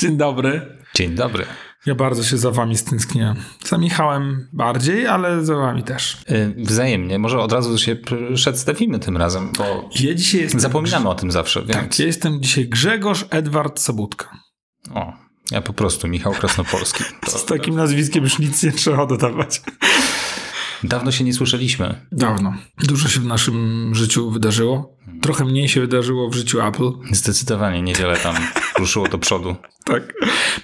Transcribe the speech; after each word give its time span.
Dzień 0.00 0.16
dobry. 0.16 0.78
Dzień 0.94 1.14
dobry. 1.14 1.44
Ja 1.86 1.94
bardzo 1.94 2.24
się 2.24 2.38
za 2.38 2.50
wami 2.50 2.76
stęskniłem. 2.76 3.36
Za 3.64 3.78
Michałem 3.78 4.48
bardziej, 4.52 5.06
ale 5.06 5.44
za 5.44 5.56
wami 5.56 5.82
też. 5.82 6.16
Yy, 6.28 6.54
wzajemnie. 6.64 7.18
Może 7.18 7.40
od 7.40 7.52
razu 7.52 7.78
się 7.78 7.96
przedstawimy 8.34 8.98
tym 8.98 9.16
razem, 9.16 9.52
bo 9.58 9.88
ja 10.00 10.14
dzisiaj 10.14 10.40
jestem 10.40 10.60
zapominamy 10.60 11.08
o 11.08 11.14
tym 11.14 11.30
zawsze. 11.30 11.60
Więc... 11.60 11.72
Tak, 11.72 11.98
ja 11.98 12.06
jestem 12.06 12.42
dzisiaj 12.42 12.68
Grzegorz 12.68 13.26
Edward 13.30 13.80
Sobutka. 13.80 14.30
O, 14.94 15.12
ja 15.50 15.60
po 15.62 15.72
prostu 15.72 16.08
Michał 16.08 16.32
Krasnopolski. 16.32 17.04
To, 17.24 17.30
Z 17.38 17.44
takim 17.44 17.74
nazwiskiem 17.74 18.24
już 18.24 18.38
nic 18.38 18.62
nie 18.62 18.72
trzeba 18.72 19.06
dodawać. 19.06 19.62
Dawno 20.84 21.12
się 21.12 21.24
nie 21.24 21.32
słyszeliśmy. 21.32 22.06
Dawno. 22.12 22.54
Dużo 22.78 23.08
się 23.08 23.20
w 23.20 23.26
naszym 23.26 23.90
życiu 23.94 24.30
wydarzyło. 24.30 24.96
Trochę 25.22 25.44
mniej 25.44 25.68
się 25.68 25.80
wydarzyło 25.80 26.30
w 26.30 26.34
życiu 26.34 26.60
Apple. 26.60 26.90
Zdecydowanie 27.12 27.82
niewiele 27.82 28.16
tam 28.16 28.34
ruszyło 28.78 29.08
do 29.08 29.18
przodu. 29.18 29.56
Tak. 29.84 30.14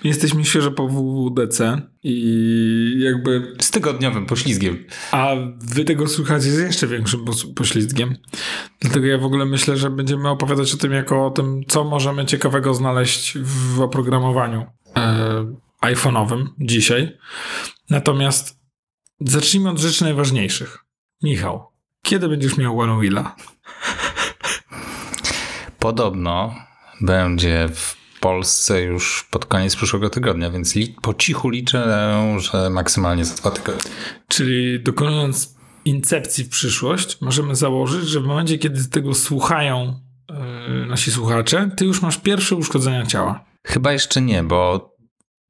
My 0.05 0.09
jesteśmy 0.11 0.45
świeżo 0.45 0.71
po 0.71 0.89
WWDC 0.89 1.83
i 2.03 2.95
jakby... 2.99 3.57
Z 3.61 3.71
tygodniowym 3.71 4.27
poślizgiem. 4.27 4.85
A 5.13 5.35
wy 5.61 5.85
tego 5.85 6.09
słuchacie 6.09 6.51
z 6.51 6.59
jeszcze 6.59 6.87
większym 6.87 7.25
poślizgiem. 7.55 8.17
Dlatego 8.81 9.07
ja 9.07 9.19
w 9.19 9.25
ogóle 9.25 9.45
myślę, 9.45 9.77
że 9.77 9.91
będziemy 9.91 10.29
opowiadać 10.29 10.75
o 10.75 10.77
tym 10.77 10.93
jako 10.93 11.27
o 11.27 11.31
tym, 11.31 11.63
co 11.69 11.85
możemy 11.85 12.27
ciekawego 12.27 12.75
znaleźć 12.75 13.39
w 13.39 13.81
oprogramowaniu 13.81 14.67
e, 14.97 15.55
iPhone'owym 15.83 16.45
dzisiaj. 16.61 17.19
Natomiast 17.91 18.66
zacznijmy 19.21 19.71
od 19.71 19.79
rzeczy 19.79 20.05
najważniejszych. 20.05 20.79
Michał, 21.23 21.73
kiedy 22.03 22.29
będziesz 22.29 22.57
miał 22.57 22.81
One 22.81 22.99
Wheela? 22.99 23.37
Podobno 25.79 26.55
będzie 27.01 27.69
w 27.75 27.97
Polsce 28.21 28.83
już 28.83 29.27
pod 29.31 29.47
koniec 29.47 29.77
przyszłego 29.77 30.11
tygodnia, 30.11 30.51
więc 30.51 30.75
po 31.03 31.15
cichu 31.15 31.51
liczę, 31.51 32.13
że 32.37 32.71
maksymalnie 32.71 33.25
za 33.25 33.35
dwa 33.35 33.51
tygodnie. 33.51 33.91
Czyli 34.29 34.81
dokonując 34.83 35.57
incepcji 35.85 36.45
w 36.45 36.49
przyszłość, 36.49 37.21
możemy 37.21 37.57
założyć, 37.57 38.09
że 38.09 38.21
w 38.21 38.25
momencie, 38.25 38.59
kiedy 38.59 38.85
tego 38.85 39.15
słuchają 39.15 40.01
yy, 40.31 40.87
nasi 40.87 41.13
słuchacze, 41.13 41.71
ty 41.77 41.85
już 41.85 42.03
masz 42.03 42.19
pierwsze 42.19 42.57
uszkodzenia 42.57 43.07
ciała. 43.07 43.45
Chyba 43.67 43.93
jeszcze 43.93 44.21
nie, 44.21 44.43
bo 44.43 44.91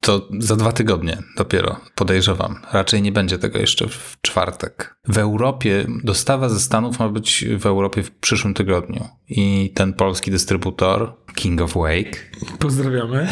to 0.01 0.29
za 0.39 0.55
dwa 0.55 0.71
tygodnie 0.71 1.17
dopiero, 1.37 1.79
podejrzewam. 1.95 2.61
Raczej 2.71 3.01
nie 3.01 3.11
będzie 3.11 3.37
tego 3.37 3.59
jeszcze 3.59 3.87
w 3.87 4.17
czwartek. 4.21 4.99
W 5.07 5.17
Europie, 5.17 5.87
dostawa 6.03 6.49
ze 6.49 6.59
Stanów 6.59 6.99
ma 6.99 7.09
być 7.09 7.45
w 7.59 7.65
Europie 7.65 8.03
w 8.03 8.11
przyszłym 8.11 8.53
tygodniu. 8.53 9.07
I 9.29 9.71
ten 9.75 9.93
polski 9.93 10.31
dystrybutor, 10.31 11.13
King 11.35 11.61
of 11.61 11.73
Wake. 11.73 12.31
Pozdrawiamy. 12.59 13.27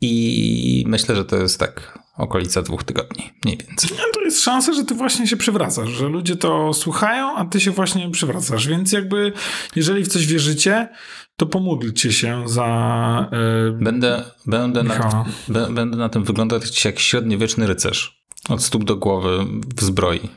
I 0.00 0.84
myślę, 0.86 1.16
że 1.16 1.24
to 1.24 1.36
jest 1.36 1.60
tak 1.60 1.98
okolica 2.16 2.62
dwóch 2.62 2.84
tygodni, 2.84 3.32
mniej 3.44 3.56
więcej. 3.56 3.90
No, 3.98 4.04
to 4.14 4.20
jest 4.20 4.42
szansa, 4.42 4.72
że 4.72 4.84
ty 4.84 4.94
właśnie 4.94 5.26
się 5.26 5.36
przywracasz, 5.36 5.88
że 5.88 6.08
ludzie 6.08 6.36
to 6.36 6.72
słuchają, 6.74 7.36
a 7.36 7.44
ty 7.44 7.60
się 7.60 7.70
właśnie 7.70 8.10
przywracasz. 8.10 8.68
Więc 8.68 8.92
jakby, 8.92 9.32
jeżeli 9.76 10.04
w 10.04 10.08
coś 10.08 10.26
wierzycie, 10.26 10.88
to 11.36 11.46
pomódlcie 11.46 12.12
się 12.12 12.48
za. 12.48 13.30
Yy, 13.32 13.72
będę, 13.72 14.24
będę, 14.46 14.82
na, 14.82 15.24
będę 15.70 15.96
na 15.96 16.08
tym 16.08 16.24
wyglądać 16.24 16.84
jak 16.84 16.98
średniowieczny 16.98 17.66
rycerz. 17.66 18.22
Od 18.48 18.62
stóp 18.62 18.84
do 18.84 18.96
głowy 18.96 19.46
w 19.76 19.82
zbroi. 19.82 20.28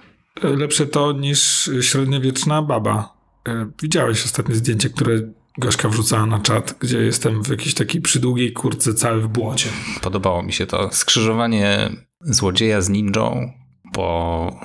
Lepsze 0.44 0.86
to 0.86 1.12
niż 1.12 1.70
średniowieczna 1.82 2.62
baba. 2.62 3.14
Yy, 3.48 3.72
widziałeś 3.82 4.26
ostatnie 4.26 4.56
zdjęcie, 4.56 4.90
które 4.90 5.20
Gośka 5.58 5.90
wrzucała 5.90 6.26
na 6.26 6.40
czat, 6.40 6.76
gdzie 6.80 6.98
jestem 6.98 7.44
w 7.44 7.50
jakiejś 7.50 7.74
takiej 7.74 8.02
przydługiej 8.02 8.54
kurce 8.54 8.94
cały 8.94 9.22
w 9.22 9.28
błocie. 9.28 9.70
Podobało 10.02 10.44
mi 10.44 10.54
się 10.54 10.66
to. 10.66 10.90
Skrzyżowanie 10.92 11.90
złodzieja 12.22 12.82
z 12.82 12.90
ninją 12.90 13.52
po 13.94 14.60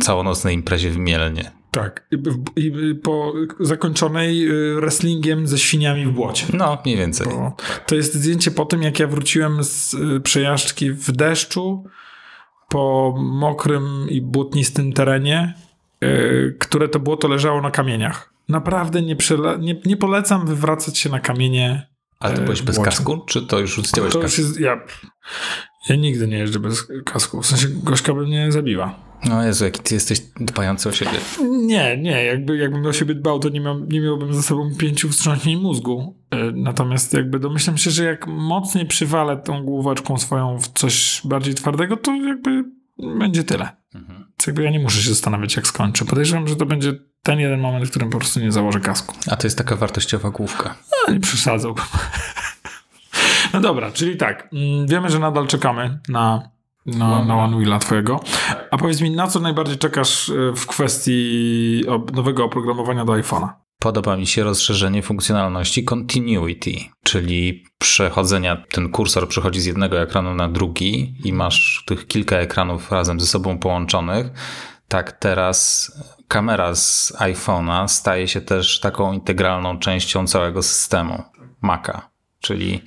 całonocnej 0.00 0.54
imprezie 0.54 0.90
w 0.90 0.96
Mielnie. 0.96 1.61
Tak. 1.72 2.06
I, 2.10 2.16
I, 2.66 2.94
po 2.94 3.32
zakończonej 3.60 4.50
y, 4.50 4.74
wrestlingiem 4.74 5.46
ze 5.46 5.58
świniami 5.58 6.06
w 6.06 6.10
błocie. 6.10 6.46
No, 6.52 6.78
mniej 6.84 6.96
więcej. 6.96 7.26
Bo 7.26 7.56
to 7.86 7.94
jest 7.94 8.14
zdjęcie 8.14 8.50
po 8.50 8.64
tym, 8.64 8.82
jak 8.82 8.98
ja 8.98 9.06
wróciłem 9.06 9.64
z 9.64 9.94
y, 9.94 10.20
przejażdżki 10.20 10.90
w 10.90 11.12
deszczu 11.12 11.84
po 12.68 13.14
mokrym 13.18 14.06
i 14.08 14.20
błotnistym 14.20 14.92
terenie, 14.92 15.54
które 16.58 16.88
to 16.88 17.00
błoto 17.00 17.28
leżało 17.28 17.60
na 17.60 17.70
kamieniach. 17.70 18.32
Naprawdę 18.48 19.02
nie, 19.02 19.16
nie, 19.58 19.80
nie 19.84 19.96
polecam 19.96 20.46
wywracać 20.46 20.98
się 20.98 21.10
na 21.10 21.20
kamienie. 21.20 21.86
Ale 22.20 22.34
to 22.34 22.42
byłeś 22.42 22.62
bez 22.62 22.78
kasku? 22.78 23.18
Czy 23.26 23.46
to 23.46 23.58
już 23.58 23.76
zdjąłeś 23.76 24.12
to 24.12 24.22
jest, 24.22 24.60
ja, 24.60 24.80
ja 25.88 25.96
nigdy 25.96 26.28
nie 26.28 26.38
jeżdżę 26.38 26.58
bez 26.58 26.88
kasku. 27.04 27.42
W 27.42 27.46
sensie 27.46 27.68
Gośka 27.82 28.14
by 28.14 28.22
mnie 28.22 28.52
zabiła. 28.52 29.11
No 29.24 29.42
Jezu, 29.44 29.64
jaki 29.64 29.80
ty 29.82 29.94
jesteś 29.94 30.20
dbający 30.40 30.88
o 30.88 30.92
siebie. 30.92 31.18
Nie, 31.50 31.96
nie. 31.96 32.24
Jakby, 32.24 32.56
jakbym 32.56 32.86
o 32.86 32.92
siebie 32.92 33.14
dbał, 33.14 33.38
to 33.38 33.48
nie, 33.48 33.60
miał, 33.60 33.80
nie 33.80 34.00
miałbym 34.00 34.34
za 34.34 34.42
sobą 34.42 34.70
pięciu 34.78 35.08
wstrząśnień 35.08 35.60
mózgu. 35.60 36.16
Natomiast 36.54 37.14
jakby 37.14 37.38
domyślam 37.38 37.78
się, 37.78 37.90
że 37.90 38.04
jak 38.04 38.26
mocniej 38.26 38.86
przywalę 38.86 39.36
tą 39.36 39.64
główeczką 39.64 40.18
swoją 40.18 40.58
w 40.58 40.68
coś 40.68 41.20
bardziej 41.24 41.54
twardego, 41.54 41.96
to 41.96 42.14
jakby 42.14 42.64
będzie 43.18 43.44
tyle. 43.44 43.68
Mhm. 43.94 44.32
Jakby 44.46 44.62
ja 44.62 44.70
nie 44.70 44.80
muszę 44.80 45.02
się 45.02 45.08
zastanawiać, 45.08 45.56
jak 45.56 45.66
skończę. 45.66 46.04
Podejrzewam, 46.04 46.48
że 46.48 46.56
to 46.56 46.66
będzie 46.66 46.92
ten 47.22 47.38
jeden 47.38 47.60
moment, 47.60 47.86
w 47.86 47.90
którym 47.90 48.10
po 48.10 48.18
prostu 48.18 48.40
nie 48.40 48.52
założę 48.52 48.80
kasku. 48.80 49.14
A 49.30 49.36
to 49.36 49.46
jest 49.46 49.58
taka 49.58 49.76
wartościowa 49.76 50.30
główka. 50.30 50.74
No, 50.90 51.14
nie 51.14 51.20
przesadzałbym. 51.20 51.84
No 53.52 53.60
dobra, 53.60 53.92
czyli 53.92 54.16
tak. 54.16 54.50
Wiemy, 54.88 55.10
że 55.10 55.18
nadal 55.18 55.46
czekamy 55.46 55.98
na, 56.08 56.50
na, 56.86 57.24
na 57.24 57.36
One 57.36 57.56
Wheela 57.56 57.78
twojego. 57.78 58.20
A 58.70 58.78
powiedz 58.78 59.00
mi, 59.00 59.10
na 59.10 59.26
co 59.26 59.40
najbardziej 59.40 59.78
czekasz 59.78 60.32
w 60.56 60.66
kwestii 60.66 61.84
nowego 62.12 62.44
oprogramowania 62.44 63.04
do 63.04 63.12
iPhone'a? 63.12 63.48
Podoba 63.78 64.16
mi 64.16 64.26
się 64.26 64.44
rozszerzenie 64.44 65.02
funkcjonalności 65.02 65.84
continuity, 65.84 66.72
czyli 67.02 67.64
przechodzenia, 67.78 68.64
ten 68.72 68.90
kursor 68.90 69.28
przechodzi 69.28 69.60
z 69.60 69.64
jednego 69.64 70.00
ekranu 70.00 70.34
na 70.34 70.48
drugi 70.48 71.14
i 71.24 71.32
masz 71.32 71.84
tych 71.86 72.06
kilka 72.06 72.36
ekranów 72.36 72.92
razem 72.92 73.20
ze 73.20 73.26
sobą 73.26 73.58
połączonych. 73.58 74.26
Tak 74.88 75.12
teraz 75.12 75.92
kamera 76.28 76.74
z 76.74 77.12
iPhone'a 77.18 77.88
staje 77.88 78.28
się 78.28 78.40
też 78.40 78.80
taką 78.80 79.12
integralną 79.12 79.78
częścią 79.78 80.26
całego 80.26 80.62
systemu 80.62 81.22
Maca, 81.62 82.10
czyli 82.40 82.82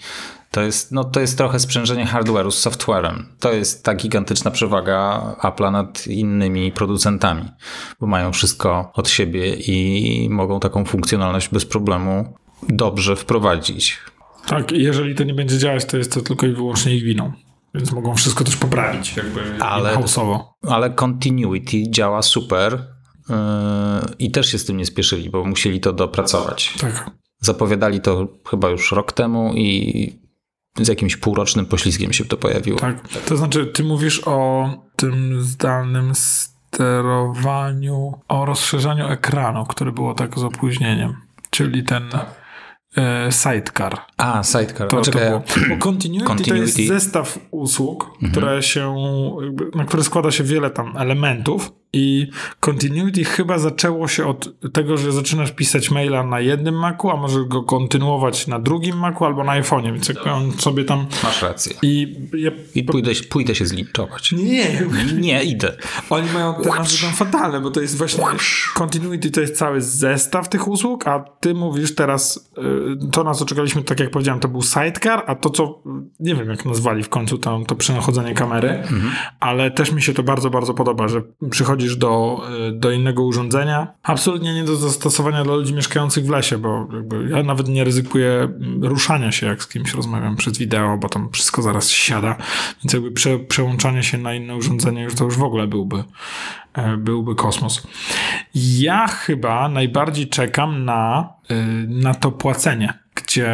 to 0.55 0.61
jest, 0.61 0.91
no, 0.91 1.03
to 1.03 1.19
jest 1.19 1.37
trochę 1.37 1.59
sprzężenie 1.59 2.05
hardware'u 2.05 2.51
z 2.51 2.67
software'em. 2.67 3.23
To 3.39 3.53
jest 3.53 3.83
ta 3.83 3.95
gigantyczna 3.95 4.51
przewaga 4.51 5.21
Apple'a 5.41 5.71
nad 5.71 6.07
innymi 6.07 6.71
producentami, 6.71 7.49
bo 7.99 8.07
mają 8.07 8.31
wszystko 8.31 8.91
od 8.93 9.09
siebie 9.09 9.55
i 9.55 10.27
mogą 10.29 10.59
taką 10.59 10.85
funkcjonalność 10.85 11.49
bez 11.49 11.65
problemu 11.65 12.37
dobrze 12.69 13.15
wprowadzić. 13.15 13.97
Tak, 14.47 14.71
jeżeli 14.71 15.15
to 15.15 15.23
nie 15.23 15.33
będzie 15.33 15.57
działać, 15.57 15.85
to 15.85 15.97
jest 15.97 16.13
to 16.13 16.21
tylko 16.21 16.45
i 16.45 16.51
wyłącznie 16.51 16.95
ich 16.95 17.03
winą. 17.03 17.31
Więc 17.73 17.91
mogą 17.91 18.15
wszystko 18.15 18.43
też 18.43 18.55
poprawić, 18.55 19.17
jakby 19.17 19.41
ale, 19.59 19.97
ale 20.61 20.89
continuity 20.89 21.89
działa 21.89 22.21
super 22.21 22.87
yy, 23.29 23.35
i 24.19 24.31
też 24.31 24.51
się 24.51 24.57
z 24.57 24.65
tym 24.65 24.77
nie 24.77 24.85
spieszyli, 24.85 25.29
bo 25.29 25.45
musieli 25.45 25.79
to 25.79 25.93
dopracować. 25.93 26.73
Tak. 26.81 27.11
Zapowiadali 27.39 28.01
to 28.01 28.27
chyba 28.49 28.69
już 28.69 28.91
rok 28.91 29.13
temu 29.13 29.53
i 29.55 30.24
z 30.81 30.87
jakimś 30.87 31.15
półrocznym 31.15 31.65
poślizgiem 31.65 32.13
się 32.13 32.25
to 32.25 32.37
pojawiło. 32.37 32.79
Tak, 32.79 33.07
to 33.07 33.37
znaczy 33.37 33.65
ty 33.65 33.83
mówisz 33.83 34.21
o 34.25 34.69
tym 34.95 35.41
zdalnym 35.41 36.15
sterowaniu, 36.15 38.13
o 38.27 38.45
rozszerzaniu 38.45 39.07
ekranu, 39.07 39.65
które 39.65 39.91
było 39.91 40.13
tak 40.13 40.39
z 40.39 40.43
opóźnieniem, 40.43 41.13
czyli 41.49 41.83
ten... 41.83 42.03
E, 42.97 43.31
sidecar. 43.31 43.97
A, 44.17 44.43
sidecar. 44.43 44.87
To, 44.87 45.01
to 45.01 45.11
było. 45.11 45.43
Bo 45.69 45.77
continuity, 45.77 46.25
continuity, 46.25 46.73
to 46.73 46.81
jest 46.81 46.87
zestaw 46.87 47.39
usług, 47.51 48.09
mhm. 48.13 48.31
które 48.31 48.63
się, 48.63 48.95
na 49.75 49.85
które 49.85 50.03
składa 50.03 50.31
się 50.31 50.43
wiele 50.43 50.69
tam 50.69 50.97
elementów 50.97 51.71
i 51.95 52.27
continuity 52.59 53.23
chyba 53.23 53.59
zaczęło 53.59 54.07
się 54.07 54.27
od 54.27 54.49
tego, 54.73 54.97
że 54.97 55.11
zaczynasz 55.11 55.51
pisać 55.51 55.91
maila 55.91 56.23
na 56.23 56.39
jednym 56.39 56.75
Macu, 56.75 57.09
a 57.09 57.15
możesz 57.15 57.43
go 57.43 57.63
kontynuować 57.63 58.47
na 58.47 58.59
drugim 58.59 58.97
Macu 58.97 59.25
albo 59.25 59.43
na 59.43 59.61
iPhone'ie, 59.61 59.93
więc 59.93 60.09
jak 60.09 60.27
on 60.27 60.51
sobie 60.51 60.85
tam... 60.85 61.05
Masz 61.23 61.41
rację. 61.41 61.75
I, 61.81 62.15
ja... 62.33 62.51
I 62.75 62.83
pójdę, 62.83 63.11
pójdę 63.29 63.55
się 63.55 63.65
zlinczować. 63.65 64.31
Nie. 64.31 64.81
Nie, 65.19 65.43
idę. 65.43 65.77
Oni 66.09 66.31
mają 66.33 66.53
te 66.53 66.69
nazwy 66.69 67.01
tam 67.01 67.13
fatalne, 67.13 67.61
bo 67.61 67.71
to 67.71 67.81
jest 67.81 67.97
właśnie 67.97 68.23
continuity 68.73 69.31
to 69.31 69.41
jest 69.41 69.57
cały 69.57 69.81
zestaw 69.81 70.49
tych 70.49 70.67
usług, 70.67 71.07
a 71.07 71.19
ty 71.39 71.53
mówisz 71.53 71.95
teraz 71.95 72.51
y, 72.57 73.11
to, 73.11 73.23
na 73.23 73.33
co 73.33 73.45
czekaliśmy, 73.45 73.83
tak 73.83 73.99
jak 73.99 74.09
powiedziałem, 74.09 74.39
to 74.39 74.47
był 74.47 74.61
sidecar, 74.61 75.23
a 75.27 75.35
to, 75.35 75.49
co 75.49 75.83
nie 76.19 76.35
wiem, 76.35 76.49
jak 76.49 76.65
nazwali 76.65 77.03
w 77.03 77.09
końcu 77.09 77.37
to, 77.37 77.61
to 77.67 77.75
przechodzenie 77.75 78.33
kamery, 78.33 78.69
mhm. 78.69 79.11
ale 79.39 79.71
też 79.71 79.91
mi 79.91 80.01
się 80.01 80.13
to 80.13 80.23
bardzo, 80.23 80.49
bardzo 80.49 80.73
podoba, 80.73 81.07
że 81.07 81.21
przychodzi 81.49 81.84
przechodzisz 81.85 81.95
do, 81.97 82.41
y, 82.69 82.71
do 82.71 82.91
innego 82.91 83.23
urządzenia. 83.23 83.87
Absolutnie 84.03 84.53
nie 84.53 84.63
do 84.63 84.75
zastosowania 84.75 85.43
dla 85.43 85.55
ludzi 85.55 85.73
mieszkających 85.73 86.25
w 86.25 86.29
lesie, 86.29 86.57
bo 86.57 86.87
ja 87.29 87.43
nawet 87.43 87.67
nie 87.67 87.83
ryzykuję 87.83 88.29
mm, 88.29 88.83
ruszania 88.83 89.31
się, 89.31 89.47
jak 89.47 89.63
z 89.63 89.67
kimś 89.67 89.93
rozmawiam 89.93 90.35
przez 90.35 90.57
wideo, 90.57 90.97
bo 90.97 91.09
tam 91.09 91.29
wszystko 91.31 91.61
zaraz 91.61 91.89
siada, 91.89 92.37
więc 92.83 92.93
jakby 92.93 93.11
prze, 93.11 93.39
przełączanie 93.39 94.03
się 94.03 94.17
na 94.17 94.33
inne 94.33 94.55
urządzenie 94.55 95.03
już 95.03 95.15
to 95.15 95.25
już 95.25 95.37
w 95.37 95.43
ogóle 95.43 95.67
byłby, 95.67 96.03
e, 96.73 96.97
byłby 96.97 97.35
kosmos. 97.35 97.87
Ja 98.55 99.07
chyba 99.07 99.69
najbardziej 99.69 100.27
czekam 100.27 100.85
na, 100.85 101.29
y, 101.51 101.87
na 101.87 102.13
to 102.13 102.31
płacenie, 102.31 102.93
gdzie 103.15 103.51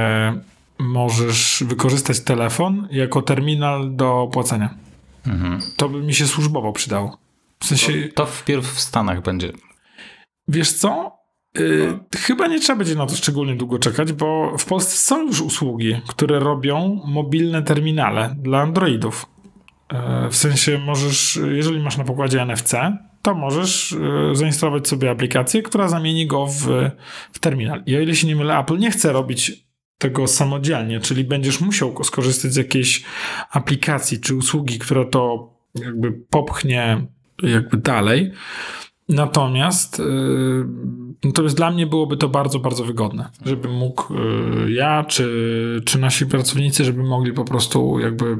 możesz 0.79 1.63
wykorzystać 1.67 2.19
telefon 2.19 2.87
jako 2.91 3.21
terminal 3.21 3.95
do 3.95 4.29
płacenia. 4.33 4.69
Mhm. 5.27 5.61
To 5.77 5.89
by 5.89 6.01
mi 6.01 6.13
się 6.13 6.27
służbowo 6.27 6.73
przydało. 6.73 7.17
W 7.61 7.65
sensie... 7.65 8.07
To, 8.07 8.15
to 8.15 8.25
wpierw 8.25 8.65
w 8.65 8.79
Stanach 8.79 9.21
będzie. 9.21 9.51
Wiesz 10.47 10.73
co? 10.73 11.17
Yy, 11.55 11.99
chyba 12.17 12.47
nie 12.47 12.59
trzeba 12.59 12.77
będzie 12.77 12.95
na 12.95 13.05
to 13.05 13.15
szczególnie 13.15 13.55
długo 13.55 13.79
czekać, 13.79 14.13
bo 14.13 14.57
w 14.57 14.65
Polsce 14.65 14.97
są 14.97 15.27
już 15.27 15.41
usługi, 15.41 16.01
które 16.07 16.39
robią 16.39 17.01
mobilne 17.05 17.63
terminale 17.63 18.35
dla 18.37 18.61
Androidów. 18.61 19.25
Yy, 19.91 20.29
w 20.29 20.35
sensie 20.35 20.77
możesz, 20.77 21.39
jeżeli 21.51 21.79
masz 21.79 21.97
na 21.97 22.03
pokładzie 22.03 22.41
NFC, 22.41 22.73
to 23.21 23.35
możesz 23.35 23.91
yy, 23.91 24.35
zainstalować 24.35 24.87
sobie 24.87 25.11
aplikację, 25.11 25.61
która 25.61 25.87
zamieni 25.87 26.27
go 26.27 26.45
w, 26.45 26.67
w 27.31 27.39
terminal. 27.39 27.83
I 27.85 27.97
o 27.97 27.99
ile 27.99 28.15
się 28.15 28.27
nie 28.27 28.35
mylę, 28.35 28.57
Apple 28.57 28.77
nie 28.77 28.91
chce 28.91 29.11
robić 29.11 29.65
tego 29.97 30.27
samodzielnie, 30.27 30.99
czyli 30.99 31.23
będziesz 31.23 31.61
musiał 31.61 32.03
skorzystać 32.03 32.53
z 32.53 32.55
jakiejś 32.55 33.03
aplikacji 33.51 34.19
czy 34.19 34.35
usługi, 34.35 34.79
która 34.79 35.05
to 35.05 35.53
jakby 35.75 36.11
popchnie 36.11 37.07
jakby 37.43 37.77
dalej. 37.77 38.31
Natomiast 39.09 39.99
yy, 39.99 40.67
natomiast 41.23 41.55
dla 41.55 41.71
mnie 41.71 41.87
byłoby 41.87 42.17
to 42.17 42.29
bardzo, 42.29 42.59
bardzo 42.59 42.83
wygodne, 42.83 43.29
żeby 43.45 43.69
mógł 43.69 44.13
yy, 44.13 44.71
ja 44.71 45.03
czy, 45.03 45.81
czy 45.85 45.99
nasi 45.99 46.25
pracownicy, 46.25 46.85
żeby 46.85 47.03
mogli 47.03 47.33
po 47.33 47.45
prostu 47.45 47.99
jakby 47.99 48.37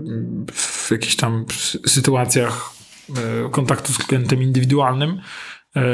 w 0.53 0.91
jakichś 0.91 1.15
tam 1.15 1.45
sytuacjach 1.85 2.73
yy, 3.09 3.49
kontaktu 3.51 3.93
z 3.93 3.97
klientem 3.97 4.41
indywidualnym 4.41 5.21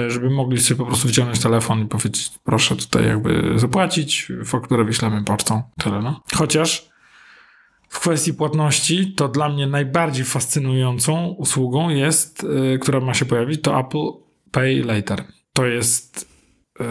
żeby 0.07 0.30
mogli 0.30 0.59
sobie 0.59 0.77
po 0.77 0.86
prostu 0.86 1.07
wyciągnąć 1.07 1.39
telefon 1.39 1.81
i 1.81 1.86
powiedzieć, 1.86 2.31
proszę 2.44 2.75
tutaj 2.75 3.07
jakby 3.07 3.54
zapłacić, 3.56 4.31
fakturę 4.45 4.83
wyślemy 4.83 5.24
pocztą. 5.24 5.63
Tyle, 5.80 6.01
no. 6.01 6.21
Chociaż 6.36 6.89
w 7.89 8.00
kwestii 8.00 8.34
płatności, 8.34 9.13
to 9.13 9.28
dla 9.28 9.50
mnie 9.50 9.68
najbardziej 9.68 10.25
fascynującą 10.25 11.28
usługą 11.28 11.89
jest, 11.89 12.44
yy, 12.44 12.80
która 12.80 13.00
ma 13.00 13.13
się 13.13 13.25
pojawić, 13.25 13.62
to 13.62 13.80
Apple 13.80 14.07
Pay 14.51 14.84
Later. 14.84 15.24
To 15.54 15.66
jest. 15.66 16.30
Yy... 16.80 16.86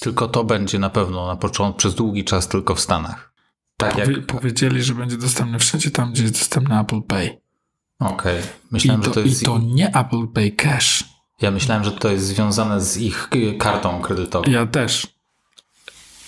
Tylko 0.00 0.28
to 0.28 0.44
będzie 0.44 0.78
na 0.78 0.90
pewno 0.90 1.26
na 1.26 1.36
początku, 1.36 1.78
przez 1.78 1.94
długi 1.94 2.24
czas 2.24 2.48
tylko 2.48 2.74
w 2.74 2.80
Stanach. 2.80 3.32
Tak 3.76 3.94
Powie, 3.94 4.12
jak... 4.12 4.26
Powiedzieli, 4.26 4.82
że 4.82 4.94
będzie 4.94 5.16
dostępny 5.16 5.58
wszędzie 5.58 5.90
tam, 5.90 6.12
gdzie 6.12 6.22
jest 6.22 6.38
dostępny 6.38 6.80
Apple 6.80 7.02
Pay. 7.02 7.38
Okej. 7.98 8.38
Okay. 8.38 8.42
Myślałem, 8.70 9.00
I 9.00 9.04
to, 9.04 9.10
że 9.10 9.14
to 9.14 9.20
jest. 9.20 9.42
I 9.42 9.44
to 9.44 9.58
nie 9.58 9.88
Apple 9.88 10.26
Pay 10.34 10.50
Cash. 10.50 11.04
Ja 11.40 11.50
myślałem, 11.50 11.84
że 11.84 11.92
to 11.92 12.10
jest 12.10 12.26
związane 12.26 12.80
z 12.80 12.96
ich 12.96 13.30
kartą 13.58 14.00
kredytową. 14.00 14.50
Ja 14.50 14.66
też. 14.66 15.06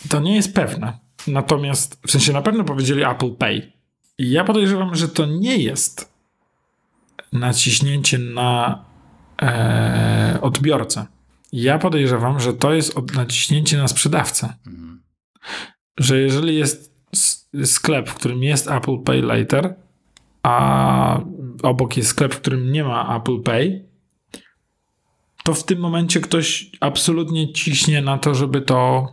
To 0.09 0.21
nie 0.21 0.35
jest 0.35 0.55
pewne. 0.55 0.99
Natomiast 1.27 2.01
w 2.07 2.11
sensie 2.11 2.33
na 2.33 2.43
pewno 2.43 2.65
powiedzieli 2.65 3.05
Apple 3.05 3.31
Pay. 3.31 3.73
Ja 4.19 4.45
podejrzewam, 4.45 4.95
że 4.95 5.09
to 5.09 5.27
nie 5.27 5.57
jest 5.57 6.13
naciśnięcie 7.33 8.19
na 8.19 8.85
e, 9.43 10.39
odbiorcę. 10.43 11.07
Ja 11.53 11.79
podejrzewam, 11.79 12.41
że 12.41 12.55
to 12.55 12.73
jest 12.73 13.15
naciśnięcie 13.15 13.77
na 13.77 13.89
sprzedawcę. 13.89 14.55
Mhm. 14.67 15.03
Że 15.99 16.19
jeżeli 16.19 16.57
jest 16.57 16.93
sklep, 17.65 18.09
w 18.09 18.15
którym 18.15 18.43
jest 18.43 18.71
Apple 18.71 18.99
Pay 18.99 19.23
Later, 19.23 19.75
a 20.43 21.21
obok 21.63 21.97
jest 21.97 22.09
sklep, 22.09 22.35
w 22.35 22.41
którym 22.41 22.73
nie 22.73 22.85
ma 22.85 23.17
Apple 23.17 23.43
Pay, 23.43 23.87
to 25.45 25.55
w 25.55 25.65
tym 25.65 25.79
momencie 25.79 26.21
ktoś 26.21 26.71
absolutnie 26.81 27.53
ciśnie 27.53 28.03
na 28.03 28.19
to, 28.19 28.35
żeby 28.35 28.61
to, 28.61 29.09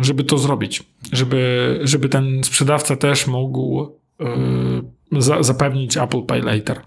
żeby 0.00 0.24
to 0.24 0.38
zrobić. 0.38 0.82
Żeby, 1.12 1.80
żeby 1.82 2.08
ten 2.08 2.44
sprzedawca 2.44 2.96
też 2.96 3.26
mógł 3.26 3.92
e, 4.20 5.42
zapewnić 5.42 5.96
Apple 5.96 6.22
Pay 6.22 6.42
Later. 6.42 6.80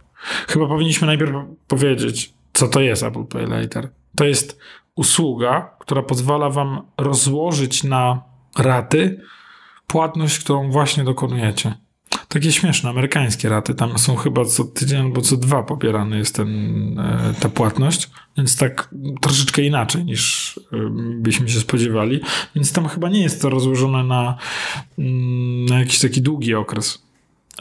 Chyba 0.48 0.68
powinniśmy 0.68 1.08
najpierw 1.08 1.34
powiedzieć, 1.68 2.34
co 2.54 2.68
to 2.68 2.82
jest 2.82 3.04
Apple 3.04 3.26
Pay 3.26 3.48
Later. 3.48 3.90
To 4.16 4.26
jest 4.26 4.60
usługa, 4.96 5.76
która 5.80 6.04
pozwala 6.04 6.50
wam 6.50 6.82
rozłożyć 6.98 7.84
na 7.84 8.22
raty 8.60 9.22
płatność, 9.88 10.40
którą 10.40 10.72
właśnie 10.72 11.04
dokonujecie 11.04 11.74
takie 12.34 12.52
śmieszne, 12.52 12.90
amerykańskie 12.90 13.50
raty. 13.50 13.76
Tam 13.76 13.98
są 13.98 14.16
chyba 14.16 14.46
co 14.46 14.64
tydzień 14.64 15.02
albo 15.02 15.22
co 15.22 15.38
dwa 15.38 15.64
pobierany 15.64 16.18
jest 16.18 16.36
ten, 16.36 16.50
e, 17.00 17.34
ta 17.40 17.50
płatność, 17.50 18.10
więc 18.38 18.58
tak 18.58 18.90
troszeczkę 19.22 19.62
inaczej 19.62 20.06
niż 20.06 20.60
e, 20.74 20.78
byśmy 21.18 21.50
się 21.50 21.60
spodziewali. 21.60 22.20
Więc 22.56 22.74
tam 22.74 22.88
chyba 22.88 23.10
nie 23.10 23.22
jest 23.22 23.42
to 23.42 23.50
rozłożone 23.50 24.04
na, 24.04 24.38
mm, 25.00 25.66
na 25.66 25.80
jakiś 25.80 26.00
taki 26.00 26.22
długi 26.22 26.56
okres. 26.56 27.04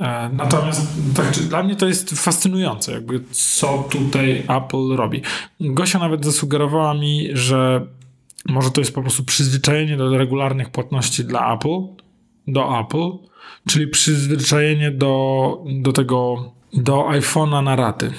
E, 0.00 0.30
natomiast 0.32 0.86
tak, 1.16 1.30
dla 1.30 1.62
mnie 1.62 1.76
to 1.76 1.88
jest 1.88 2.10
fascynujące, 2.10 2.92
jakby 2.92 3.20
co 3.30 3.88
tutaj 3.90 4.42
Apple 4.48 4.96
robi. 4.96 5.22
Gosia 5.60 5.98
nawet 5.98 6.24
zasugerowała 6.24 6.94
mi, 6.94 7.28
że 7.32 7.86
może 8.46 8.70
to 8.70 8.80
jest 8.80 8.94
po 8.94 9.02
prostu 9.02 9.24
przyzwyczajenie 9.24 9.96
do 9.96 10.16
regularnych 10.16 10.70
płatności 10.70 11.24
dla 11.24 11.54
Apple, 11.54 11.78
do 12.48 12.80
Apple, 12.80 13.31
czyli 13.68 13.88
przyzwyczajenie 13.88 14.90
do, 14.90 15.64
do 15.80 15.92
tego, 15.92 16.52
do 16.72 17.08
iPhone'a 17.08 17.64
na 17.64 17.76
raty. 17.76 18.12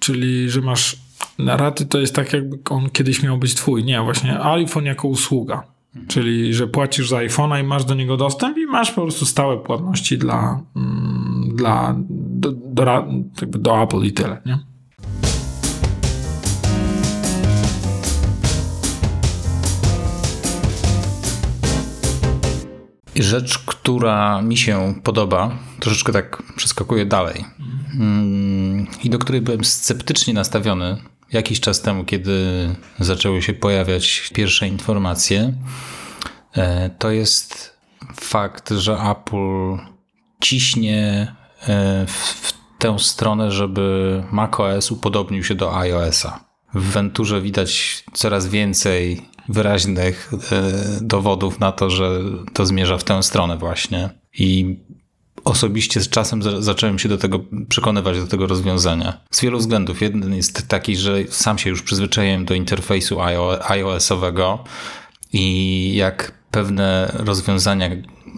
Czyli, 0.00 0.50
że 0.50 0.60
masz 0.60 0.96
na 1.38 1.56
raty 1.56 1.86
to 1.86 1.98
jest 1.98 2.14
tak, 2.14 2.32
jakby 2.32 2.58
on 2.70 2.90
kiedyś 2.90 3.22
miał 3.22 3.38
być 3.38 3.54
twój. 3.54 3.84
Nie, 3.84 4.00
właśnie 4.00 4.40
iPhone 4.40 4.84
jako 4.84 5.08
usługa. 5.08 5.62
Czyli, 6.08 6.54
że 6.54 6.66
płacisz 6.66 7.08
za 7.08 7.16
iPhone'a 7.16 7.60
i 7.60 7.64
masz 7.64 7.84
do 7.84 7.94
niego 7.94 8.16
dostęp 8.16 8.58
i 8.58 8.66
masz 8.66 8.90
po 8.92 9.02
prostu 9.02 9.26
stałe 9.26 9.58
płatności 9.58 10.18
dla, 10.18 10.60
mm, 10.76 11.56
dla 11.56 11.96
do, 12.08 12.52
do, 12.52 13.06
do 13.46 13.82
Apple 13.82 14.02
i 14.02 14.12
tyle, 14.12 14.42
nie? 14.46 14.58
Rzecz, 23.16 23.58
która 23.58 24.42
mi 24.42 24.56
się 24.56 24.94
podoba, 25.02 25.58
troszeczkę 25.80 26.12
tak 26.12 26.42
przeskakuje 26.56 27.06
dalej 27.06 27.44
mm, 28.00 28.86
i 29.04 29.10
do 29.10 29.18
której 29.18 29.40
byłem 29.40 29.64
sceptycznie 29.64 30.34
nastawiony 30.34 30.96
jakiś 31.32 31.60
czas 31.60 31.80
temu, 31.80 32.04
kiedy 32.04 32.68
zaczęły 32.98 33.42
się 33.42 33.52
pojawiać 33.52 34.30
pierwsze 34.34 34.68
informacje, 34.68 35.54
e, 36.56 36.90
to 36.90 37.10
jest 37.10 37.76
fakt, 38.14 38.70
że 38.70 38.98
Apple 39.10 39.76
ciśnie 40.40 41.34
e, 41.68 42.06
w 42.06 42.52
tę 42.78 42.98
stronę, 42.98 43.50
żeby 43.50 44.22
macOS 44.32 44.90
upodobnił 44.90 45.44
się 45.44 45.54
do 45.54 45.78
iOS-a. 45.78 46.44
W 46.74 46.82
Venturze 46.82 47.40
widać 47.40 48.04
coraz 48.12 48.48
więcej 48.48 49.28
wyraźnych 49.48 50.32
e, 50.52 50.72
dowodów 51.00 51.60
na 51.60 51.72
to, 51.72 51.90
że 51.90 52.20
to 52.52 52.66
zmierza 52.66 52.98
w 52.98 53.04
tę 53.04 53.22
stronę 53.22 53.58
właśnie. 53.58 54.10
I 54.38 54.76
osobiście 55.44 56.00
z 56.00 56.08
czasem 56.08 56.62
zacząłem 56.62 56.98
się 56.98 57.08
do 57.08 57.18
tego 57.18 57.40
przekonywać, 57.68 58.18
do 58.18 58.26
tego 58.26 58.46
rozwiązania. 58.46 59.20
Z 59.30 59.40
wielu 59.40 59.58
względów. 59.58 60.02
Jeden 60.02 60.34
jest 60.34 60.68
taki, 60.68 60.96
że 60.96 61.24
sam 61.28 61.58
się 61.58 61.70
już 61.70 61.82
przyzwyczaiłem 61.82 62.44
do 62.44 62.54
interfejsu 62.54 63.20
iOS-owego 63.68 64.64
i 65.32 65.94
jak 65.96 66.32
pewne 66.50 67.12
rozwiązania 67.14 67.88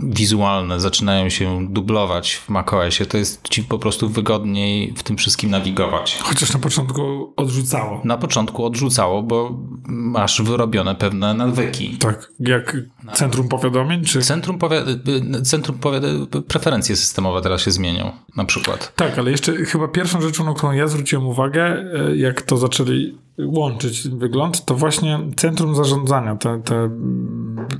wizualne 0.03 0.81
zaczynają 0.81 1.29
się 1.29 1.67
dublować 1.71 2.35
w 2.35 2.49
macOSie, 2.49 3.07
to 3.07 3.19
jest 3.19 3.49
ci 3.49 3.63
po 3.63 3.79
prostu 3.79 4.09
wygodniej 4.09 4.95
w 4.97 5.03
tym 5.03 5.17
wszystkim 5.17 5.51
nawigować. 5.51 6.19
Chociaż 6.23 6.53
na 6.55 6.61
początku 6.61 7.33
odrzucało. 7.37 8.01
Na 8.05 8.17
początku 8.17 8.65
odrzucało, 8.65 9.23
bo 9.23 9.59
masz 9.89 10.43
wyrobione 10.43 10.95
pewne 10.95 11.35
nawyki. 11.35 11.97
Tak, 11.99 12.33
jak 12.41 12.77
centrum 13.13 13.49
powiadomień? 13.49 14.05
Czy... 14.05 14.23
Centrum, 14.23 14.59
powi- 14.59 15.43
centrum 15.43 15.79
powi- 15.79 16.43
preferencje 16.43 16.97
systemowe 16.97 17.43
teraz 17.43 17.63
się 17.63 17.71
zmienią, 17.71 18.13
na 18.37 18.45
przykład. 18.45 18.93
Tak, 18.97 19.19
ale 19.19 19.31
jeszcze 19.31 19.57
chyba 19.57 19.89
pierwszą 19.89 20.21
rzeczą, 20.21 20.45
na 20.45 20.55
którą 20.55 20.73
ja 20.73 20.87
zwróciłem 20.87 21.27
uwagę, 21.27 21.65
e, 21.65 22.17
jak 22.17 22.43
to 22.43 22.57
zaczęli 22.57 23.19
łączyć 23.39 24.09
wygląd, 24.09 24.65
to 24.65 24.75
właśnie 24.75 25.21
centrum 25.37 25.75
zarządzania, 25.75 26.37
te, 26.37 26.63
te 26.65 26.91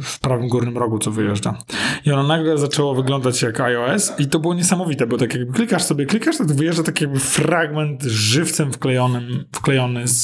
w 0.03 0.21
prawym 0.21 0.49
górnym 0.49 0.79
rogu, 0.79 0.99
co 0.99 1.11
wyjeżdża. 1.11 1.59
I 2.05 2.13
ono 2.13 2.23
nagle 2.23 2.59
zaczęło 2.59 2.95
wyglądać 2.95 3.43
jak 3.43 3.61
iOS 3.61 4.13
i 4.19 4.27
to 4.27 4.39
było 4.39 4.55
niesamowite, 4.55 5.07
bo 5.07 5.19
tak 5.19 5.35
jakby 5.35 5.53
klikasz 5.53 5.83
sobie, 5.83 6.07
klikasz, 6.07 6.39
to 6.39 6.45
wyjeżdża 6.45 6.83
taki 6.83 7.05
jakby 7.05 7.19
fragment 7.19 8.03
żywcem 8.03 8.73
wklejonym, 8.73 9.45
wklejony 9.53 10.09
z, 10.09 10.23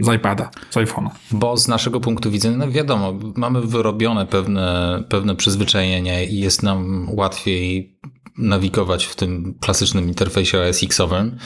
z 0.00 0.14
iPada, 0.16 0.50
z 0.70 0.76
iPhone'a. 0.76 1.10
Bo 1.30 1.56
z 1.56 1.68
naszego 1.68 2.00
punktu 2.00 2.30
widzenia, 2.30 2.56
no 2.56 2.70
wiadomo, 2.70 3.14
mamy 3.36 3.60
wyrobione 3.60 4.26
pewne, 4.26 5.02
pewne 5.08 5.36
przyzwyczajenie 5.36 6.26
i 6.26 6.40
jest 6.40 6.62
nam 6.62 7.06
łatwiej 7.10 7.94
nawigować 8.38 9.04
w 9.04 9.16
tym 9.16 9.54
klasycznym 9.60 10.08
interfejsie 10.08 10.60
OS 10.60 10.82
X-owym. 10.82 11.36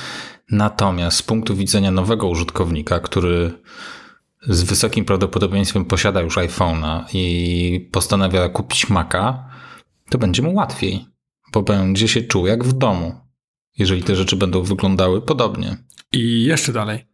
Natomiast 0.51 1.17
z 1.17 1.23
punktu 1.23 1.57
widzenia 1.57 1.91
nowego 1.91 2.29
użytkownika, 2.29 3.01
który 3.01 3.53
z 4.43 4.63
wysokim 4.63 5.05
prawdopodobieństwem 5.05 5.85
posiada 5.85 6.21
już 6.21 6.37
iPhone'a 6.37 7.05
i 7.13 7.89
postanawia 7.93 8.49
kupić 8.49 8.91
Maca, 8.91 9.49
to 10.11 10.19
będzie 10.19 10.43
mu 10.43 10.55
łatwiej, 10.55 11.07
bo 11.53 11.63
będzie 11.63 12.09
się 12.09 12.23
czuł 12.23 12.47
jak 12.47 12.65
w 12.65 12.73
domu, 12.73 13.21
jeżeli 13.79 14.03
te 14.03 14.17
rzeczy 14.17 14.37
będą 14.37 14.63
wyglądały 14.63 15.23
podobnie. 15.23 15.77
I 16.13 16.43
jeszcze 16.43 16.73
dalej. 16.73 17.07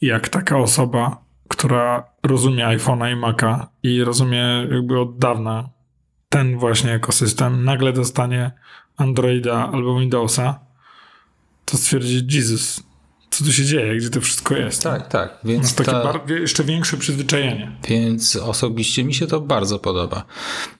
Jak 0.00 0.28
taka 0.28 0.58
osoba, 0.58 1.24
która 1.48 2.12
rozumie 2.22 2.64
iPhone'a 2.64 3.12
i 3.12 3.16
Maca 3.16 3.70
i 3.82 4.04
rozumie 4.04 4.66
jakby 4.70 5.00
od 5.00 5.18
dawna 5.18 5.70
ten 6.28 6.58
właśnie 6.58 6.92
ekosystem, 6.92 7.64
nagle 7.64 7.92
dostanie 7.92 8.50
Androida 8.96 9.70
albo 9.72 9.98
Windowsa, 9.98 10.60
to 11.64 11.76
stwierdzi, 11.76 12.26
Jezus, 12.30 12.82
co 13.30 13.44
tu 13.44 13.52
się 13.52 13.64
dzieje, 13.64 13.96
gdzie 13.96 14.10
to 14.10 14.20
wszystko 14.20 14.56
jest. 14.56 14.82
Tak, 14.82 15.08
tak. 15.08 15.38
Więc 15.44 15.62
Masz 15.62 15.86
takie 15.86 15.90
ta... 15.90 16.34
jeszcze 16.34 16.64
większe 16.64 16.96
przyzwyczajenie. 16.96 17.76
Więc 17.88 18.36
osobiście 18.36 19.04
mi 19.04 19.14
się 19.14 19.26
to 19.26 19.40
bardzo 19.40 19.78
podoba. 19.78 20.24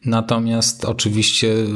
Natomiast 0.04 0.85
oczywiście 0.85 1.47
yy, 1.49 1.66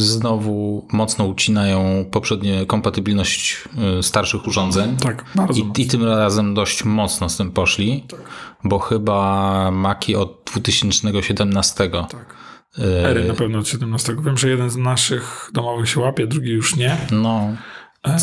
znowu 0.00 0.86
mocno 0.92 1.24
ucinają 1.24 2.04
poprzednie 2.10 2.66
kompatybilność 2.66 3.64
yy, 3.96 4.02
starszych 4.02 4.46
urządzeń. 4.46 4.96
Tak, 4.96 5.24
bardzo 5.34 5.62
I, 5.62 5.82
I 5.82 5.86
tym 5.86 6.04
razem 6.04 6.54
dość 6.54 6.84
mocno 6.84 7.28
z 7.28 7.36
tym 7.36 7.52
poszli, 7.52 8.04
Tak. 8.08 8.20
bo 8.64 8.78
chyba 8.78 9.70
Maki 9.70 10.16
od 10.16 10.42
2017. 10.52 11.90
Tak. 11.90 12.36
Ery 12.78 13.24
na 13.24 13.34
pewno 13.34 13.58
od 13.58 13.68
17. 13.68 14.16
Wiem, 14.24 14.38
że 14.38 14.48
jeden 14.48 14.70
z 14.70 14.76
naszych 14.76 15.50
domowych 15.54 15.88
się 15.88 16.00
łapie, 16.00 16.26
drugi 16.26 16.50
już 16.50 16.76
nie. 16.76 16.96
No. 17.12 17.56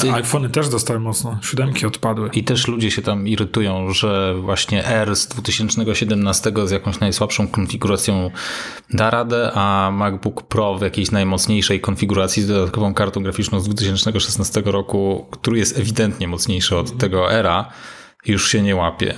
Ty- 0.02 0.14
iPhony 0.14 0.50
też 0.50 0.70
dostały 0.70 1.00
mocno. 1.00 1.40
Siódemki 1.42 1.86
odpadły. 1.86 2.30
I 2.34 2.44
też 2.44 2.68
ludzie 2.68 2.92
się 2.92 3.02
tam 3.02 3.28
irytują, 3.28 3.94
że 3.94 4.36
właśnie 4.42 4.86
R 4.86 5.16
z 5.16 5.28
2017 5.28 6.52
z 6.66 6.72
jakąś 6.72 7.00
najsłabszą 7.00 7.48
konfiguracją 7.48 8.32
da 8.90 9.10
radę, 9.10 9.52
a 9.54 9.92
MacBook 9.94 10.44
Pro 10.44 10.76
w 10.76 10.82
jakiejś 10.82 11.12
najmocniejszej 11.12 11.80
konfiguracji 11.82 12.44
z 12.44 12.48
dodatkową 12.48 12.94
kartą 12.94 13.24
graficzną 13.24 13.60
z 13.60 13.66
2016 13.66 14.62
roku, 14.66 15.28
który 15.32 15.58
jest 15.58 15.80
ewidentnie 15.80 16.28
mocniejszy 16.28 16.78
od 16.78 16.98
tego 16.98 17.34
Era, 17.34 17.70
już 18.26 18.50
się 18.52 18.62
nie 18.62 18.76
łapie. 18.76 19.16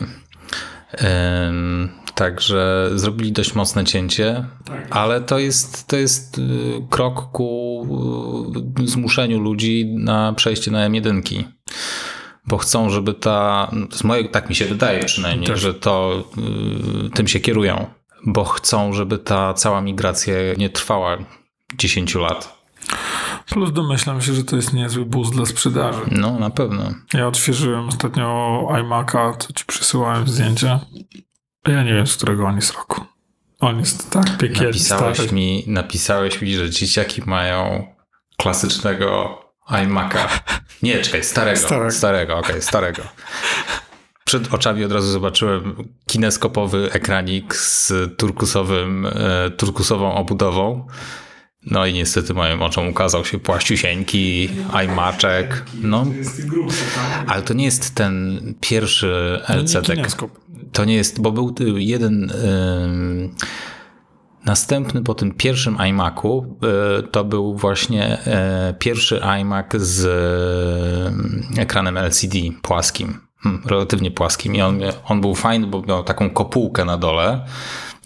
Ym, 2.15 2.25
Także 2.25 2.89
zrobili 2.95 3.31
dość 3.31 3.55
mocne 3.55 3.83
cięcie, 3.85 4.45
Tak. 4.65 4.87
ale 4.95 5.21
to 5.21 5.39
jest, 5.39 5.87
to 5.87 5.97
jest 5.97 6.37
y, 6.37 6.41
krok 6.89 7.31
ku 7.31 7.87
y, 8.83 8.87
zmuszeniu 8.87 9.39
ludzi 9.39 9.85
na 9.97 10.33
przejście 10.33 10.71
na 10.71 10.89
M1. 10.89 11.43
Bo 12.47 12.57
chcą, 12.57 12.89
żeby 12.89 13.13
ta. 13.13 13.71
Z 13.91 14.03
mojego, 14.03 14.29
tak 14.29 14.49
mi 14.49 14.55
się 14.55 14.65
wydaje 14.65 15.05
przynajmniej, 15.05 15.47
Też. 15.47 15.59
że 15.59 15.73
to 15.73 16.23
y, 17.07 17.09
tym 17.09 17.27
się 17.27 17.39
kierują. 17.39 17.85
Bo 18.25 18.43
chcą, 18.45 18.93
żeby 18.93 19.17
ta 19.17 19.53
cała 19.53 19.81
migracja 19.81 20.33
nie 20.57 20.69
trwała 20.69 21.17
10 21.77 22.15
lat. 22.15 22.55
Plus 23.49 23.71
domyślam 23.71 24.21
się, 24.21 24.33
że 24.33 24.43
to 24.43 24.55
jest 24.55 24.73
niezły 24.73 25.05
boost 25.05 25.33
dla 25.33 25.45
sprzedaży. 25.45 25.99
No, 26.11 26.39
na 26.39 26.49
pewno. 26.49 26.83
Ja 27.13 27.27
odświeżyłem 27.27 27.87
ostatnio 27.87 28.59
iMac'a, 28.71 29.37
to 29.37 29.53
ci 29.53 29.65
przysyłałem 29.65 30.27
zdjęcia. 30.27 30.79
Ja 31.67 31.83
nie 31.83 31.93
wiem, 31.93 32.07
z 32.07 32.15
którego 32.17 32.45
on 32.45 32.55
jest 32.55 32.73
roku. 32.73 33.01
On 33.59 33.79
jest 33.79 34.11
tak 34.11 34.37
piekielny, 34.37 34.65
Napisałeś 34.67 35.17
stary. 35.17 35.31
mi, 35.31 35.63
napisałeś 35.67 36.41
mi, 36.41 36.55
że 36.55 36.69
dzieciaki 36.69 37.21
mają 37.25 37.87
klasycznego 38.37 39.39
iMac'a. 39.69 40.27
Nie, 40.83 41.01
czekaj, 41.01 41.23
starego. 41.23 41.59
Starego. 41.59 41.91
Starego, 41.91 42.37
okej, 42.37 42.61
starego. 42.61 43.01
Przed 44.25 44.53
oczami 44.53 44.83
od 44.83 44.91
razu 44.91 45.07
zobaczyłem 45.11 45.89
kineskopowy 46.07 46.89
ekranik 46.93 47.55
z 47.55 47.93
turkusowym, 48.17 49.05
e, 49.05 49.49
turkusową 49.51 50.13
obudową. 50.15 50.87
No 51.65 51.85
i 51.85 51.93
niestety 51.93 52.33
moim 52.33 52.61
oczom 52.61 52.87
ukazał 52.87 53.25
się 53.25 53.39
płaściusieńki, 53.39 54.49
iMaczek. 54.85 55.65
No, 55.81 56.05
ale 57.27 57.41
to 57.41 57.53
nie 57.53 57.65
jest 57.65 57.95
ten 57.95 58.39
pierwszy 58.59 59.39
No 59.49 59.55
Nie 59.55 59.61
LCD. 59.61 59.95
To 60.71 60.85
nie 60.85 60.95
jest, 60.95 61.21
bo 61.21 61.31
był 61.31 61.53
jeden 61.77 62.31
następny 64.45 65.03
po 65.03 65.13
tym 65.13 65.31
pierwszym 65.31 65.77
iMacu, 65.89 66.57
y, 66.99 67.07
to 67.07 67.23
był 67.23 67.55
właśnie 67.55 68.17
y, 68.69 68.73
pierwszy 68.73 69.21
iMac 69.41 69.75
z 69.75 70.03
ekranem 71.57 71.97
LCD 71.97 72.37
płaskim, 72.61 73.19
hmm, 73.39 73.63
relatywnie 73.65 74.11
płaskim. 74.11 74.55
I 74.55 74.61
on, 74.61 74.79
on 75.05 75.21
był 75.21 75.35
fajny, 75.35 75.67
bo 75.67 75.81
miał 75.81 76.03
taką 76.03 76.29
kopułkę 76.29 76.85
na 76.85 76.97
dole, 76.97 77.45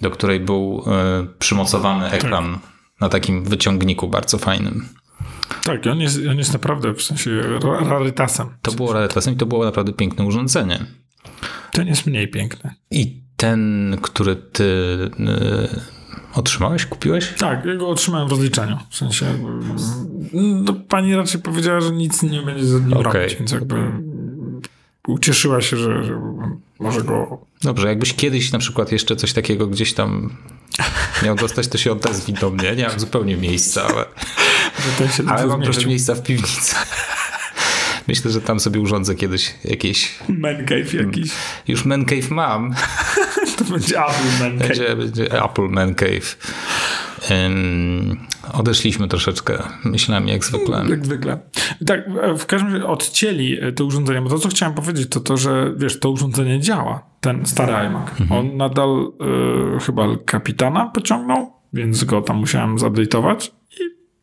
do 0.02 0.12
której 0.12 0.40
był 0.40 0.84
y, 1.24 1.28
przymocowany 1.40 2.12
ekran 2.12 2.60
na 3.02 3.10
takim 3.10 3.44
wyciągniku 3.44 4.08
bardzo 4.08 4.38
fajnym. 4.38 4.86
Tak, 5.64 5.88
on 5.88 6.00
jest, 6.00 6.20
on 6.30 6.38
jest 6.38 6.54
naprawdę 6.54 6.94
w 6.94 7.02
sensie 7.02 7.42
ra- 7.42 7.90
rarytasem. 7.90 8.48
To 8.62 8.72
było 8.72 8.94
rarytasem 8.94 9.34
i 9.34 9.38
to 9.38 9.46
było 9.46 9.66
naprawdę 9.66 9.94
piękne 9.94 10.26
urządzenie. 10.26 10.86
Ten 11.72 11.88
jest 11.88 12.06
mniej 12.06 12.28
piękny. 12.28 12.74
I 12.92 13.22
ten, 13.38 13.98
który 14.02 14.36
ty 14.36 14.64
y, 14.64 15.80
otrzymałeś, 16.34 16.86
kupiłeś? 16.86 17.34
Tak, 17.38 17.66
ja 17.66 17.76
go 17.76 17.90
otrzymałem 17.90 18.28
w 18.28 18.32
rozliczeniu. 18.32 18.78
W 18.90 18.96
sensie 18.96 19.26
no, 20.34 20.74
pani 20.74 21.16
raczej 21.16 21.42
powiedziała, 21.42 21.82
że 21.82 21.92
nic 21.92 22.24
nie 22.24 22.42
będzie 22.42 22.66
z 22.66 22.86
nim 22.86 22.94
Okej. 22.98 23.22
robić, 23.22 23.36
więc 23.36 23.52
jakby 23.52 23.92
ucieszyła 25.08 25.62
się, 25.62 25.78
że, 25.78 26.04
że 26.04 26.22
może 26.80 27.02
go... 27.02 27.46
Dobrze, 27.64 27.88
jakbyś 27.88 28.14
kiedyś 28.14 28.52
na 28.52 28.60
przykład 28.60 28.92
jeszcze 28.92 29.16
coś 29.16 29.34
takiego 29.34 29.68
gdzieś 29.68 29.94
tam 29.94 30.38
miał 31.24 31.36
dostać, 31.36 31.68
to 31.68 31.78
się 31.78 31.92
odezwij 31.92 32.36
do 32.36 32.50
mnie. 32.50 32.76
Nie 32.76 32.88
mam 32.88 33.00
zupełnie 33.00 33.38
miejsca, 33.38 33.84
ale, 33.84 34.06
ale 35.34 35.48
mam 35.48 35.62
trochę 35.62 35.86
miejsca 35.86 36.16
w 36.16 36.24
piwnicy. 36.24 36.76
Myślę, 38.08 38.32
że 38.32 38.42
tam 38.42 38.60
sobie 38.60 38.80
urządzę 38.80 39.16
kiedyś 39.16 39.54
jakieś... 39.66 40.12
Man 40.30 40.66
cave 40.66 40.94
jakiś. 40.94 41.32
Już 41.68 41.86
Man 41.86 42.06
Cave 42.06 42.30
mam. 42.30 42.76
To 43.58 43.64
będzie 43.64 44.00
Apple 44.00 44.40
Man 44.40 44.60
Cave. 44.60 44.68
Będzie, 44.68 44.96
będzie 44.96 45.44
Apple 45.44 45.68
Man 45.70 45.96
Cave. 45.96 46.38
Odeszliśmy 48.54 49.08
troszeczkę. 49.08 49.64
Myślałem 49.86 50.28
jak 50.28 50.46
zwykle. 50.46 50.86
Jak 50.90 51.06
zwykle. 51.06 51.40
Tak, 51.86 52.10
w 52.38 52.46
każdym 52.46 52.74
razie 52.74 52.86
odcięli 52.86 53.58
to 53.76 53.86
urządzenie, 53.86 54.22
bo 54.22 54.30
to, 54.30 54.40
co 54.40 54.50
chciałem 54.50 54.76
powiedzieć, 54.76 55.10
to 55.10 55.20
to, 55.20 55.38
że 55.38 55.74
wiesz, 55.78 56.00
to 56.00 56.10
urządzenie 56.10 56.60
działa. 56.60 57.10
Ten 57.22 57.46
stary 57.46 57.74
iMac. 57.74 58.08
On 58.30 58.58
nadal 58.58 59.12
y, 59.78 59.80
chyba 59.80 60.08
kapitana 60.26 60.86
pociągnął, 60.86 61.54
więc 61.74 62.04
go 62.04 62.22
tam 62.22 62.38
musiałem 62.38 62.78
zupdate'ować 62.78 63.52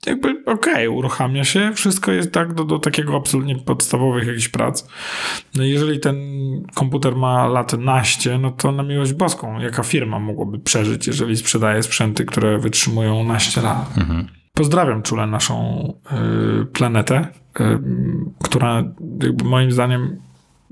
jakby 0.06 0.42
okej, 0.46 0.88
uruchamia 0.88 1.44
się, 1.44 1.72
wszystko 1.74 2.12
jest 2.12 2.32
tak 2.32 2.54
do, 2.54 2.64
do 2.64 2.78
takiego 2.78 3.16
absolutnie 3.16 3.56
podstawowych 3.56 4.26
jakichś 4.26 4.48
prac. 4.48 4.88
No 5.54 5.64
jeżeli 5.64 6.00
ten 6.00 6.16
komputer 6.74 7.16
ma 7.16 7.46
lat 7.48 7.72
naście, 7.72 8.38
no 8.38 8.50
to 8.50 8.72
na 8.72 8.82
miłość 8.82 9.12
boską, 9.12 9.58
jaka 9.58 9.82
firma 9.82 10.18
mogłaby 10.18 10.58
przeżyć, 10.58 11.06
jeżeli 11.06 11.36
sprzedaje 11.36 11.82
sprzęty, 11.82 12.24
które 12.24 12.58
wytrzymują 12.58 13.24
naście 13.24 13.60
lat. 13.60 13.94
Pozdrawiam 14.54 15.02
czule 15.02 15.26
naszą 15.26 15.84
y, 16.62 16.66
planetę, 16.66 17.28
y, 17.60 17.62
która 18.42 18.84
jakby 19.22 19.44
moim 19.44 19.72
zdaniem 19.72 20.20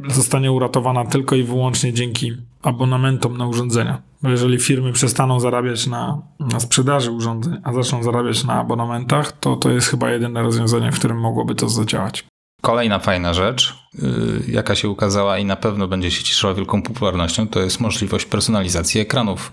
zostanie 0.09 0.53
uratowana 0.53 1.05
tylko 1.05 1.37
i 1.37 1.43
wyłącznie 1.43 1.93
dzięki 1.93 2.33
abonamentom 2.65 3.37
na 3.39 3.47
urządzenia. 3.47 4.03
Bo 4.23 4.31
jeżeli 4.31 4.59
firmy 4.59 4.93
przestaną 4.93 5.41
zarabiać 5.41 5.87
na, 5.87 6.23
na 6.41 6.61
sprzedaży 6.61 7.11
urządzeń, 7.11 7.57
a 7.65 7.73
zaczną 7.73 8.03
zarabiać 8.03 8.45
na 8.45 8.55
abonamentach, 8.55 9.33
to 9.33 9.57
to 9.57 9.71
jest 9.71 9.89
chyba 9.89 10.11
jedyne 10.11 10.43
rozwiązanie, 10.43 10.93
w 10.93 10.99
którym 10.99 11.21
mogłoby 11.21 11.55
to 11.55 11.69
zadziałać. 11.69 12.25
Kolejna 12.63 12.99
fajna 12.99 13.35
rzecz, 13.35 13.75
yy, 13.95 14.43
jaka 14.49 14.75
się 14.75 14.89
ukazała 14.89 15.39
i 15.39 15.45
na 15.45 15.57
pewno 15.57 15.89
będzie 15.89 16.11
się 16.11 16.25
cieszyła 16.25 16.55
wielką 16.55 16.83
popularnością, 16.83 17.49
to 17.49 17.61
jest 17.61 17.81
możliwość 17.81 18.25
personalizacji 18.27 19.01
ekranów. 19.01 19.53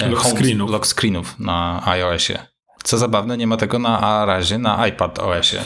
e, 0.00 0.08
Lock 0.08 0.22
home- 0.22 0.36
screenów. 0.36 0.70
Lock 0.70 0.86
screenów 0.86 1.38
na 1.38 1.82
iOSie. 1.86 2.38
Co 2.82 2.98
zabawne, 2.98 3.36
nie 3.36 3.46
ma 3.46 3.56
tego 3.56 3.78
na 3.78 4.24
razie 4.24 4.58
na 4.58 4.86
iPad 4.86 5.18
OSie. 5.18 5.60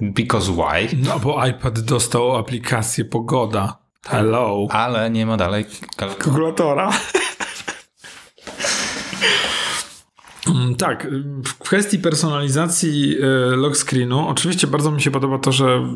Because 0.00 0.52
why? 0.52 0.96
No 1.06 1.18
bo 1.18 1.46
iPad 1.46 1.80
dostał 1.80 2.36
aplikację 2.36 3.04
Pogoda. 3.04 3.85
Hello. 4.08 4.66
Ale 4.70 5.10
nie 5.10 5.26
ma 5.26 5.36
dalej 5.36 5.64
kal- 5.96 6.14
Kalkulatora. 6.16 6.90
Tak, 10.78 11.06
w 11.44 11.54
kwestii 11.58 11.98
personalizacji 11.98 13.16
e, 13.22 13.26
lock 13.56 13.76
screenu, 13.76 14.28
oczywiście 14.28 14.66
bardzo 14.66 14.90
mi 14.90 15.02
się 15.02 15.10
podoba 15.10 15.38
to, 15.38 15.52
że 15.52 15.88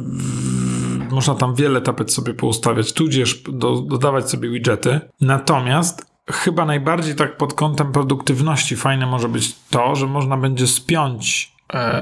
można 1.10 1.34
tam 1.34 1.54
wiele 1.54 1.80
tapet 1.80 2.12
sobie 2.12 2.34
poustawiać, 2.34 2.92
tudzież 2.92 3.42
do, 3.48 3.76
dodawać 3.76 4.30
sobie 4.30 4.50
widgety. 4.50 5.00
Natomiast 5.20 6.06
chyba 6.30 6.64
najbardziej 6.66 7.14
tak 7.14 7.36
pod 7.36 7.54
kątem 7.54 7.92
produktywności 7.92 8.76
fajne 8.76 9.06
może 9.06 9.28
być 9.28 9.54
to, 9.70 9.96
że 9.96 10.06
można 10.06 10.36
będzie 10.36 10.66
spiąć 10.66 11.49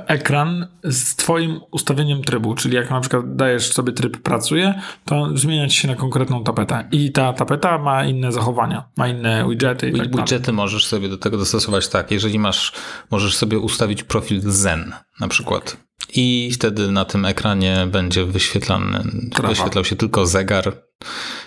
ekran 0.06 0.66
z 0.84 1.16
twoim 1.16 1.60
ustawieniem 1.70 2.22
trybu, 2.22 2.54
czyli 2.54 2.75
jak 2.75 2.90
na 2.90 3.00
przykład 3.00 3.37
dajesz 3.37 3.72
sobie 3.72 3.92
tryb 3.92 4.16
pracuje, 4.16 4.75
to 5.04 5.37
zmieniać 5.37 5.75
się 5.75 5.88
na 5.88 5.94
konkretną 5.94 6.44
tapetę 6.44 6.88
i 6.92 7.12
ta 7.12 7.32
tapeta 7.32 7.78
ma 7.78 8.04
inne 8.04 8.32
zachowania, 8.32 8.84
ma 8.96 9.08
inne 9.08 9.48
widgety 9.48 9.88
i 9.88 9.92
tak 9.92 10.08
dalej. 10.08 10.16
Widgety 10.16 10.52
możesz 10.52 10.87
sobie 10.87 11.08
do 11.08 11.18
tego 11.18 11.37
dostosować 11.37 11.88
tak, 11.88 12.10
jeżeli 12.10 12.38
masz, 12.38 12.72
możesz 13.10 13.37
sobie 13.37 13.58
ustawić 13.58 14.02
profil 14.02 14.40
Zen 14.44 14.92
na 15.20 15.28
przykład 15.28 15.88
i 16.14 16.50
wtedy 16.54 16.90
na 16.90 17.04
tym 17.04 17.25
ekranie 17.25 17.87
będzie 17.90 18.25
wyświetlany, 18.25 19.04
Trawa. 19.30 19.48
wyświetlał 19.48 19.84
się 19.84 19.96
tylko 19.96 20.26
zegar 20.26 20.72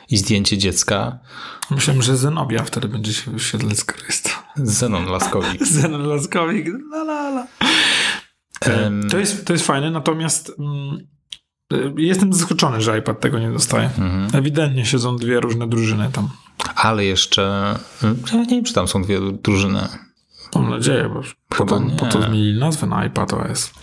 i 0.10 0.18
zdjęcie 0.18 0.58
dziecka. 0.58 1.20
Myślałem, 1.72 2.02
że 2.02 2.18
Zenobia 2.18 2.64
wtedy 2.64 2.88
będzie 2.88 3.14
się 3.14 3.32
wyświetlać 3.32 3.78
z 3.78 3.84
Krysta. 3.84 4.30
Zenon 4.56 5.06
Laskowik. 5.06 5.66
Zenon 5.78 6.08
Laskowik, 6.08 6.68
la 6.68 7.04
la 7.04 7.30
la. 7.30 7.48
To 9.10 9.18
jest, 9.18 9.46
to 9.46 9.54
jest 9.54 9.66
fajne, 9.66 9.92
natomiast 9.92 10.52
mm, 10.60 11.08
y, 11.74 12.02
jestem 12.02 12.34
zaskoczony, 12.34 12.82
że 12.82 13.00
iPad 13.00 13.20
tego 13.20 13.40
nie 13.40 13.52
dostaje. 13.52 13.86
Mhm. 13.86 14.30
Ewidentnie 14.34 14.86
siedzą 14.86 15.16
dwie 15.16 15.40
różne 15.40 15.68
drużyny 15.68 16.10
tam. 16.14 16.30
Ale 16.76 17.06
jeszcze, 17.06 17.76
ja 18.34 18.40
nie 18.40 18.46
wiem, 18.46 18.64
czy 18.64 18.74
tam 18.74 18.88
są 18.88 19.04
dwie 19.04 19.20
drużyny. 19.44 19.88
Mam 20.56 20.70
nadzieję, 20.70 21.10
bo 21.14 21.22
po 21.58 21.66
to, 21.66 21.82
po 22.00 22.06
to 22.06 22.22
zmienili 22.22 22.60
nazwę 22.60 22.88
na 22.88 23.06
iPad 23.06 23.34
OS. 23.34 23.74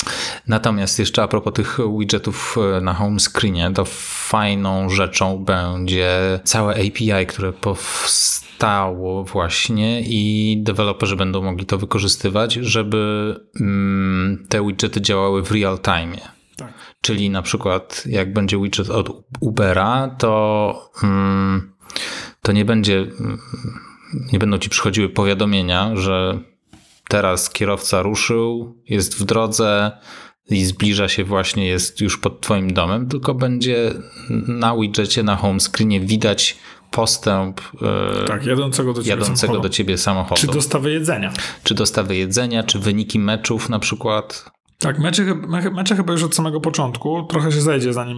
Natomiast 0.47 0.99
jeszcze 0.99 1.23
a 1.23 1.29
propos 1.29 1.53
tych 1.53 1.79
widgetów 1.99 2.57
e, 2.77 2.81
na 2.81 2.95
home 2.95 3.21
screenie, 3.21 3.71
to 3.75 3.85
fajną 4.29 4.91
rzeczą 4.91 5.45
będzie 5.45 6.41
całe 6.45 6.75
API, 6.75 7.27
które 7.29 7.53
powstało 7.53 9.25
właśnie 9.25 10.01
i 10.01 10.57
deweloperzy 10.63 11.17
będą 11.17 11.43
mogli 11.43 11.67
to 11.67 11.79
wykorzystywać, 11.79 12.55
żeby 12.55 13.35
mm, 13.61 14.47
te 14.49 14.67
widgety 14.67 15.01
działały 15.01 15.43
w 15.43 15.51
real 15.51 15.79
time. 15.79 16.17
Tak. 16.57 16.73
Czyli 17.01 17.31
na 17.31 17.43
przykład 17.43 18.03
jak 18.07 18.33
będzie 18.33 18.59
widget 18.59 18.91
od 18.91 19.25
Ubera, 19.41 20.17
to, 20.19 20.91
mm, 21.03 21.73
to 22.43 22.53
nie 22.53 22.65
będzie 22.65 22.99
mm, 22.99 23.39
nie 24.33 24.39
będą 24.39 24.59
ci 24.59 24.71
przychodziły 24.71 25.09
powiadomienia, 25.09 25.97
że 25.97 26.39
teraz 27.09 27.51
kierowca 27.51 28.03
ruszył, 28.03 28.77
jest 28.89 29.19
w 29.21 29.25
drodze 29.25 29.91
i 30.51 30.65
zbliża 30.65 31.09
się 31.09 31.25
właśnie, 31.25 31.67
jest 31.67 32.01
już 32.01 32.19
pod 32.19 32.41
twoim 32.41 32.73
domem, 32.73 33.09
tylko 33.09 33.35
będzie 33.35 33.93
na 34.49 34.77
widgetie, 34.77 35.23
na 35.23 35.37
home 35.37 35.61
screenie 35.61 36.01
widać 36.01 36.57
postęp 36.91 37.61
e, 38.23 38.25
Tak, 38.27 38.47
jadącego 38.47 38.93
do 38.93 39.01
ciebie 39.03 39.11
jadącego 39.11 39.37
samochodu. 39.37 39.63
do 39.63 39.69
ciebie 39.69 39.99
samochodu. 39.99 40.41
Czy 40.41 40.47
dostawy 40.47 40.93
jedzenia. 40.93 41.33
czy 41.65 41.75
dostawy 41.75 42.17
jedzenia, 42.17 42.63
czy 42.63 42.79
wyniki 42.79 43.19
meczów 43.19 43.69
na 43.69 43.79
przykład. 43.79 44.51
Tak, 44.79 44.99
mecze, 44.99 45.25
mecze 45.73 45.97
chyba 45.97 46.13
już 46.13 46.23
od 46.23 46.35
samego 46.35 46.61
początku. 46.61 47.23
Trochę 47.23 47.53
się 47.53 47.61
zajdzie, 47.61 47.93
zanim 47.93 48.17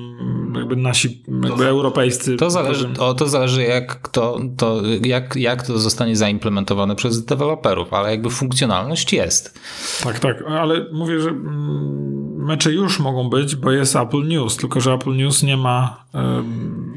jakby 0.54 0.76
nasi 0.76 1.22
jakby 1.44 1.66
europejscy... 1.66 2.36
To 2.36 2.50
zależy, 2.50 2.88
o, 2.98 3.14
to 3.14 3.28
zależy 3.28 3.62
jak, 3.62 4.02
kto, 4.02 4.40
to, 4.56 4.82
jak, 5.02 5.36
jak 5.36 5.66
to 5.66 5.78
zostanie 5.78 6.16
zaimplementowane 6.16 6.96
przez 6.96 7.24
deweloperów, 7.24 7.94
ale 7.94 8.10
jakby 8.10 8.30
funkcjonalność 8.30 9.12
jest. 9.12 9.60
Tak, 10.04 10.18
tak, 10.18 10.42
ale 10.48 10.86
mówię, 10.92 11.20
że 11.20 11.28
mm, 11.30 12.44
mecze 12.44 12.72
już 12.72 12.98
mogą 12.98 13.30
być, 13.30 13.56
bo 13.56 13.70
jest 13.70 13.96
Apple 13.96 14.28
News, 14.28 14.56
tylko 14.56 14.80
że 14.80 14.92
Apple 14.92 15.16
News 15.16 15.42
nie 15.42 15.56
ma 15.56 16.04